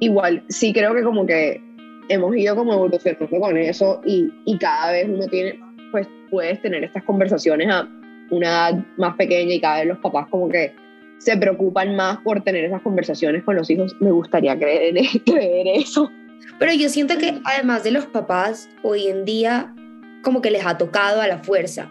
Igual, 0.00 0.42
sí 0.48 0.72
creo 0.72 0.92
que 0.94 1.02
como 1.02 1.24
que 1.24 1.62
hemos 2.08 2.36
ido 2.36 2.56
como 2.56 2.74
evolucionando 2.74 3.40
con 3.40 3.56
eso 3.56 4.00
y, 4.04 4.32
y 4.46 4.58
cada 4.58 4.92
vez 4.92 5.08
uno 5.08 5.26
tiene, 5.28 5.60
pues 5.92 6.08
puedes 6.28 6.60
tener 6.60 6.82
estas 6.82 7.04
conversaciones 7.04 7.68
a 7.70 7.88
una 8.30 8.46
edad 8.48 8.84
más 8.96 9.16
pequeña 9.16 9.54
y 9.54 9.60
cada 9.60 9.78
vez 9.78 9.86
los 9.86 9.98
papás 9.98 10.26
como 10.28 10.48
que 10.48 10.72
se 11.18 11.36
preocupan 11.36 11.96
más 11.96 12.18
por 12.18 12.42
tener 12.42 12.64
esas 12.64 12.82
conversaciones 12.82 13.44
con 13.44 13.56
los 13.56 13.68
hijos. 13.70 13.94
Me 14.00 14.10
gustaría 14.10 14.56
creer, 14.56 14.96
en, 14.96 15.04
creer 15.26 15.66
eso. 15.80 16.10
Pero 16.58 16.72
yo 16.72 16.88
siento 16.88 17.18
que 17.18 17.40
además 17.44 17.84
de 17.84 17.90
los 17.90 18.06
papás, 18.06 18.68
hoy 18.82 19.08
en 19.08 19.24
día 19.24 19.74
como 20.22 20.40
que 20.42 20.50
les 20.50 20.64
ha 20.66 20.78
tocado 20.78 21.20
a 21.20 21.28
la 21.28 21.38
fuerza. 21.38 21.90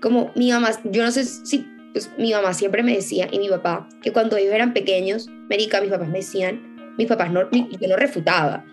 como 0.00 0.30
mi 0.34 0.50
mamá, 0.50 0.70
yo 0.84 1.02
no 1.02 1.10
sé 1.10 1.24
si, 1.24 1.66
pues 1.92 2.10
mi 2.18 2.32
mamá 2.32 2.54
siempre 2.54 2.82
me 2.82 2.94
decía 2.94 3.28
y 3.30 3.38
mi 3.38 3.48
papá, 3.48 3.88
que 4.02 4.12
cuando 4.12 4.36
ellos 4.36 4.54
eran 4.54 4.72
pequeños, 4.72 5.28
América, 5.28 5.80
mis 5.80 5.90
papás 5.90 6.08
me 6.08 6.18
decían, 6.18 6.94
mis 6.96 7.08
papás 7.08 7.32
no, 7.32 7.50
yo 7.50 7.88
no 7.88 7.96
refutaba. 7.96 8.64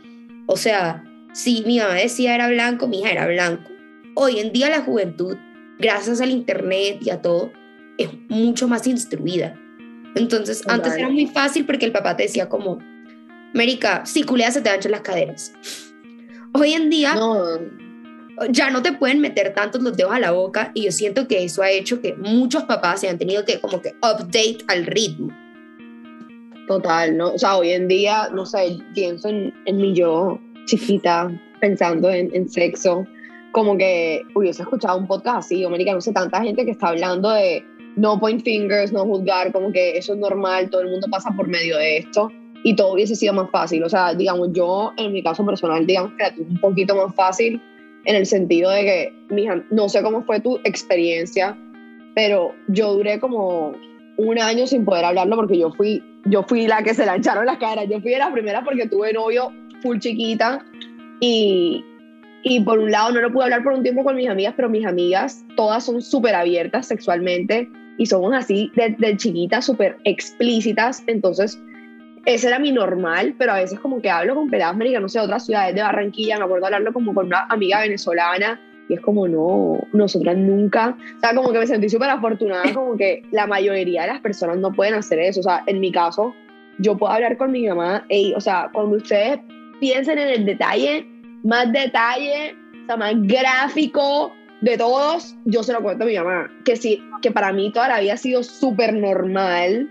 O 0.48 0.58
sea, 0.58 1.04
si 1.34 1.64
mi 1.66 1.80
mamá 1.80 1.96
decía 1.96 2.36
era 2.36 2.48
blanco, 2.48 2.88
mi 2.88 3.00
hija 3.00 3.12
era 3.12 3.28
blanco. 3.28 3.72
Hoy 4.16 4.40
en 4.40 4.54
día 4.54 4.70
la 4.70 4.82
juventud, 4.82 5.38
gracias 5.80 6.22
al 6.22 6.30
internet 6.30 7.00
y 7.02 7.10
a 7.10 7.22
todo, 7.22 7.52
es 7.98 8.10
mucho 8.30 8.68
más 8.68 8.88
instruida. 8.88 9.60
Entonces, 10.16 10.64
antes 10.68 10.96
era 10.96 11.10
muy 11.10 11.28
fácil 11.28 11.66
porque 11.66 11.86
el 11.86 11.92
papá 11.92 12.16
te 12.16 12.24
decía 12.24 12.48
como, 12.48 12.80
América, 13.54 14.06
si 14.06 14.24
culeas 14.24 14.54
se 14.54 14.62
te 14.62 14.70
anchan 14.70 14.92
las 14.92 15.02
caderas. 15.02 15.54
Hoy 16.54 16.74
en 16.74 16.90
día 16.90 17.16
ya 18.50 18.70
no 18.70 18.82
te 18.82 18.94
pueden 18.94 19.20
meter 19.20 19.54
tantos 19.54 19.82
los 19.82 19.96
dedos 19.96 20.14
a 20.14 20.20
la 20.20 20.32
boca 20.32 20.72
y 20.74 20.86
yo 20.86 20.92
siento 20.92 21.28
que 21.28 21.44
eso 21.44 21.62
ha 21.62 21.70
hecho 21.70 22.02
que 22.02 22.16
muchos 22.16 22.64
papás 22.64 23.02
se 23.02 23.10
han 23.10 23.18
tenido 23.18 23.46
que 23.46 23.60
como 23.60 23.82
que 23.82 23.94
update 24.02 24.60
al 24.68 24.86
ritmo. 24.86 25.30
Total, 26.68 27.16
¿no? 27.16 27.34
O 27.34 27.38
sea, 27.38 27.58
hoy 27.58 27.72
en 27.72 27.88
día, 27.88 28.30
no 28.34 28.46
sé, 28.46 28.80
pienso 28.94 29.30
en, 29.30 29.54
en 29.66 29.78
mi 29.78 29.94
yo 29.94 30.40
chiquita 30.66 31.30
pensando 31.62 32.10
en, 32.10 32.34
en 32.34 32.50
sexo, 32.50 33.06
como 33.52 33.78
que 33.78 34.22
hubiese 34.34 34.64
escuchado 34.64 34.98
un 34.98 35.08
podcast 35.08 35.38
así, 35.40 35.64
América, 35.64 35.94
no 35.94 36.02
sé, 36.02 36.12
tanta 36.12 36.42
gente 36.42 36.66
que 36.66 36.72
está 36.72 36.90
hablando 36.90 37.30
de 37.30 37.64
no 37.96 38.20
point 38.20 38.44
fingers, 38.44 38.92
no 38.92 39.06
juzgar, 39.06 39.52
como 39.52 39.72
que 39.72 39.98
eso 39.98 40.14
es 40.14 40.20
normal, 40.20 40.70
todo 40.70 40.82
el 40.82 40.90
mundo 40.90 41.08
pasa 41.10 41.32
por 41.36 41.48
medio 41.48 41.78
de 41.78 41.98
esto 41.98 42.32
y 42.64 42.76
todo 42.76 42.94
hubiese 42.94 43.16
sido 43.16 43.34
más 43.34 43.50
fácil. 43.52 43.84
O 43.84 43.90
sea, 43.90 44.14
digamos, 44.14 44.50
yo 44.52 44.92
en 44.98 45.14
mi 45.14 45.22
caso 45.22 45.46
personal, 45.46 45.86
digamos 45.86 46.14
que 46.18 46.42
un 46.42 46.60
poquito 46.60 46.96
más 46.96 47.14
fácil 47.16 47.62
en 48.06 48.16
el 48.16 48.26
sentido 48.26 48.72
de 48.72 48.82
que, 48.82 49.14
mija, 49.30 49.64
no 49.70 49.88
sé 49.88 50.02
cómo 50.02 50.24
fue 50.24 50.40
tu 50.40 50.58
experiencia, 50.64 51.58
pero 52.16 52.54
yo 52.68 52.94
duré 52.94 53.20
como 53.20 53.74
un 54.18 54.40
año 54.40 54.66
sin 54.66 54.84
poder 54.84 55.06
hablarlo 55.06 55.36
porque 55.36 55.58
yo 55.58 55.72
fui, 55.72 56.04
yo 56.26 56.44
fui 56.44 56.68
la 56.68 56.82
que 56.84 56.94
se 56.94 57.06
la 57.06 57.18
echaron 57.18 57.46
las 57.46 57.58
caderas. 57.58 57.86
Yo 57.90 58.02
fui 58.02 58.12
de 58.12 58.20
la 58.20 58.32
primera 58.32 58.64
porque 58.64 58.88
tuve 58.88 59.14
novio 59.14 59.52
full 59.82 60.00
chiquita 60.00 60.66
y, 61.20 61.84
y 62.44 62.62
por 62.62 62.80
un 62.80 62.92
lado 62.92 63.12
no 63.12 63.22
lo 63.22 63.32
pude 63.32 63.44
hablar 63.44 63.64
por 63.64 63.74
un 63.74 63.84
tiempo 63.84 64.04
con 64.04 64.16
mis 64.16 64.28
amigas, 64.28 64.54
pero 64.56 64.70
mis 64.70 64.86
amigas 64.86 65.46
todas 65.56 65.86
son 65.86 66.02
súper 66.02 66.34
abiertas 66.34 66.88
sexualmente 66.88 67.70
y 67.98 68.06
somos 68.06 68.34
así 68.34 68.72
de, 68.76 68.96
de 68.98 69.18
chiquitas, 69.18 69.66
súper 69.66 69.98
explícitas. 70.04 71.04
Entonces, 71.08 71.60
ese 72.26 72.48
era 72.48 72.60
mi 72.60 72.72
normal, 72.72 73.36
pero 73.38 73.54
a 73.54 73.60
veces 73.60 73.80
como 73.80 74.02
que 74.02 74.10
hablo 74.10 74.36
con 74.36 74.50
peladas 74.50 74.76
americanas, 74.76 75.02
no 75.04 75.10
sé, 75.10 75.20
otras 75.20 75.46
ciudades 75.46 75.76
de 75.76 75.82
Barranquilla, 75.82 76.38
me 76.38 76.46
acuerdo 76.46 76.66
hablarlo 76.66 76.92
como 76.92 77.14
con 77.14 77.28
una 77.28 77.46
amiga 77.50 77.82
venezolana 77.82 78.60
y 78.88 78.96
es 78.96 79.02
como, 79.02 79.28
no, 79.28 79.80
nosotras 79.94 80.38
nunca, 80.38 80.96
o 81.18 81.20
sea, 81.20 81.34
como 81.34 81.52
que 81.52 81.60
me 81.60 81.68
sentí 81.68 81.90
súper 81.90 82.10
afortunada, 82.10 82.72
como 82.74 82.96
que 82.98 83.24
la 83.32 83.48
mayoría 83.48 84.04
de 84.04 84.08
las 84.10 84.22
personas 84.22 84.58
no 84.58 84.72
pueden 84.72 84.94
hacer 84.94 85.20
eso, 85.20 85.40
o 85.40 85.44
sea, 85.44 85.64
en 85.66 85.80
mi 85.80 85.92
caso, 85.92 86.36
yo 86.78 86.96
puedo 86.98 87.12
hablar 87.12 87.38
con 87.38 87.52
mi 87.52 87.68
mamá, 87.68 88.06
y, 88.10 88.34
o 88.34 88.42
sea, 88.42 88.70
cuando 88.74 88.98
ustedes 88.98 89.40
piensen 89.80 90.20
en 90.20 90.30
el 90.30 90.46
detalle, 90.46 91.08
más 91.44 91.72
detalle, 91.72 92.56
o 92.84 92.86
sea, 92.86 92.98
más 92.98 93.14
gráfico, 93.18 94.32
de 94.66 94.80
todos, 94.80 95.36
yo 95.46 95.62
se 95.62 95.74
lo 95.74 95.84
cuento 95.84 96.06
a 96.06 96.08
mi 96.08 96.18
mamá, 96.18 96.52
que 96.66 96.76
sí, 96.76 97.00
que 97.22 97.30
para 97.30 97.54
mí 97.54 97.72
toda 97.72 97.88
la 97.88 98.12
ha 98.12 98.18
sido 98.18 98.42
súper 98.42 98.96
normal 98.96 99.88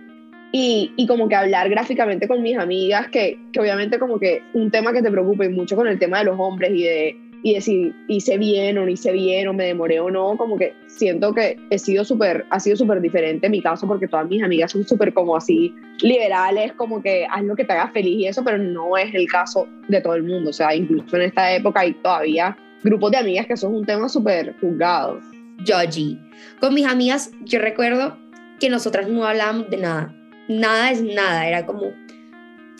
y, 0.51 0.93
y, 0.97 1.07
como 1.07 1.29
que 1.29 1.37
hablar 1.37 1.71
gráficamente 1.71 2.27
con 2.27 2.43
mis 2.43 2.59
amigas, 2.59 3.07
que, 3.09 3.39
que, 3.53 3.61
obviamente 3.61 4.01
como 4.01 4.19
que 4.19 4.43
un 4.53 4.73
tema 4.73 4.93
que 4.93 5.01
te 5.01 5.13
preocupe 5.13 5.49
mucho 5.49 5.77
con 5.77 5.87
el 5.87 6.01
tema 6.01 6.19
de 6.19 6.25
los 6.25 6.41
hombres 6.41 6.73
y 6.75 6.83
de, 6.83 7.17
y 7.45 7.55
de 7.55 7.61
si 7.61 7.93
hice 8.09 8.37
bien 8.37 8.77
o 8.79 8.85
no 8.85 8.91
hice 8.91 9.13
bien 9.13 9.47
o 9.47 9.53
me 9.53 9.65
demoré 9.65 10.01
o 10.01 10.11
no, 10.11 10.37
como 10.37 10.59
que 10.59 10.75
siento 10.89 11.33
que 11.33 11.57
he 11.71 11.79
sido 11.79 12.05
súper, 12.05 12.45
ha 12.51 12.59
sido 12.59 12.75
súper 12.75 13.01
diferente 13.01 13.47
en 13.47 13.53
mi 13.53 13.63
caso 13.63 13.87
porque 13.87 14.09
todas 14.09 14.29
mis 14.29 14.43
amigas 14.43 14.73
son 14.73 14.85
súper 14.85 15.15
como 15.15 15.37
así 15.37 15.73
liberales, 16.01 16.73
como 16.73 17.01
que 17.01 17.29
haz 17.31 17.45
lo 17.45 17.55
que 17.55 17.65
te 17.65 17.75
haga 17.75 17.93
feliz 17.93 18.19
y 18.19 18.27
eso, 18.27 18.43
pero 18.43 18.59
no 18.59 18.97
es 18.97 19.15
el 19.15 19.29
caso 19.29 19.69
de 19.87 20.01
todo 20.01 20.17
el 20.17 20.25
mundo, 20.25 20.51
o 20.51 20.53
sea, 20.53 20.75
incluso 20.75 21.15
en 21.15 21.23
esta 21.23 21.55
época 21.55 21.81
hay 21.81 21.93
todavía 21.95 22.57
grupos 22.85 23.11
de 23.11 23.17
amigas 23.17 23.47
que 23.47 23.57
son 23.57 23.75
un 23.75 23.85
tema 23.85 24.09
súper 24.09 24.55
juzgado. 24.61 25.21
Yogi. 25.65 26.21
Con 26.61 26.75
mis 26.75 26.87
amigas, 26.87 27.31
yo 27.45 27.59
recuerdo 27.59 28.19
que 28.61 28.69
nosotras 28.69 29.09
no 29.09 29.25
hablábamos 29.25 29.71
de 29.71 29.79
nada. 29.79 30.15
Nada 30.49 30.91
es 30.91 31.03
nada, 31.03 31.49
era 31.49 31.67
como 31.67 31.93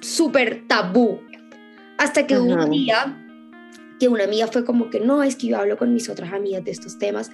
súper 0.01 0.65
tabú. 0.69 1.21
Hasta 1.99 2.27
que 2.27 2.39
un 2.39 2.71
día 2.71 3.21
que 3.99 4.09
una 4.09 4.25
amiga 4.25 4.49
fue 4.49 4.65
como 4.65 4.91
que 4.91 5.01
no, 5.01 5.23
es 5.23 5.37
que 5.37 5.47
yo 5.49 5.59
hablo 5.59 5.77
con 5.77 5.95
mis 5.95 6.09
otras 6.09 6.33
amigas 6.33 6.65
de 6.65 6.73
estos 6.73 6.99
temas 6.99 7.31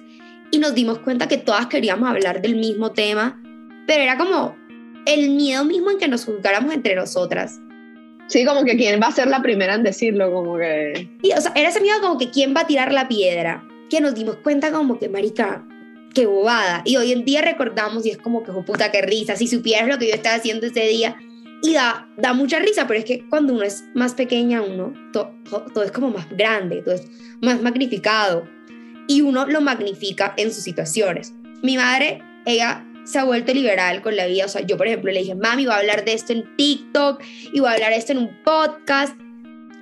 y 0.51 0.59
nos 0.59 0.75
dimos 0.75 0.99
cuenta 0.99 1.27
que 1.27 1.37
todas 1.37 1.67
queríamos 1.67 2.07
hablar 2.07 2.41
del 2.41 2.55
mismo 2.55 2.91
tema, 2.91 3.41
pero 3.87 4.03
era 4.03 4.17
como 4.17 4.55
el 5.05 5.31
miedo 5.31 5.65
mismo 5.65 5.89
en 5.89 5.97
que 5.97 6.07
nos 6.07 6.25
juzgáramos 6.25 6.73
entre 6.73 6.95
nosotras. 6.95 7.59
Sí, 8.31 8.45
como 8.45 8.63
que 8.63 8.77
quién 8.77 9.01
va 9.01 9.07
a 9.07 9.11
ser 9.11 9.27
la 9.27 9.41
primera 9.41 9.75
en 9.75 9.83
decirlo, 9.83 10.31
como 10.31 10.57
que... 10.57 11.09
Sí, 11.21 11.31
o 11.37 11.41
sea, 11.41 11.51
era 11.53 11.67
ese 11.67 11.81
miedo 11.81 11.99
como 11.99 12.17
que 12.17 12.29
quién 12.29 12.55
va 12.55 12.61
a 12.61 12.67
tirar 12.67 12.93
la 12.93 13.09
piedra, 13.09 13.67
que 13.89 13.99
nos 13.99 14.15
dimos 14.15 14.37
cuenta 14.37 14.71
como 14.71 14.97
que, 14.97 15.09
marica, 15.09 15.67
qué 16.13 16.27
bobada. 16.27 16.81
Y 16.85 16.95
hoy 16.95 17.11
en 17.11 17.25
día 17.25 17.41
recordamos 17.41 18.05
y 18.05 18.11
es 18.11 18.17
como 18.17 18.41
que, 18.41 18.51
oh, 18.51 18.63
puta, 18.63 18.89
qué 18.89 19.01
risa, 19.01 19.35
si 19.35 19.47
supieras 19.47 19.89
lo 19.89 19.97
que 19.97 20.07
yo 20.07 20.13
estaba 20.13 20.37
haciendo 20.37 20.65
ese 20.65 20.87
día. 20.87 21.17
Y 21.61 21.73
da, 21.73 22.07
da 22.15 22.33
mucha 22.33 22.59
risa, 22.59 22.87
pero 22.87 23.01
es 23.01 23.05
que 23.05 23.27
cuando 23.27 23.53
uno 23.53 23.63
es 23.63 23.83
más 23.95 24.13
pequeña, 24.13 24.61
uno, 24.61 24.93
todo 25.11 25.83
es 25.83 25.91
como 25.91 26.09
más 26.09 26.29
grande, 26.29 26.83
todo 26.83 26.95
es 26.95 27.05
más 27.41 27.61
magnificado. 27.61 28.47
Y 29.07 29.19
uno 29.19 29.45
lo 29.45 29.59
magnifica 29.59 30.33
en 30.37 30.53
sus 30.53 30.63
situaciones. 30.63 31.33
Mi 31.63 31.75
madre, 31.75 32.23
ella 32.45 32.85
se 33.11 33.19
ha 33.19 33.23
vuelto 33.23 33.53
liberal 33.53 34.01
con 34.01 34.15
la 34.15 34.25
vida. 34.25 34.45
O 34.45 34.49
sea, 34.49 34.61
yo, 34.61 34.77
por 34.77 34.87
ejemplo, 34.87 35.11
le 35.11 35.19
dije, 35.19 35.35
mami, 35.35 35.65
voy 35.65 35.73
a 35.73 35.77
hablar 35.77 36.05
de 36.05 36.13
esto 36.13 36.33
en 36.33 36.55
TikTok 36.55 37.21
y 37.53 37.59
voy 37.59 37.69
a 37.69 37.73
hablar 37.73 37.91
de 37.91 37.97
esto 37.97 38.13
en 38.13 38.19
un 38.19 38.43
podcast. 38.43 39.15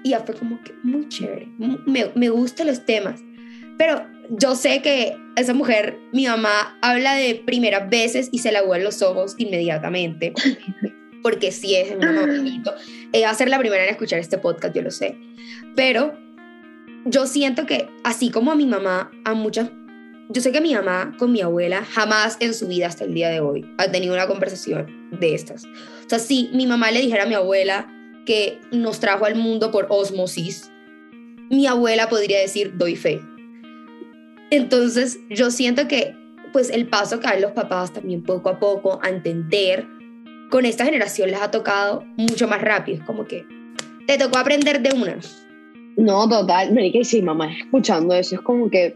Y 0.03 0.11
ya 0.11 0.21
fue 0.21 0.35
como 0.35 0.61
que 0.63 0.73
muy 0.83 1.07
chévere. 1.09 1.47
Me, 1.57 2.11
me 2.15 2.29
gustan 2.29 2.67
los 2.67 2.85
temas. 2.85 3.21
Pero 3.77 4.05
yo 4.29 4.55
sé 4.55 4.81
que 4.81 5.17
esa 5.35 5.53
mujer, 5.53 5.97
mi 6.11 6.25
mamá, 6.25 6.77
habla 6.81 7.15
de 7.15 7.35
primeras 7.35 7.89
veces 7.89 8.29
y 8.31 8.39
se 8.39 8.51
la 8.51 8.59
en 8.59 8.83
los 8.83 9.01
ojos 9.01 9.35
inmediatamente. 9.37 10.33
Porque 11.23 11.51
sí 11.51 11.75
es 11.75 11.91
un 11.91 11.99
bonito. 11.99 12.73
Ella 13.11 13.27
va 13.27 13.31
a 13.31 13.35
ser 13.35 13.49
la 13.49 13.59
primera 13.59 13.83
en 13.83 13.89
escuchar 13.89 14.19
este 14.19 14.37
podcast, 14.37 14.73
yo 14.75 14.81
lo 14.81 14.91
sé. 14.91 15.17
Pero 15.75 16.17
yo 17.05 17.25
siento 17.25 17.65
que, 17.65 17.89
así 18.03 18.29
como 18.31 18.51
a 18.51 18.55
mi 18.55 18.65
mamá, 18.65 19.11
a 19.25 19.33
muchas 19.33 19.69
yo 20.29 20.41
sé 20.41 20.51
que 20.51 20.61
mi 20.61 20.75
mamá 20.75 21.15
con 21.17 21.31
mi 21.31 21.41
abuela 21.41 21.83
jamás 21.83 22.37
en 22.39 22.53
su 22.53 22.67
vida 22.67 22.85
hasta 22.85 23.03
el 23.03 23.15
día 23.15 23.29
de 23.29 23.39
hoy 23.39 23.65
ha 23.79 23.91
tenido 23.91 24.13
una 24.13 24.27
conversación 24.27 25.09
de 25.19 25.33
estas. 25.33 25.65
O 25.65 26.09
sea, 26.09 26.19
si 26.19 26.51
mi 26.53 26.67
mamá 26.67 26.91
le 26.91 27.01
dijera 27.01 27.23
a 27.23 27.25
mi 27.25 27.33
abuela 27.33 27.87
que 28.27 28.59
nos 28.71 28.99
trajo 28.99 29.25
al 29.25 29.35
mundo 29.35 29.71
por 29.71 29.87
osmosis, 29.89 30.71
mi 31.49 31.65
abuela 31.65 32.09
podría 32.09 32.39
decir, 32.39 32.77
doy 32.77 32.95
fe. 32.95 33.19
Entonces, 34.51 35.19
yo 35.31 35.49
siento 35.49 35.87
que 35.87 36.15
pues 36.53 36.69
el 36.69 36.87
paso 36.87 37.19
que 37.19 37.27
dan 37.27 37.41
los 37.41 37.51
papás 37.53 37.91
también 37.91 38.23
poco 38.23 38.49
a 38.49 38.59
poco 38.59 38.99
a 39.01 39.09
entender, 39.09 39.87
con 40.51 40.65
esta 40.65 40.85
generación 40.85 41.31
les 41.31 41.41
ha 41.41 41.49
tocado 41.49 42.03
mucho 42.17 42.47
más 42.47 42.61
rápido. 42.61 42.99
Es 42.99 43.03
como 43.03 43.25
que 43.25 43.45
te 44.05 44.17
tocó 44.17 44.37
aprender 44.37 44.81
de 44.81 44.95
una. 44.95 45.17
No, 45.97 46.29
total. 46.29 46.71
Marica, 46.73 46.99
y 46.99 47.03
si 47.03 47.21
mamá 47.21 47.51
escuchando 47.51 48.13
eso, 48.13 48.35
es 48.35 48.41
como 48.41 48.69
que 48.69 48.95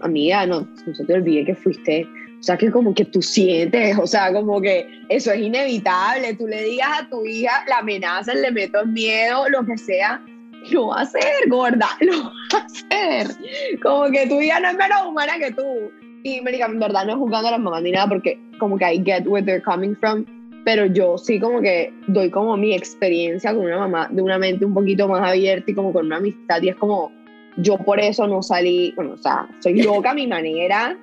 amiga, 0.00 0.46
no, 0.46 0.60
no 0.86 1.06
te 1.06 1.14
olvide 1.14 1.44
que 1.44 1.54
fuiste, 1.54 2.06
o 2.38 2.42
sea, 2.42 2.56
que 2.56 2.70
como 2.70 2.94
que 2.94 3.04
tú 3.04 3.22
sientes, 3.22 3.98
o 3.98 4.06
sea, 4.06 4.32
como 4.32 4.60
que 4.60 4.86
eso 5.08 5.32
es 5.32 5.40
inevitable, 5.40 6.34
tú 6.34 6.46
le 6.46 6.62
digas 6.62 6.88
a 7.00 7.08
tu 7.08 7.24
hija, 7.24 7.64
la 7.68 7.78
amenaza, 7.78 8.34
le 8.34 8.50
meto 8.50 8.84
miedo, 8.86 9.48
lo 9.48 9.64
que 9.64 9.78
sea, 9.78 10.22
lo 10.70 10.88
va 10.88 10.98
a 10.98 11.02
hacer, 11.02 11.48
gorda, 11.48 11.88
lo 12.00 12.24
va 12.24 12.32
a 12.54 12.64
hacer. 12.64 13.36
Como 13.82 14.10
que 14.10 14.26
tu 14.26 14.40
hija 14.40 14.60
no 14.60 14.68
es 14.68 14.76
menos 14.76 15.06
humana 15.06 15.32
que 15.38 15.52
tú. 15.52 15.90
Y, 16.22 16.40
Marica, 16.40 16.66
en 16.66 16.78
verdad 16.78 17.06
no 17.06 17.12
es 17.12 17.18
jugando 17.18 17.48
a 17.48 17.52
las 17.52 17.60
mamás 17.60 17.82
ni 17.82 17.92
nada, 17.92 18.08
porque 18.08 18.38
como 18.58 18.76
que 18.76 18.94
I 18.94 19.02
get 19.04 19.26
where 19.26 19.44
they're 19.44 19.62
coming 19.62 19.94
from, 19.94 20.24
pero 20.64 20.86
yo 20.86 21.16
sí 21.16 21.38
como 21.38 21.60
que 21.60 21.92
doy 22.08 22.30
como 22.30 22.56
mi 22.56 22.74
experiencia 22.74 23.54
con 23.54 23.64
una 23.64 23.78
mamá 23.78 24.08
de 24.10 24.20
una 24.20 24.38
mente 24.38 24.64
un 24.64 24.74
poquito 24.74 25.08
más 25.08 25.22
abierta 25.22 25.70
y 25.70 25.74
como 25.74 25.92
con 25.92 26.06
una 26.06 26.16
amistad, 26.16 26.60
y 26.62 26.68
es 26.70 26.76
como 26.76 27.12
yo 27.56 27.78
por 27.78 28.00
eso 28.00 28.26
no 28.26 28.42
salí, 28.42 28.92
bueno, 28.96 29.12
o 29.14 29.18
sea, 29.18 29.48
soy 29.60 29.82
loca 29.82 30.10
a 30.10 30.14
mi 30.14 30.26
manera, 30.26 30.96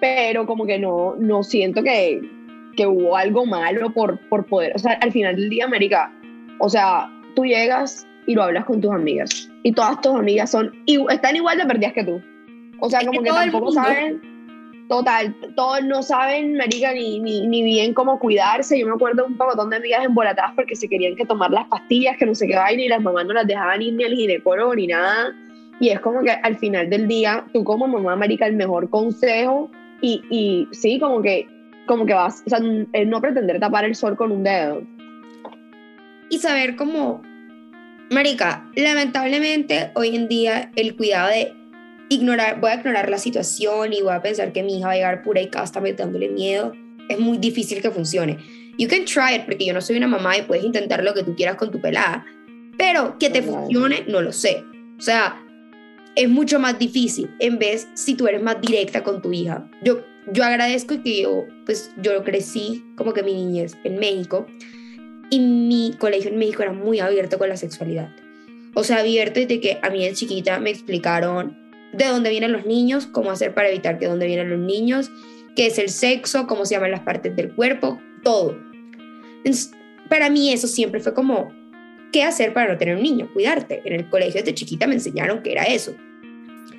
pero 0.00 0.46
como 0.46 0.66
que 0.66 0.78
no, 0.78 1.14
no 1.18 1.42
siento 1.42 1.82
que, 1.82 2.20
que 2.76 2.86
hubo 2.86 3.16
algo 3.16 3.46
malo 3.46 3.92
por, 3.92 4.18
por 4.28 4.46
poder, 4.46 4.72
o 4.74 4.78
sea, 4.78 4.92
al 5.00 5.12
final 5.12 5.36
del 5.36 5.50
día, 5.50 5.64
América, 5.64 6.12
o 6.58 6.68
sea, 6.68 7.10
tú 7.34 7.44
llegas 7.44 8.06
y 8.26 8.34
lo 8.34 8.42
hablas 8.42 8.64
con 8.64 8.80
tus 8.80 8.92
amigas 8.92 9.50
y 9.62 9.72
todas 9.72 10.00
tus 10.00 10.14
amigas 10.14 10.50
son, 10.50 10.72
están 10.86 11.36
igual 11.36 11.58
de 11.58 11.66
perdidas 11.66 11.92
que 11.92 12.04
tú. 12.04 12.22
O 12.80 12.90
sea, 12.90 13.00
como 13.06 13.22
que, 13.22 13.30
tampoco 13.30 13.70
saben, 13.70 14.20
total, 14.88 15.36
todos 15.54 15.84
no 15.84 16.02
saben, 16.02 16.56
marica, 16.56 16.92
ni, 16.92 17.20
ni, 17.20 17.46
ni, 17.46 17.62
bien 17.62 17.94
cómo 17.94 18.18
cuidarse. 18.18 18.76
Yo 18.76 18.86
me 18.86 18.94
acuerdo 18.94 19.24
un 19.26 19.36
montón 19.36 19.70
de 19.70 19.76
amigas 19.76 20.04
embolatadas 20.04 20.52
porque 20.56 20.74
se 20.74 20.88
querían 20.88 21.14
que 21.14 21.24
tomar 21.24 21.52
las 21.52 21.68
pastillas, 21.68 22.16
que 22.16 22.26
no 22.26 22.34
sé 22.34 22.48
qué 22.48 22.56
vaina, 22.56 22.82
y 22.82 22.88
las 22.88 23.00
mamás 23.00 23.26
no 23.26 23.34
las 23.34 23.46
dejaban 23.46 23.82
ir 23.82 23.94
ni 23.94 24.02
al 24.04 24.14
ginecólogo 24.14 24.74
ni 24.74 24.88
nada. 24.88 25.32
Y 25.80 25.88
es 25.88 26.00
como 26.00 26.22
que 26.22 26.30
al 26.30 26.56
final 26.56 26.90
del 26.90 27.08
día, 27.08 27.44
tú 27.52 27.64
como 27.64 27.88
mamá, 27.88 28.16
marica, 28.16 28.46
el 28.46 28.54
mejor 28.54 28.88
consejo 28.90 29.70
y, 30.00 30.22
y 30.30 30.68
sí, 30.72 30.98
como 30.98 31.22
que, 31.22 31.48
como 31.86 32.06
que 32.06 32.14
vas, 32.14 32.42
o 32.46 32.50
sea, 32.50 32.60
no 32.60 33.20
pretender 33.20 33.58
tapar 33.58 33.84
el 33.84 33.94
sol 33.94 34.16
con 34.16 34.30
un 34.30 34.44
dedo. 34.44 34.82
Y 36.28 36.38
saber 36.38 36.76
cómo, 36.76 37.22
Marica, 38.12 38.70
lamentablemente 38.76 39.90
hoy 39.94 40.14
en 40.14 40.28
día 40.28 40.70
el 40.76 40.96
cuidado 40.96 41.28
de 41.28 41.52
ignorar, 42.10 42.60
voy 42.60 42.70
a 42.70 42.74
ignorar 42.74 43.08
la 43.08 43.18
situación 43.18 43.92
y 43.94 44.02
voy 44.02 44.12
a 44.12 44.20
pensar 44.20 44.52
que 44.52 44.62
mi 44.62 44.78
hija 44.78 44.88
va 44.88 44.92
a 44.92 44.96
llegar 44.96 45.22
pura 45.22 45.40
y 45.40 45.48
casta 45.48 45.80
metándole 45.80 46.28
miedo, 46.28 46.72
es 47.08 47.18
muy 47.18 47.38
difícil 47.38 47.80
que 47.80 47.90
funcione. 47.90 48.38
You 48.78 48.88
can 48.88 49.04
try 49.04 49.36
it, 49.36 49.44
porque 49.46 49.64
yo 49.64 49.72
no 49.72 49.80
soy 49.80 49.96
una 49.96 50.08
mamá 50.08 50.36
y 50.36 50.42
puedes 50.42 50.64
intentar 50.64 51.02
lo 51.02 51.14
que 51.14 51.22
tú 51.22 51.34
quieras 51.34 51.56
con 51.56 51.70
tu 51.70 51.80
pelada, 51.80 52.24
pero 52.76 53.16
que 53.18 53.30
te 53.30 53.42
funcione, 53.42 54.04
no 54.08 54.20
lo 54.20 54.32
sé. 54.32 54.64
O 54.98 55.00
sea, 55.00 55.41
es 56.16 56.28
mucho 56.28 56.58
más 56.58 56.78
difícil 56.78 57.30
en 57.38 57.58
vez 57.58 57.88
si 57.94 58.14
tú 58.14 58.26
eres 58.26 58.42
más 58.42 58.60
directa 58.60 59.02
con 59.02 59.22
tu 59.22 59.32
hija. 59.32 59.68
Yo, 59.82 60.00
yo 60.32 60.44
agradezco 60.44 61.02
que 61.02 61.22
yo, 61.22 61.46
pues 61.64 61.92
yo 61.98 62.22
crecí 62.24 62.84
como 62.96 63.12
que 63.12 63.22
mi 63.22 63.34
niñez 63.34 63.76
en 63.84 63.98
México 63.98 64.46
y 65.30 65.40
mi 65.40 65.94
colegio 65.98 66.30
en 66.30 66.38
México 66.38 66.62
era 66.62 66.72
muy 66.72 67.00
abierto 67.00 67.38
con 67.38 67.48
la 67.48 67.56
sexualidad. 67.56 68.14
O 68.74 68.84
sea, 68.84 68.98
abierto 68.98 69.40
desde 69.40 69.60
que 69.60 69.78
a 69.82 69.90
mí 69.90 70.04
de 70.04 70.12
chiquita 70.12 70.58
me 70.60 70.70
explicaron 70.70 71.58
de 71.92 72.06
dónde 72.06 72.30
vienen 72.30 72.52
los 72.52 72.66
niños, 72.66 73.06
cómo 73.06 73.30
hacer 73.30 73.54
para 73.54 73.68
evitar 73.68 73.98
que 73.98 74.06
dónde 74.06 74.26
vienen 74.26 74.50
los 74.50 74.58
niños, 74.58 75.10
qué 75.56 75.66
es 75.66 75.78
el 75.78 75.90
sexo, 75.90 76.46
cómo 76.46 76.64
se 76.64 76.74
llaman 76.74 76.90
las 76.90 77.00
partes 77.00 77.36
del 77.36 77.54
cuerpo, 77.54 78.00
todo. 78.22 78.58
para 80.08 80.30
mí 80.30 80.52
eso 80.52 80.66
siempre 80.68 81.00
fue 81.00 81.14
como, 81.14 81.52
¿qué 82.12 82.22
hacer 82.22 82.52
para 82.52 82.72
no 82.72 82.78
tener 82.78 82.96
un 82.96 83.02
niño? 83.02 83.28
Cuidarte. 83.32 83.82
En 83.84 83.94
el 83.94 84.08
colegio 84.08 84.40
desde 84.40 84.54
chiquita 84.54 84.86
me 84.86 84.94
enseñaron 84.94 85.42
que 85.42 85.52
era 85.52 85.64
eso. 85.64 85.94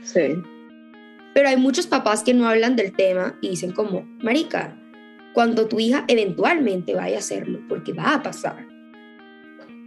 Sí. 0.03 0.41
Pero 1.33 1.49
hay 1.49 1.57
muchos 1.57 1.87
papás 1.87 2.23
que 2.23 2.33
no 2.33 2.47
hablan 2.47 2.75
del 2.75 2.93
tema 2.93 3.37
y 3.41 3.49
dicen 3.49 3.71
como, 3.71 4.05
marica, 4.21 4.77
cuando 5.33 5.67
tu 5.67 5.79
hija 5.79 6.05
eventualmente 6.07 6.93
vaya 6.93 7.15
a 7.15 7.19
hacerlo, 7.19 7.59
porque 7.67 7.91
va 7.91 8.13
a 8.13 8.23
pasar, 8.23 8.67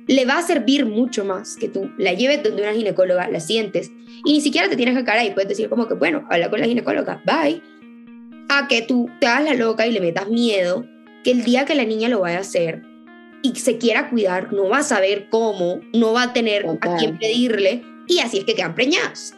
le 0.09 0.25
va 0.25 0.39
a 0.39 0.43
servir 0.43 0.87
mucho 0.87 1.25
más 1.25 1.57
que 1.57 1.69
tú 1.69 1.91
la 1.99 2.13
lleves 2.13 2.43
donde 2.43 2.63
una 2.63 2.73
ginecóloga, 2.73 3.29
la 3.29 3.41
sientes 3.41 3.91
y 4.25 4.33
ni 4.33 4.41
siquiera 4.41 4.69
te 4.69 4.77
tienes 4.77 4.97
que 4.97 5.05
cara 5.05 5.25
y 5.25 5.33
puedes 5.33 5.49
decir 5.49 5.69
como 5.69 5.87
que, 5.87 5.95
bueno, 5.95 6.27
habla 6.31 6.51
con 6.51 6.61
la 6.61 6.67
ginecóloga, 6.67 7.23
bye, 7.25 7.63
a 8.49 8.69
que 8.69 8.83
tú 8.83 9.09
te 9.21 9.27
hagas 9.27 9.45
la 9.45 9.55
loca 9.55 9.87
y 9.87 9.93
le 9.93 10.01
metas 10.01 10.29
miedo 10.29 10.85
que 11.25 11.33
el 11.33 11.45
día 11.45 11.65
que 11.65 11.75
la 11.75 11.85
niña 11.85 12.09
lo 12.09 12.21
vaya 12.21 12.39
a 12.39 12.43
hacer 12.43 12.83
y 13.47 13.55
se 13.57 13.79
quiera 13.79 14.11
cuidar, 14.11 14.53
no 14.53 14.69
va 14.69 14.79
a 14.79 14.83
saber 14.83 15.29
cómo, 15.31 15.81
no 15.93 16.13
va 16.13 16.25
a 16.25 16.33
tener 16.33 16.67
a 16.81 16.97
quién 16.97 17.19
pedirle 17.19 17.83
y 18.07 18.19
así 18.21 18.39
es 18.39 18.45
que 18.45 18.55
quedan 18.55 18.75
preñadas. 18.75 19.35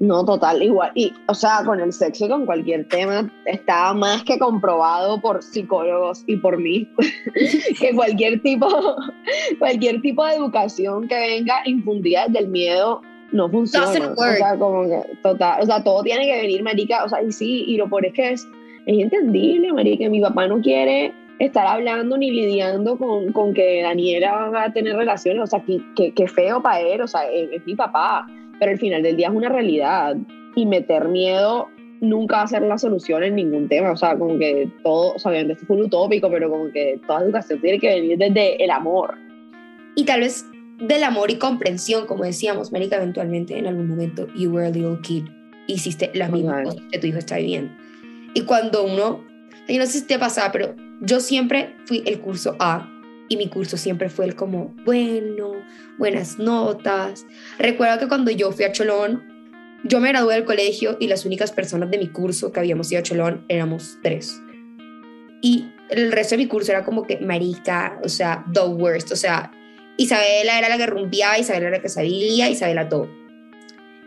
No, 0.00 0.24
total, 0.24 0.60
igual. 0.60 0.90
Y, 0.96 1.12
o 1.28 1.34
sea, 1.34 1.62
con 1.64 1.80
el 1.80 1.92
sexo 1.92 2.26
y 2.26 2.28
con 2.28 2.44
cualquier 2.44 2.88
tema, 2.88 3.32
está 3.46 3.94
más 3.94 4.24
que 4.24 4.36
comprobado 4.36 5.20
por 5.20 5.44
psicólogos 5.44 6.24
y 6.26 6.36
por 6.38 6.58
mí 6.58 6.88
que 7.80 7.94
cualquier 7.94 8.42
tipo, 8.42 8.66
cualquier 9.60 10.00
tipo 10.02 10.26
de 10.26 10.34
educación 10.34 11.06
que 11.06 11.14
venga 11.14 11.62
infundida 11.66 12.26
desde 12.26 12.40
el 12.40 12.48
miedo 12.48 13.00
no 13.30 13.48
funciona. 13.48 13.86
O 13.86 14.16
sea, 14.16 14.58
como 14.58 14.88
que, 14.88 15.02
total, 15.22 15.62
o 15.62 15.66
sea, 15.66 15.84
todo 15.84 16.02
tiene 16.02 16.26
que 16.26 16.40
venir, 16.40 16.62
marica. 16.64 17.04
O 17.04 17.08
sea, 17.08 17.22
y 17.22 17.30
sí, 17.30 17.64
y 17.68 17.76
lo 17.76 17.88
por 17.88 18.04
es 18.04 18.12
que 18.12 18.32
es, 18.32 18.48
es 18.86 18.98
entendible, 18.98 19.72
marica. 19.72 20.08
Mi 20.08 20.20
papá 20.20 20.48
no 20.48 20.60
quiere 20.60 21.14
estar 21.46 21.66
hablando 21.66 22.16
ni 22.16 22.30
lidiando 22.30 22.96
con, 22.96 23.32
con 23.32 23.54
que 23.54 23.82
Daniela 23.82 24.48
va 24.48 24.64
a 24.64 24.72
tener 24.72 24.96
relaciones. 24.96 25.42
O 25.42 25.46
sea, 25.46 25.62
que, 25.62 26.12
que, 26.12 26.28
feo 26.28 26.62
para 26.62 26.80
él. 26.80 27.00
O 27.00 27.06
sea, 27.06 27.30
es 27.30 27.64
mi 27.66 27.74
papá 27.74 28.26
pero 28.62 28.70
al 28.70 28.78
final 28.78 29.02
del 29.02 29.16
día 29.16 29.26
es 29.26 29.34
una 29.34 29.48
realidad 29.48 30.16
y 30.54 30.66
meter 30.66 31.08
miedo 31.08 31.68
nunca 32.00 32.36
va 32.36 32.42
a 32.42 32.46
ser 32.46 32.62
la 32.62 32.78
solución 32.78 33.24
en 33.24 33.34
ningún 33.34 33.68
tema, 33.68 33.90
o 33.90 33.96
sea, 33.96 34.16
como 34.16 34.38
que 34.38 34.70
todo, 34.84 35.14
o 35.14 35.18
sea, 35.18 35.32
obviamente 35.32 35.54
esto 35.54 35.66
fue 35.66 35.78
un 35.78 35.86
utópico, 35.86 36.30
pero 36.30 36.48
como 36.48 36.70
que 36.70 37.00
toda 37.04 37.24
educación 37.24 37.60
tiene 37.60 37.80
que 37.80 37.88
venir 37.88 38.18
desde 38.18 38.62
el 38.62 38.70
amor. 38.70 39.16
Y 39.96 40.04
tal 40.04 40.20
vez 40.20 40.46
del 40.78 41.02
amor 41.02 41.32
y 41.32 41.38
comprensión, 41.38 42.06
como 42.06 42.22
decíamos, 42.22 42.70
Marica, 42.70 42.98
eventualmente 42.98 43.58
en 43.58 43.66
algún 43.66 43.88
momento, 43.88 44.28
you 44.36 44.52
were 44.52 44.64
a 44.64 44.70
little 44.70 44.98
kid, 45.02 45.24
hiciste 45.66 46.12
las 46.14 46.30
mismas 46.30 46.62
cosas 46.68 46.82
que 46.92 46.98
tu 47.00 47.08
hijo 47.08 47.18
está 47.18 47.38
viviendo. 47.38 47.72
Y 48.34 48.42
cuando 48.42 48.84
uno, 48.84 49.24
yo 49.68 49.78
no 49.80 49.86
sé 49.86 50.00
si 50.00 50.06
te 50.06 50.20
pasaba, 50.20 50.52
pero 50.52 50.76
yo 51.02 51.20
siempre 51.20 51.74
fui 51.84 52.02
el 52.06 52.20
curso 52.20 52.56
A 52.60 52.88
y 53.28 53.36
mi 53.36 53.48
curso 53.48 53.76
siempre 53.76 54.08
fue 54.08 54.24
el 54.24 54.36
como, 54.36 54.74
bueno, 54.84 55.52
buenas 55.98 56.38
notas. 56.38 57.26
Recuerdo 57.58 57.98
que 57.98 58.08
cuando 58.08 58.30
yo 58.30 58.52
fui 58.52 58.64
a 58.64 58.72
Cholón, 58.72 59.22
yo 59.84 59.98
me 60.00 60.10
gradué 60.10 60.34
del 60.34 60.44
colegio 60.44 60.96
y 61.00 61.08
las 61.08 61.24
únicas 61.24 61.50
personas 61.50 61.90
de 61.90 61.98
mi 61.98 62.08
curso 62.08 62.52
que 62.52 62.60
habíamos 62.60 62.90
ido 62.92 63.00
a 63.00 63.02
Cholón 63.02 63.44
éramos 63.48 63.98
tres. 64.02 64.40
Y 65.40 65.66
el 65.90 66.12
resto 66.12 66.36
de 66.36 66.42
mi 66.42 66.46
curso 66.46 66.70
era 66.70 66.84
como 66.84 67.04
que 67.04 67.18
marica, 67.18 67.98
o 68.04 68.08
sea, 68.08 68.44
the 68.52 68.60
worst, 68.60 69.10
o 69.10 69.16
sea, 69.16 69.50
Isabela 69.96 70.58
era 70.58 70.68
la 70.68 70.78
que 70.78 70.86
rompía, 70.86 71.36
Isabela 71.36 71.68
era 71.68 71.76
la 71.78 71.82
que 71.82 71.88
sabía, 71.88 72.48
Isabela 72.48 72.88
todo. 72.88 73.10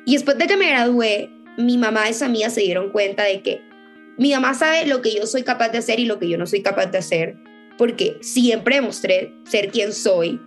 Y 0.06 0.14
después 0.14 0.38
de 0.38 0.48
que 0.48 0.56
me 0.56 0.70
gradué, 0.70 1.30
mi 1.58 1.78
mamá 1.78 2.08
y 2.08 2.12
esa 2.12 2.28
amiga 2.28 2.50
se 2.50 2.62
dieron 2.62 2.92
cuenta 2.92 3.24
de 3.24 3.42
que 3.42 3.62
mi 4.18 4.32
mamá 4.32 4.54
sabe 4.54 4.86
lo 4.86 5.02
que 5.02 5.14
yo 5.16 5.26
soy 5.28 5.44
capaz 5.44 5.70
de 5.70 5.80
hacer 5.80 6.00
y 6.00 6.06
lo 6.06 6.20
que 6.20 6.30
yo 6.30 6.38
no 6.38 6.46
soy 6.46 6.62
capaz 6.62 6.88
de 6.88 6.98
hacer 6.98 7.38
porque 7.78 8.18
siempre 8.22 8.76
demostré 8.76 9.34
ser 9.46 9.70
quien 9.70 9.94
soy. 9.94 10.42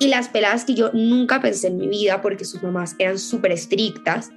Y 0.00 0.08
las 0.08 0.28
peladas 0.28 0.64
que 0.64 0.74
yo 0.74 0.90
nunca 0.92 1.40
pensé 1.40 1.68
en 1.68 1.76
mi 1.76 1.88
vida, 1.88 2.20
porque 2.20 2.44
sus 2.44 2.62
mamás 2.62 2.96
eran 2.98 3.18
súper 3.18 3.52
estrictas, 3.52 4.30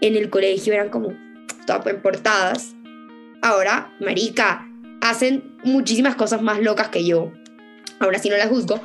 en 0.00 0.16
el 0.16 0.28
colegio 0.28 0.74
eran 0.74 0.90
como 0.90 1.14
todas 1.66 1.94
portadas. 2.02 2.74
Ahora, 3.42 3.94
marica, 4.00 4.68
hacen 5.00 5.56
muchísimas 5.64 6.16
cosas 6.16 6.42
más 6.42 6.60
locas 6.60 6.88
que 6.88 7.04
yo. 7.04 7.32
Ahora 8.00 8.18
sí 8.18 8.28
no 8.28 8.36
las 8.36 8.48
juzgo, 8.48 8.80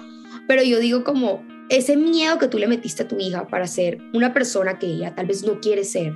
pero 0.48 0.64
yo 0.64 0.80
digo 0.80 1.04
como 1.04 1.44
ese 1.70 1.98
miedo 1.98 2.38
que 2.38 2.48
tú 2.48 2.58
le 2.60 2.68
metiste 2.68 3.04
a 3.04 3.08
tu 3.08 3.20
hija 3.20 3.48
para 3.48 3.68
ser 3.68 4.00
una 4.14 4.34
persona 4.34 4.80
que 4.80 4.88
ella 4.88 5.16
tal 5.16 5.26
vez 5.26 5.44
no 5.44 5.60
quiere 5.60 5.84
ser. 5.84 6.14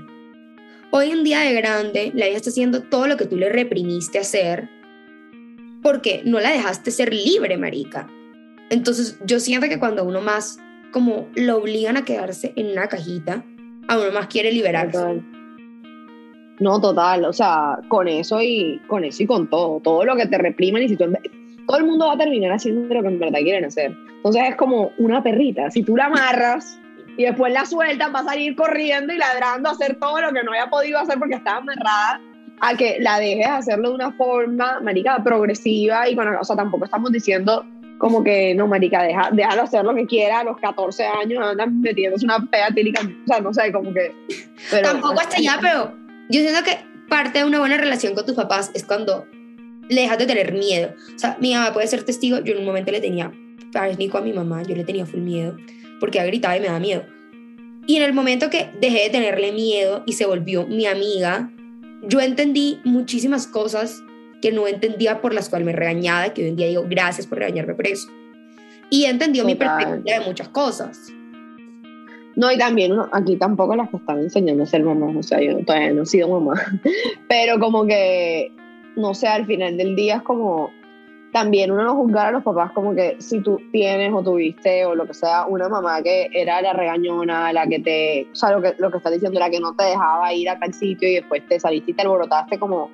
Hoy 0.91 1.11
en 1.11 1.23
día 1.23 1.39
de 1.39 1.53
grande, 1.53 2.11
la 2.15 2.27
hija 2.27 2.37
está 2.37 2.49
haciendo 2.49 2.83
todo 2.83 3.07
lo 3.07 3.17
que 3.17 3.25
tú 3.25 3.35
le 3.35 3.49
reprimiste 3.49 4.19
hacer 4.19 4.69
porque 5.83 6.21
no 6.25 6.39
la 6.39 6.51
dejaste 6.51 6.91
ser 6.91 7.13
libre, 7.13 7.57
marica. 7.57 8.07
Entonces 8.69 9.19
yo 9.25 9.39
siento 9.39 9.67
que 9.67 9.79
cuando 9.79 10.03
uno 10.03 10.21
más 10.21 10.59
como 10.91 11.27
lo 11.35 11.57
obligan 11.57 11.97
a 11.97 12.05
quedarse 12.05 12.53
en 12.55 12.71
una 12.71 12.87
cajita, 12.87 13.43
a 13.87 13.99
uno 13.99 14.11
más 14.11 14.27
quiere 14.27 14.51
liberarse. 14.51 15.21
No, 16.59 16.81
total, 16.81 17.25
o 17.25 17.33
sea, 17.33 17.79
con 17.87 18.07
eso 18.07 18.41
y 18.41 18.81
con 18.87 19.03
eso 19.03 19.23
y 19.23 19.27
con 19.27 19.49
todo, 19.49 19.79
todo 19.81 20.05
lo 20.05 20.15
que 20.15 20.25
te 20.25 20.37
reprimen 20.37 20.83
y 20.83 20.89
si 20.89 20.97
todo 20.97 21.77
el 21.77 21.85
mundo 21.85 22.07
va 22.07 22.13
a 22.13 22.17
terminar 22.17 22.51
haciendo 22.51 22.93
lo 22.93 23.01
que 23.01 23.07
en 23.07 23.19
verdad 23.19 23.39
quieren 23.39 23.65
hacer. 23.65 23.93
Entonces 24.15 24.41
es 24.49 24.55
como 24.55 24.91
una 24.97 25.21
perrita, 25.21 25.69
si 25.69 25.83
tú 25.83 25.95
la 25.95 26.05
amarras 26.05 26.79
y 27.17 27.25
después 27.25 27.51
la 27.51 27.65
sueltas, 27.65 28.13
va 28.13 28.19
a 28.19 28.23
salir 28.23 28.55
corriendo 28.55 29.11
y 29.11 29.17
ladrando 29.17 29.69
a 29.69 29.71
hacer 29.73 29.97
todo 29.99 30.21
lo 30.21 30.31
que 30.31 30.43
no 30.43 30.51
había 30.51 30.69
podido 30.69 30.99
hacer 30.99 31.17
porque 31.17 31.35
estaba 31.35 31.57
amarrada 31.57 32.21
a 32.61 32.75
que 32.75 32.97
la 32.99 33.19
dejes 33.19 33.47
hacerlo 33.47 33.89
de 33.89 33.95
una 33.95 34.11
forma, 34.13 34.79
marica, 34.81 35.21
progresiva 35.23 36.07
y 36.07 36.15
con, 36.15 36.27
o 36.27 36.43
sea, 36.43 36.55
tampoco 36.55 36.85
estamos 36.85 37.11
diciendo 37.11 37.65
como 37.97 38.23
que, 38.23 38.53
no, 38.53 38.67
marica, 38.67 39.01
deja, 39.01 39.29
déjalo 39.31 39.63
hacer 39.63 39.83
lo 39.83 39.95
que 39.95 40.05
quiera 40.05 40.41
a 40.41 40.43
los 40.43 40.57
14 40.57 41.03
años, 41.23 41.43
andan 41.43 41.81
metiéndose 41.81 42.25
una 42.25 42.39
pega 42.45 42.69
tílica, 42.69 43.01
o 43.01 43.27
sea, 43.27 43.41
no 43.41 43.51
sé, 43.51 43.71
como 43.71 43.91
que... 43.91 44.13
Pero, 44.69 44.87
tampoco 44.87 45.19
hasta 45.19 45.37
allá, 45.37 45.57
pero 45.59 45.93
yo 46.29 46.41
siento 46.41 46.63
que 46.63 46.77
parte 47.09 47.39
de 47.39 47.45
una 47.45 47.59
buena 47.59 47.77
relación 47.77 48.13
con 48.13 48.25
tus 48.25 48.35
papás 48.35 48.69
es 48.75 48.85
cuando 48.85 49.25
le 49.89 50.01
dejas 50.01 50.19
de 50.19 50.27
tener 50.27 50.53
miedo. 50.53 50.93
O 51.15 51.19
sea, 51.19 51.37
mi 51.39 51.53
mamá 51.53 51.73
puede 51.73 51.87
ser 51.87 52.03
testigo, 52.03 52.39
yo 52.39 52.53
en 52.53 52.59
un 52.59 52.65
momento 52.65 52.91
le 52.91 53.01
tenía 53.01 53.31
pánico 53.73 54.19
a 54.19 54.21
mi 54.21 54.33
mamá, 54.33 54.61
yo 54.63 54.75
le 54.75 54.83
tenía 54.83 55.05
full 55.05 55.21
miedo, 55.21 55.57
porque 55.99 56.17
ella 56.19 56.27
gritaba 56.27 56.57
y 56.57 56.59
me 56.59 56.67
daba 56.67 56.79
miedo. 56.79 57.03
Y 57.85 57.95
en 57.95 58.03
el 58.03 58.13
momento 58.13 58.49
que 58.49 58.69
dejé 58.79 59.03
de 59.03 59.09
tenerle 59.09 59.51
miedo 59.51 60.03
y 60.05 60.13
se 60.13 60.25
volvió 60.25 60.67
mi 60.67 60.85
amiga, 60.85 61.49
yo 62.03 62.19
entendí 62.19 62.79
muchísimas 62.83 63.47
cosas 63.47 64.03
que 64.41 64.51
no 64.51 64.67
entendía 64.67 65.21
por 65.21 65.33
las 65.33 65.49
cuales 65.49 65.65
me 65.65 65.73
regañaba, 65.73 66.33
que 66.33 66.43
hoy 66.43 66.49
en 66.49 66.55
día 66.57 66.67
digo 66.67 66.85
gracias 66.87 67.25
por 67.25 67.39
regañarme 67.39 67.73
por 67.73 67.87
eso. 67.87 68.09
Y 68.89 69.05
he 69.05 69.09
entendido 69.09 69.45
mi 69.45 69.55
perspectiva 69.55 70.19
de 70.19 70.25
muchas 70.25 70.49
cosas. 70.49 71.11
No, 72.35 72.51
y 72.51 72.57
también 72.57 72.93
aquí 73.13 73.35
tampoco 73.35 73.75
las 73.75 73.89
que 73.89 73.97
están 73.97 74.19
enseñando 74.19 74.63
a 74.63 74.67
ser 74.67 74.83
mamás, 74.83 75.15
o 75.15 75.23
sea, 75.23 75.41
yo 75.41 75.57
todavía 75.65 75.91
no 75.91 76.03
he 76.03 76.05
sido 76.05 76.29
mamá, 76.29 76.53
pero 77.27 77.59
como 77.59 77.87
que, 77.87 78.51
no 78.95 79.15
sé, 79.15 79.27
al 79.27 79.47
final 79.47 79.75
del 79.75 79.95
día 79.95 80.17
es 80.17 80.21
como, 80.21 80.69
también 81.37 81.69
uno 81.71 81.83
no 81.83 81.95
juzgar 81.95 82.27
a 82.27 82.31
los 82.31 82.43
papás 82.43 82.71
como 82.71 82.95
que 82.95 83.15
si 83.19 83.41
tú 83.41 83.61
tienes 83.71 84.11
o 84.11 84.23
tuviste 84.23 84.85
o 84.85 84.95
lo 84.95 85.05
que 85.05 85.13
sea 85.13 85.45
una 85.45 85.69
mamá 85.69 86.01
que 86.01 86.29
era 86.33 86.59
la 86.63 86.73
regañona, 86.73 87.53
la 87.53 87.67
que 87.67 87.79
te, 87.79 88.27
o 88.31 88.35
sea, 88.35 88.53
lo 88.53 88.61
que, 88.61 88.73
lo 88.79 88.89
que 88.89 88.97
estás 88.97 89.13
diciendo, 89.13 89.39
la 89.39 89.51
que 89.51 89.59
no 89.59 89.75
te 89.75 89.83
dejaba 89.83 90.33
ir 90.33 90.49
a 90.49 90.57
tal 90.57 90.73
sitio 90.73 91.07
y 91.07 91.13
después 91.15 91.47
te 91.47 91.59
saliste 91.59 91.91
y 91.91 91.93
te 91.93 92.01
alborotaste, 92.01 92.57
como 92.57 92.89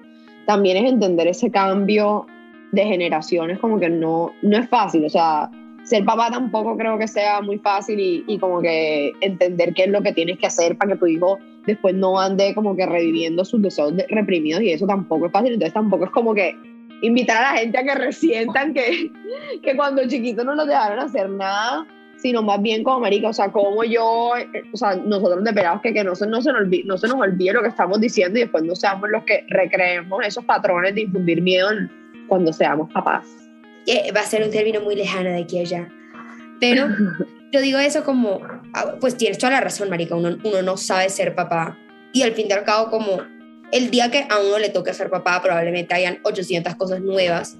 también 0.45 0.75
es 0.75 0.91
entender 0.91 1.27
ese 1.27 1.49
cambio 1.51 2.25
de 2.73 2.83
generaciones, 2.83 3.59
como 3.59 3.79
que 3.79 3.89
no, 3.89 4.33
no 4.41 4.57
es 4.57 4.67
fácil, 4.67 5.05
o 5.05 5.09
sea, 5.09 5.49
ser 5.83 6.03
papá 6.03 6.29
tampoco 6.29 6.75
creo 6.75 6.97
que 6.97 7.07
sea 7.07 7.39
muy 7.39 7.59
fácil 7.59 7.97
y, 7.97 8.25
y, 8.27 8.39
como 8.39 8.61
que 8.61 9.13
entender 9.21 9.73
qué 9.73 9.83
es 9.83 9.89
lo 9.89 10.01
que 10.01 10.11
tienes 10.11 10.37
que 10.37 10.47
hacer 10.47 10.77
para 10.77 10.91
que 10.91 10.99
tu 10.99 11.07
hijo 11.07 11.39
después 11.65 11.95
no 11.95 12.19
ande 12.19 12.53
como 12.53 12.75
que 12.75 12.85
reviviendo 12.85 13.45
sus 13.45 13.61
deseos 13.61 13.93
reprimidos 14.09 14.61
y 14.63 14.71
eso 14.71 14.85
tampoco 14.85 15.27
es 15.27 15.31
fácil, 15.31 15.53
entonces 15.53 15.73
tampoco 15.73 16.03
es 16.03 16.11
como 16.11 16.33
que 16.33 16.57
invitar 17.03 17.43
a 17.43 17.53
la 17.53 17.59
gente 17.59 17.77
a 17.77 17.83
que 17.83 17.95
resientan 17.95 18.73
que, 18.73 19.11
que 19.61 19.75
cuando 19.75 20.07
chiquitos 20.07 20.45
no 20.45 20.55
nos 20.55 20.67
dejaron 20.67 20.99
hacer 20.99 21.29
nada, 21.29 21.85
sino 22.15 22.41
más 22.41 22.61
bien 22.61 22.83
como 22.83 23.01
marica, 23.01 23.27
o 23.27 23.33
sea, 23.33 23.51
como 23.51 23.83
yo, 23.83 24.31
o 24.71 24.77
sea, 24.77 24.95
nosotros 24.95 25.45
esperamos 25.45 25.81
que, 25.81 25.93
que 25.93 26.03
no, 26.03 26.15
se, 26.15 26.25
no, 26.25 26.41
se 26.41 26.53
nos 26.53 26.61
olvide, 26.61 26.83
no 26.85 26.97
se 26.97 27.07
nos 27.09 27.17
olvide 27.17 27.51
lo 27.51 27.61
que 27.61 27.67
estamos 27.67 27.99
diciendo 27.99 28.39
y 28.39 28.43
después 28.43 28.63
no 28.63 28.75
seamos 28.75 29.09
los 29.09 29.23
que 29.25 29.45
recreemos 29.49 30.25
esos 30.25 30.45
patrones 30.45 30.95
de 30.95 31.01
infundir 31.01 31.41
miedo 31.41 31.69
cuando 32.29 32.53
seamos 32.53 32.91
papás. 32.93 33.25
va 34.15 34.21
a 34.21 34.23
ser 34.23 34.43
un 34.43 34.51
término 34.51 34.79
muy 34.79 34.95
lejano 34.95 35.29
de 35.29 35.41
aquí 35.41 35.59
a 35.59 35.61
allá. 35.61 35.89
Pero 36.61 36.87
yo 37.51 37.59
digo 37.59 37.79
eso 37.79 38.05
como, 38.05 38.39
ah, 38.73 38.95
pues 39.01 39.17
tienes 39.17 39.37
toda 39.37 39.51
la 39.51 39.59
razón, 39.59 39.89
marica, 39.89 40.15
uno, 40.15 40.37
uno 40.41 40.61
no 40.61 40.77
sabe 40.77 41.09
ser 41.09 41.35
papá. 41.35 41.77
Y 42.13 42.21
al 42.21 42.31
fin 42.31 42.47
y 42.49 42.53
al 42.53 42.63
cabo, 42.63 42.89
como 42.89 43.32
el 43.73 43.89
día 43.89 44.11
que 44.11 44.27
a 44.29 44.39
uno 44.39 44.59
le 44.59 44.69
toque 44.69 44.93
ser 44.93 45.09
papá, 45.09 45.41
probablemente 45.41 45.95
hayan 45.95 46.19
800 46.23 46.75
cosas 46.75 47.01
nuevas 47.01 47.57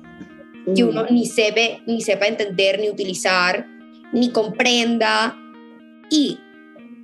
que 0.76 0.84
uno 0.84 1.05
ni, 1.09 1.26
sepe, 1.26 1.82
ni 1.88 2.01
sepa 2.01 2.28
entender, 2.28 2.80
ni 2.80 2.89
utilizar, 2.89 3.66
ni 4.14 4.32
comprenda. 4.32 5.36
Y 6.09 6.39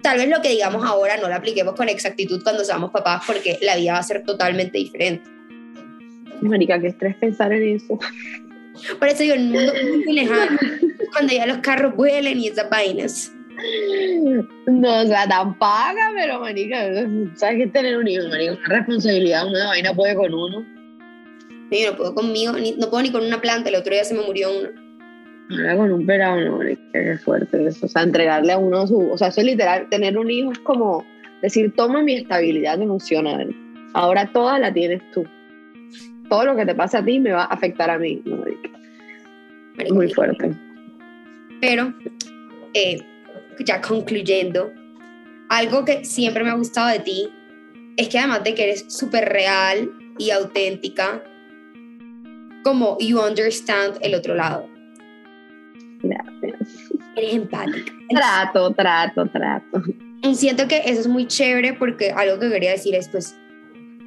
tal 0.02 0.20
vez 0.20 0.30
lo 0.30 0.42
que 0.42 0.50
digamos 0.50 0.86
ahora 0.86 1.18
no 1.18 1.28
lo 1.28 1.36
apliquemos 1.36 1.74
con 1.76 1.90
exactitud 1.90 2.42
cuando 2.44 2.64
seamos 2.64 2.92
papás, 2.92 3.24
porque 3.26 3.58
la 3.62 3.76
vida 3.76 3.94
va 3.94 4.00
a 4.00 4.04
ser 4.04 4.24
totalmente 4.24 4.78
diferente. 4.78 5.28
Marica, 6.42 6.80
qué 6.80 6.88
estrés 6.88 7.16
pensar 7.16 7.52
en 7.52 7.78
eso. 7.78 8.00
Por 9.00 9.08
eso 9.08 9.24
digo, 9.24 9.34
el 9.34 9.46
mundo 9.46 9.74
muy 10.06 10.14
lejano, 10.14 10.58
cuando 11.12 11.34
ya 11.34 11.48
los 11.48 11.58
carros 11.58 11.96
vuelen 11.96 12.40
y 12.40 12.48
esas 12.48 12.70
vainas. 12.70 13.34
No, 14.68 15.02
o 15.02 15.06
sea, 15.06 15.28
tan 15.28 15.58
paga, 15.58 16.12
pero 16.16 16.40
marica, 16.40 16.78
¿sabes 17.36 17.58
qué 17.58 17.64
es 17.64 17.74
tener 17.74 17.98
un 17.98 18.08
hijo, 18.08 18.28
marica? 18.30 18.54
Una 18.54 18.78
responsabilidad, 18.78 19.48
una 19.48 19.68
vaina 19.68 19.94
puede 19.94 20.16
con 20.16 20.34
uno. 20.34 20.66
yo 21.72 21.92
no 21.92 21.98
puedo 21.98 22.16
conmigo, 22.16 22.54
ni, 22.54 22.74
no 22.74 22.90
puedo 22.90 23.04
ni 23.04 23.12
con 23.12 23.26
una 23.26 23.42
planta, 23.42 23.70
el 23.70 23.76
otro 23.76 23.94
día 23.94 24.04
se 24.04 24.14
me 24.14 24.22
murió 24.22 24.50
uno. 24.52 24.70
Ahora 25.52 25.78
con 25.78 25.92
un 25.92 26.06
pelado, 26.06 26.40
no, 26.42 26.58
marica, 26.58 26.82
qué 26.92 27.18
fuerte 27.18 27.66
eso. 27.66 27.88
O 27.88 27.90
sea, 27.90 28.04
entregarle 28.04 28.54
a 28.54 28.58
uno 28.58 28.86
su. 28.86 29.10
O 29.12 29.18
sea, 29.18 29.30
eso 29.30 29.42
es 29.42 29.48
literal, 29.48 29.88
tener 29.90 30.18
un 30.18 30.30
hijo 30.30 30.52
es 30.52 30.60
como 30.60 31.04
decir, 31.42 31.74
toma 31.76 32.04
mi 32.04 32.16
estabilidad 32.16 32.80
emocional. 32.82 33.56
Ahora 33.94 34.30
toda 34.32 34.60
la 34.60 34.72
tienes 34.72 35.02
tú. 35.12 35.26
Todo 36.30 36.46
lo 36.46 36.56
que 36.56 36.66
te 36.66 36.76
pase 36.76 36.98
a 36.98 37.04
ti 37.04 37.20
me 37.20 37.32
va 37.32 37.44
a 37.44 37.54
afectar 37.54 37.90
a 37.90 37.98
mí, 37.98 38.22
no, 38.26 38.38
marica. 38.38 38.70
Muy 39.92 40.14
fuerte. 40.14 40.52
Pero, 41.62 41.94
eh, 42.74 43.00
ya 43.66 43.82
concluyendo, 43.82 44.72
algo 45.50 45.86
que 45.86 46.06
siempre 46.06 46.44
me 46.44 46.50
ha 46.50 46.56
gustado 46.56 46.90
de 46.90 47.00
ti 47.00 47.30
es 47.98 48.08
que 48.08 48.20
además 48.20 48.44
de 48.44 48.56
que 48.56 48.64
eres 48.64 48.86
súper 48.88 49.28
real 49.28 49.92
y 50.18 50.32
auténtica, 50.32 51.24
como 52.64 52.98
you 53.00 53.20
understand 53.20 53.98
el 54.02 54.16
otro 54.16 54.36
lado. 54.36 54.70
Gracias. 56.02 56.92
Eres 57.16 57.34
empática. 57.34 57.92
Trato, 58.10 58.74
trato, 58.74 59.26
trato. 59.26 59.84
Y 60.22 60.36
siento 60.36 60.68
que 60.68 60.82
eso 60.86 61.02
es 61.02 61.08
muy 61.08 61.28
chévere 61.28 61.74
porque 61.74 62.12
algo 62.12 62.40
que 62.40 62.50
quería 62.50 62.72
decir 62.72 62.96
es, 62.96 63.10
pues, 63.10 63.36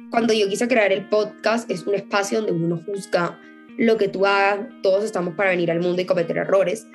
cuando 0.09 0.33
yo 0.33 0.47
quise 0.47 0.67
crear 0.67 0.91
el 0.91 1.07
podcast, 1.09 1.69
es 1.69 1.85
un 1.85 1.95
espacio 1.95 2.41
donde 2.41 2.53
uno 2.53 2.81
juzga 2.85 3.39
lo 3.77 3.97
que 3.97 4.07
tú 4.07 4.25
hagas, 4.25 4.67
todos 4.83 5.03
estamos 5.03 5.35
para 5.35 5.49
venir 5.49 5.71
al 5.71 5.79
mundo 5.79 6.01
y 6.01 6.05
cometer 6.05 6.37
errores. 6.37 6.87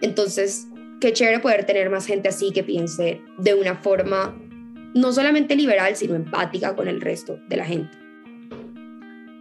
Entonces, 0.00 0.68
qué 1.00 1.12
chévere 1.12 1.40
poder 1.40 1.64
tener 1.64 1.90
más 1.90 2.06
gente 2.06 2.28
así 2.28 2.52
que 2.52 2.62
piense 2.62 3.20
de 3.38 3.54
una 3.54 3.74
forma 3.74 4.36
no 4.94 5.12
solamente 5.12 5.56
liberal, 5.56 5.96
sino 5.96 6.14
empática 6.14 6.74
con 6.74 6.88
el 6.88 7.00
resto 7.00 7.38
de 7.48 7.56
la 7.56 7.64
gente. 7.64 7.96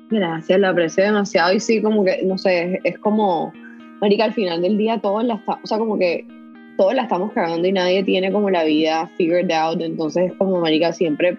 Gracias, 0.10 0.60
lo 0.60 0.70
aprecio 0.70 1.03
demasiado. 1.03 1.53
Y 1.53 1.60
sí, 1.60 1.82
como 1.82 2.03
que, 2.03 2.22
no 2.24 2.38
sé, 2.38 2.80
es, 2.84 2.97
como, 2.99 3.53
Marica, 4.01 4.26
al 4.26 4.34
final 4.34 4.62
del 4.62 4.78
día 4.78 4.99
todos 4.99 5.24
la, 5.24 5.43
o 5.47 5.68
sea, 5.68 5.78
como 5.78 5.99
que 5.99 6.26
todos 6.78 6.93
la 6.95 7.03
estamos 7.03 7.32
cagando 7.34 7.68
y 7.68 7.72
nadie 7.72 8.03
tiene 8.03 8.32
como 8.32 8.49
la 8.49 8.64
vida 8.64 9.10
figured 9.18 9.51
out, 9.51 9.82
entonces 9.82 10.32
es 10.32 10.38
como, 10.38 10.60
Marica, 10.62 10.93
siempre 10.93 11.38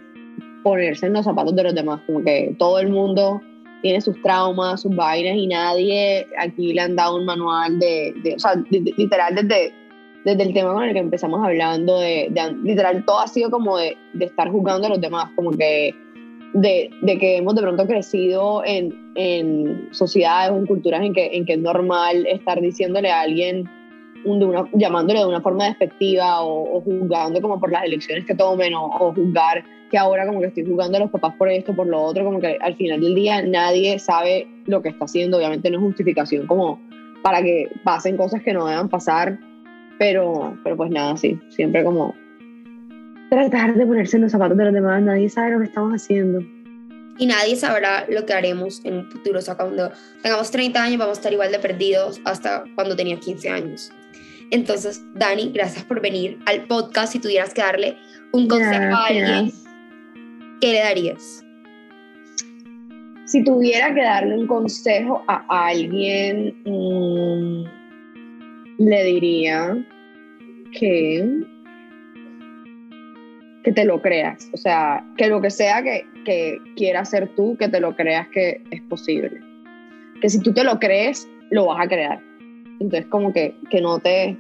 ponerse 0.63 1.07
en 1.07 1.15
los 1.15 1.25
zapatos 1.25 1.57
de 1.57 1.65
los 1.65 1.75
demás, 1.75 2.01
como 2.07 2.23
que 2.23 2.55
todo 2.59 2.79
el 2.79 2.91
mundo 2.91 3.41
tiene 3.83 4.01
sus 4.01 4.21
traumas, 4.23 4.83
sus 4.83 4.95
vainas 4.95 5.37
y 5.37 5.47
nadie 5.47 6.27
aquí 6.39 6.75
le 6.75 6.83
han 6.83 6.97
dado 6.97 7.17
un 7.17 7.25
manual 7.25 7.79
de, 7.79 8.15
de 8.23 8.35
o 8.35 8.39
sea, 8.39 8.63
literal 8.69 9.35
desde 9.35 9.73
desde 10.25 10.43
el 10.43 10.53
tema 10.53 10.75
con 10.75 10.85
el 10.85 10.93
que 10.93 10.99
empezamos 10.99 11.45
hablando, 11.45 11.99
de, 11.99 12.31
literal, 12.63 13.05
todo 13.05 13.21
ha 13.21 13.29
sido 13.29 13.51
como 13.51 13.79
de, 13.79 13.97
de, 14.13 14.27
estar 14.27 14.51
juzgando 14.51 14.87
a 14.87 14.91
los 14.91 15.01
demás, 15.01 15.31
como 15.35 15.51
que 15.51 15.95
de, 16.53 16.91
de 17.03 17.19
que 17.19 17.37
hemos 17.37 17.55
de 17.55 17.63
pronto 17.63 17.87
crecido 17.87 18.63
en, 18.65 19.13
en, 19.15 19.89
sociedades 19.93 20.53
o 20.53 20.57
en 20.57 20.67
culturas 20.67 21.03
en 21.03 21.15
que, 21.15 21.31
en 21.33 21.45
que 21.45 21.55
es 21.55 21.59
normal 21.59 22.27
estar 22.27 22.61
diciéndole 22.61 23.11
a 23.11 23.21
alguien, 23.23 23.69
de 24.25 24.45
una, 24.45 24.69
llamándole 24.75 25.21
de 25.21 25.27
una 25.27 25.41
forma 25.41 25.65
despectiva 25.65 26.43
o, 26.43 26.83
juzgando 26.83 27.41
como 27.41 27.59
por 27.59 27.73
las 27.73 27.85
elecciones 27.85 28.27
que 28.27 28.35
tomen 28.35 28.75
o, 28.75 28.85
o 28.85 29.15
juzgar 29.15 29.65
que 29.91 29.99
ahora 29.99 30.27
como 30.27 30.41
que 30.41 30.47
estoy 30.47 30.65
jugando 30.65 30.99
a 30.99 31.01
los 31.01 31.11
papás 31.11 31.35
por 31.37 31.49
esto, 31.49 31.75
por 31.75 31.87
lo 31.87 32.01
otro, 32.01 32.25
como 32.25 32.41
que 32.41 32.59
al 32.61 32.77
final 32.77 33.01
del 33.01 33.15
día 33.15 33.43
nadie 33.43 33.99
sabe 33.99 34.47
lo 34.67 34.83
que 34.83 34.91
está 34.91 35.07
haciendo, 35.07 35.39
obviamente 35.39 35.71
no 35.71 35.79
es 35.79 35.85
justificación 35.85 36.47
como 36.47 36.79
para 37.23 37.43
que 37.43 37.69
pasen 37.85 38.17
cosas 38.17 38.43
que 38.43 38.53
no 38.53 38.67
deban 38.67 38.89
pasar, 38.89 39.39
pero, 40.01 40.59
pero 40.65 40.79
pues 40.79 40.91
nada, 40.91 41.15
sí, 41.19 41.39
siempre 41.51 41.85
como 41.85 42.15
tratar 43.29 43.75
de 43.75 43.85
ponerse 43.85 44.17
en 44.17 44.23
los 44.23 44.33
zapatos 44.33 44.57
de 44.57 44.65
los 44.65 44.73
demás, 44.73 45.03
nadie 45.03 45.29
sabe 45.29 45.51
lo 45.51 45.59
que 45.59 45.67
estamos 45.67 45.93
haciendo. 45.93 46.41
Y 47.19 47.27
nadie 47.27 47.55
sabrá 47.55 48.07
lo 48.09 48.25
que 48.25 48.33
haremos 48.33 48.83
en 48.87 48.95
un 48.95 49.11
futuro, 49.11 49.41
o 49.41 49.43
sea, 49.43 49.57
cuando 49.57 49.93
tengamos 50.23 50.51
30 50.51 50.83
años 50.83 50.99
vamos 50.99 51.19
a 51.19 51.21
estar 51.21 51.33
igual 51.35 51.53
de 51.53 51.59
perdidos 51.59 52.19
hasta 52.25 52.65
cuando 52.77 52.97
tenía 52.97 53.21
15 53.21 53.51
años. 53.51 53.93
Entonces, 54.51 55.05
Dani, 55.17 55.53
gracias 55.53 55.85
por 55.85 56.01
venir 56.01 56.39
al 56.47 56.67
podcast. 56.67 57.13
Si 57.13 57.19
tuvieras 57.19 57.53
que 57.53 57.61
darle 57.61 57.99
un 58.33 58.49
consejo 58.49 58.97
a 58.97 59.05
alguien, 59.05 59.53
¿qué 60.63 60.73
le 60.73 60.79
darías? 60.79 61.45
Si 63.27 63.45
tuviera 63.45 63.95
que 63.95 64.03
darle 64.03 64.39
un 64.39 64.47
consejo 64.47 65.23
a 65.29 65.45
alguien, 65.67 66.57
mmm, 66.65 67.80
le 68.81 69.05
diría 69.05 69.77
que, 70.73 71.45
que 73.63 73.73
te 73.73 73.85
lo 73.85 74.01
creas. 74.01 74.49
O 74.55 74.57
sea, 74.57 75.05
que 75.19 75.29
lo 75.29 75.43
que 75.43 75.51
sea 75.51 75.83
que, 75.83 76.07
que 76.25 76.59
quieras 76.77 77.09
hacer 77.09 77.29
tú, 77.37 77.57
que 77.59 77.69
te 77.69 77.79
lo 77.79 77.95
creas 77.95 78.29
que 78.29 78.63
es 78.71 78.81
posible. 78.83 79.41
Que 80.23 80.31
si 80.31 80.41
tú 80.41 80.55
te 80.55 80.65
lo 80.65 80.79
crees, 80.79 81.29
lo 81.51 81.67
vas 81.67 81.85
a 81.85 81.89
crear. 81.89 82.23
Entonces, 82.81 83.07
como 83.11 83.35
que, 83.35 83.55
que 83.71 83.83
no 83.83 83.99
te. 83.99 84.37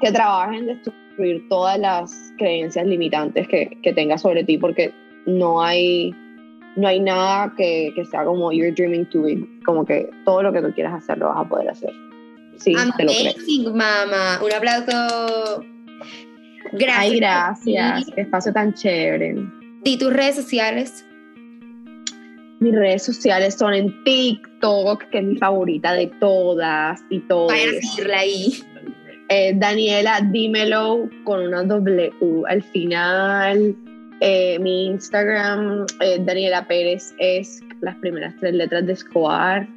que 0.00 0.10
trabajes 0.10 0.58
en 0.58 0.66
destruir 0.68 1.46
todas 1.50 1.78
las 1.78 2.32
creencias 2.38 2.86
limitantes 2.86 3.46
que, 3.46 3.78
que 3.82 3.92
tengas 3.92 4.22
sobre 4.22 4.42
ti, 4.44 4.56
porque 4.56 4.92
no 5.26 5.62
hay. 5.62 6.14
No 6.76 6.88
hay 6.88 7.00
nada 7.00 7.54
que, 7.56 7.92
que 7.94 8.04
sea 8.04 8.24
como 8.24 8.52
you're 8.52 8.70
dreaming 8.70 9.06
to 9.06 9.22
be, 9.22 9.46
como 9.64 9.84
que 9.84 10.10
todo 10.26 10.42
lo 10.42 10.52
que 10.52 10.60
tú 10.60 10.72
quieras 10.74 10.92
hacer 10.92 11.16
lo 11.16 11.28
vas 11.28 11.38
a 11.38 11.48
poder 11.48 11.70
hacer. 11.70 11.90
Sí, 12.58 12.74
Amazing, 12.74 12.92
te 12.96 13.62
lo 13.62 13.74
mamá. 13.74 14.40
Un 14.44 14.52
aplauso. 14.52 15.64
Gracias. 16.72 16.98
Ay, 16.98 17.16
gracias. 17.18 18.06
Qué 18.14 18.20
espacio 18.22 18.52
tan 18.52 18.74
chévere. 18.74 19.36
¿Y 19.84 19.98
tus 19.98 20.12
redes 20.12 20.36
sociales? 20.36 21.04
Mis 22.58 22.74
redes 22.74 23.04
sociales 23.04 23.54
son 23.54 23.74
en 23.74 24.04
TikTok, 24.04 25.04
que 25.10 25.18
es 25.18 25.24
mi 25.24 25.36
favorita 25.36 25.92
de 25.92 26.06
todas 26.18 27.04
y 27.10 27.20
todas. 27.20 27.56
Vayan 27.56 27.76
a 27.76 27.80
seguirla 27.80 28.18
ahí. 28.18 28.64
Eh, 29.28 29.52
Daniela, 29.56 30.20
dímelo 30.30 31.08
con 31.24 31.46
una 31.46 31.62
W 31.64 32.12
al 32.48 32.62
final. 32.62 33.76
Eh, 34.20 34.58
mi 34.60 34.86
Instagram, 34.86 35.84
eh, 36.00 36.18
Daniela 36.20 36.66
Pérez, 36.66 37.14
es 37.18 37.60
las 37.80 37.96
primeras 37.96 38.34
tres 38.40 38.54
letras 38.54 38.86
de 38.86 38.94
Escobar. 38.94 39.68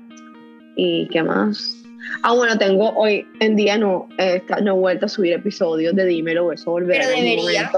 ¿Y 0.76 1.08
qué 1.10 1.22
más? 1.24 1.79
Ah, 2.24 2.34
bueno, 2.34 2.58
tengo 2.58 2.92
hoy 2.92 3.26
en 3.40 3.56
día 3.56 3.78
no, 3.78 4.08
eh, 4.18 4.42
no 4.62 4.76
he 4.76 4.78
vuelto 4.80 5.06
a 5.06 5.10
subir 5.10 5.34
episodios 5.34 5.96
de 5.96 6.06
Dímelo, 6.06 6.52
eso 6.52 6.72
volverá 6.72 7.06
pero 7.06 7.22
debería. 7.22 7.72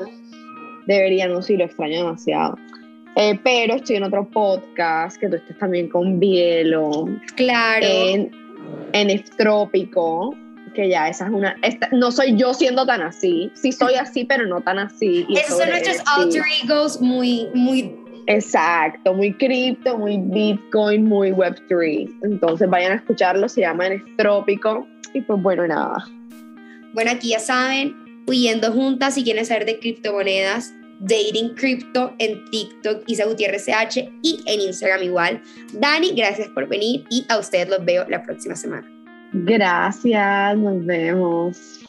Debería, 0.88 1.28
no, 1.28 1.42
sí, 1.42 1.58
lo 1.58 1.66
extraño 1.66 1.98
demasiado. 1.98 2.58
Eh, 3.16 3.40
pero 3.44 3.76
estoy 3.76 3.98
en 3.98 4.04
otro 4.04 4.28
podcast 4.30 5.20
que 5.20 5.30
tú 5.30 5.36
estés 5.36 5.58
también 5.58 5.90
con 5.90 6.20
Bielo. 6.20 7.10
Claro. 7.36 7.86
En, 7.86 8.32
en 8.94 9.10
Estrópico, 9.10 10.36
que 10.74 10.90
ya 10.90 11.10
esa 11.10 11.26
es 11.26 11.32
una. 11.32 11.56
no 11.92 12.12
soy 12.12 12.36
yo 12.36 12.54
siendo 12.54 12.86
tan 12.86 13.02
así. 13.02 13.52
Sí 13.54 13.72
soy 13.72 13.96
así, 13.96 14.26
pero 14.26 14.46
no 14.46 14.62
tan 14.62 14.80
así. 14.80 15.28
Esos 15.30 15.58
son 15.58 15.70
nuestros 15.70 15.98
alter 16.08 16.44
egos 16.64 17.02
muy, 17.02 17.48
muy 17.54 17.94
Exacto, 18.28 19.14
muy 19.14 19.34
cripto, 19.34 19.98
muy 19.98 20.18
Bitcoin, 20.18 21.06
muy 21.06 21.32
Web3. 21.32 22.10
Entonces 22.24 22.70
vayan 22.70 22.94
a 22.94 22.96
escucharlo, 22.96 23.48
se 23.50 23.62
llama 23.62 23.88
Estrópico. 23.88 24.88
Y 25.14 25.22
pues 25.22 25.42
bueno, 25.42 25.68
nada. 25.68 26.06
Bueno, 26.94 27.12
aquí 27.12 27.30
ya 27.30 27.40
saben, 27.40 27.96
huyendo 28.28 28.72
juntas 28.72 29.16
si 29.16 29.24
quieren 29.24 29.46
saber 29.46 29.66
de 29.66 29.80
criptomonedas, 29.80 30.74
Dating 31.00 31.56
Crypto 31.56 32.14
en 32.20 32.44
TikTok, 32.52 33.04
Isa 33.08 33.26
Gutiérrez 33.26 33.66
CH 33.66 34.10
y 34.22 34.40
en 34.46 34.62
Instagram 34.62 35.04
igual. 35.04 35.42
Dani, 35.74 36.14
gracias 36.16 36.48
por 36.50 36.68
venir 36.68 37.06
y 37.10 37.26
a 37.30 37.40
ustedes 37.40 37.70
los 37.70 37.84
veo 37.84 38.06
la 38.08 38.22
próxima 38.22 38.56
semana. 38.56 38.88
Gracias, 39.34 40.58
nos 40.58 40.86
vemos. 40.86 41.81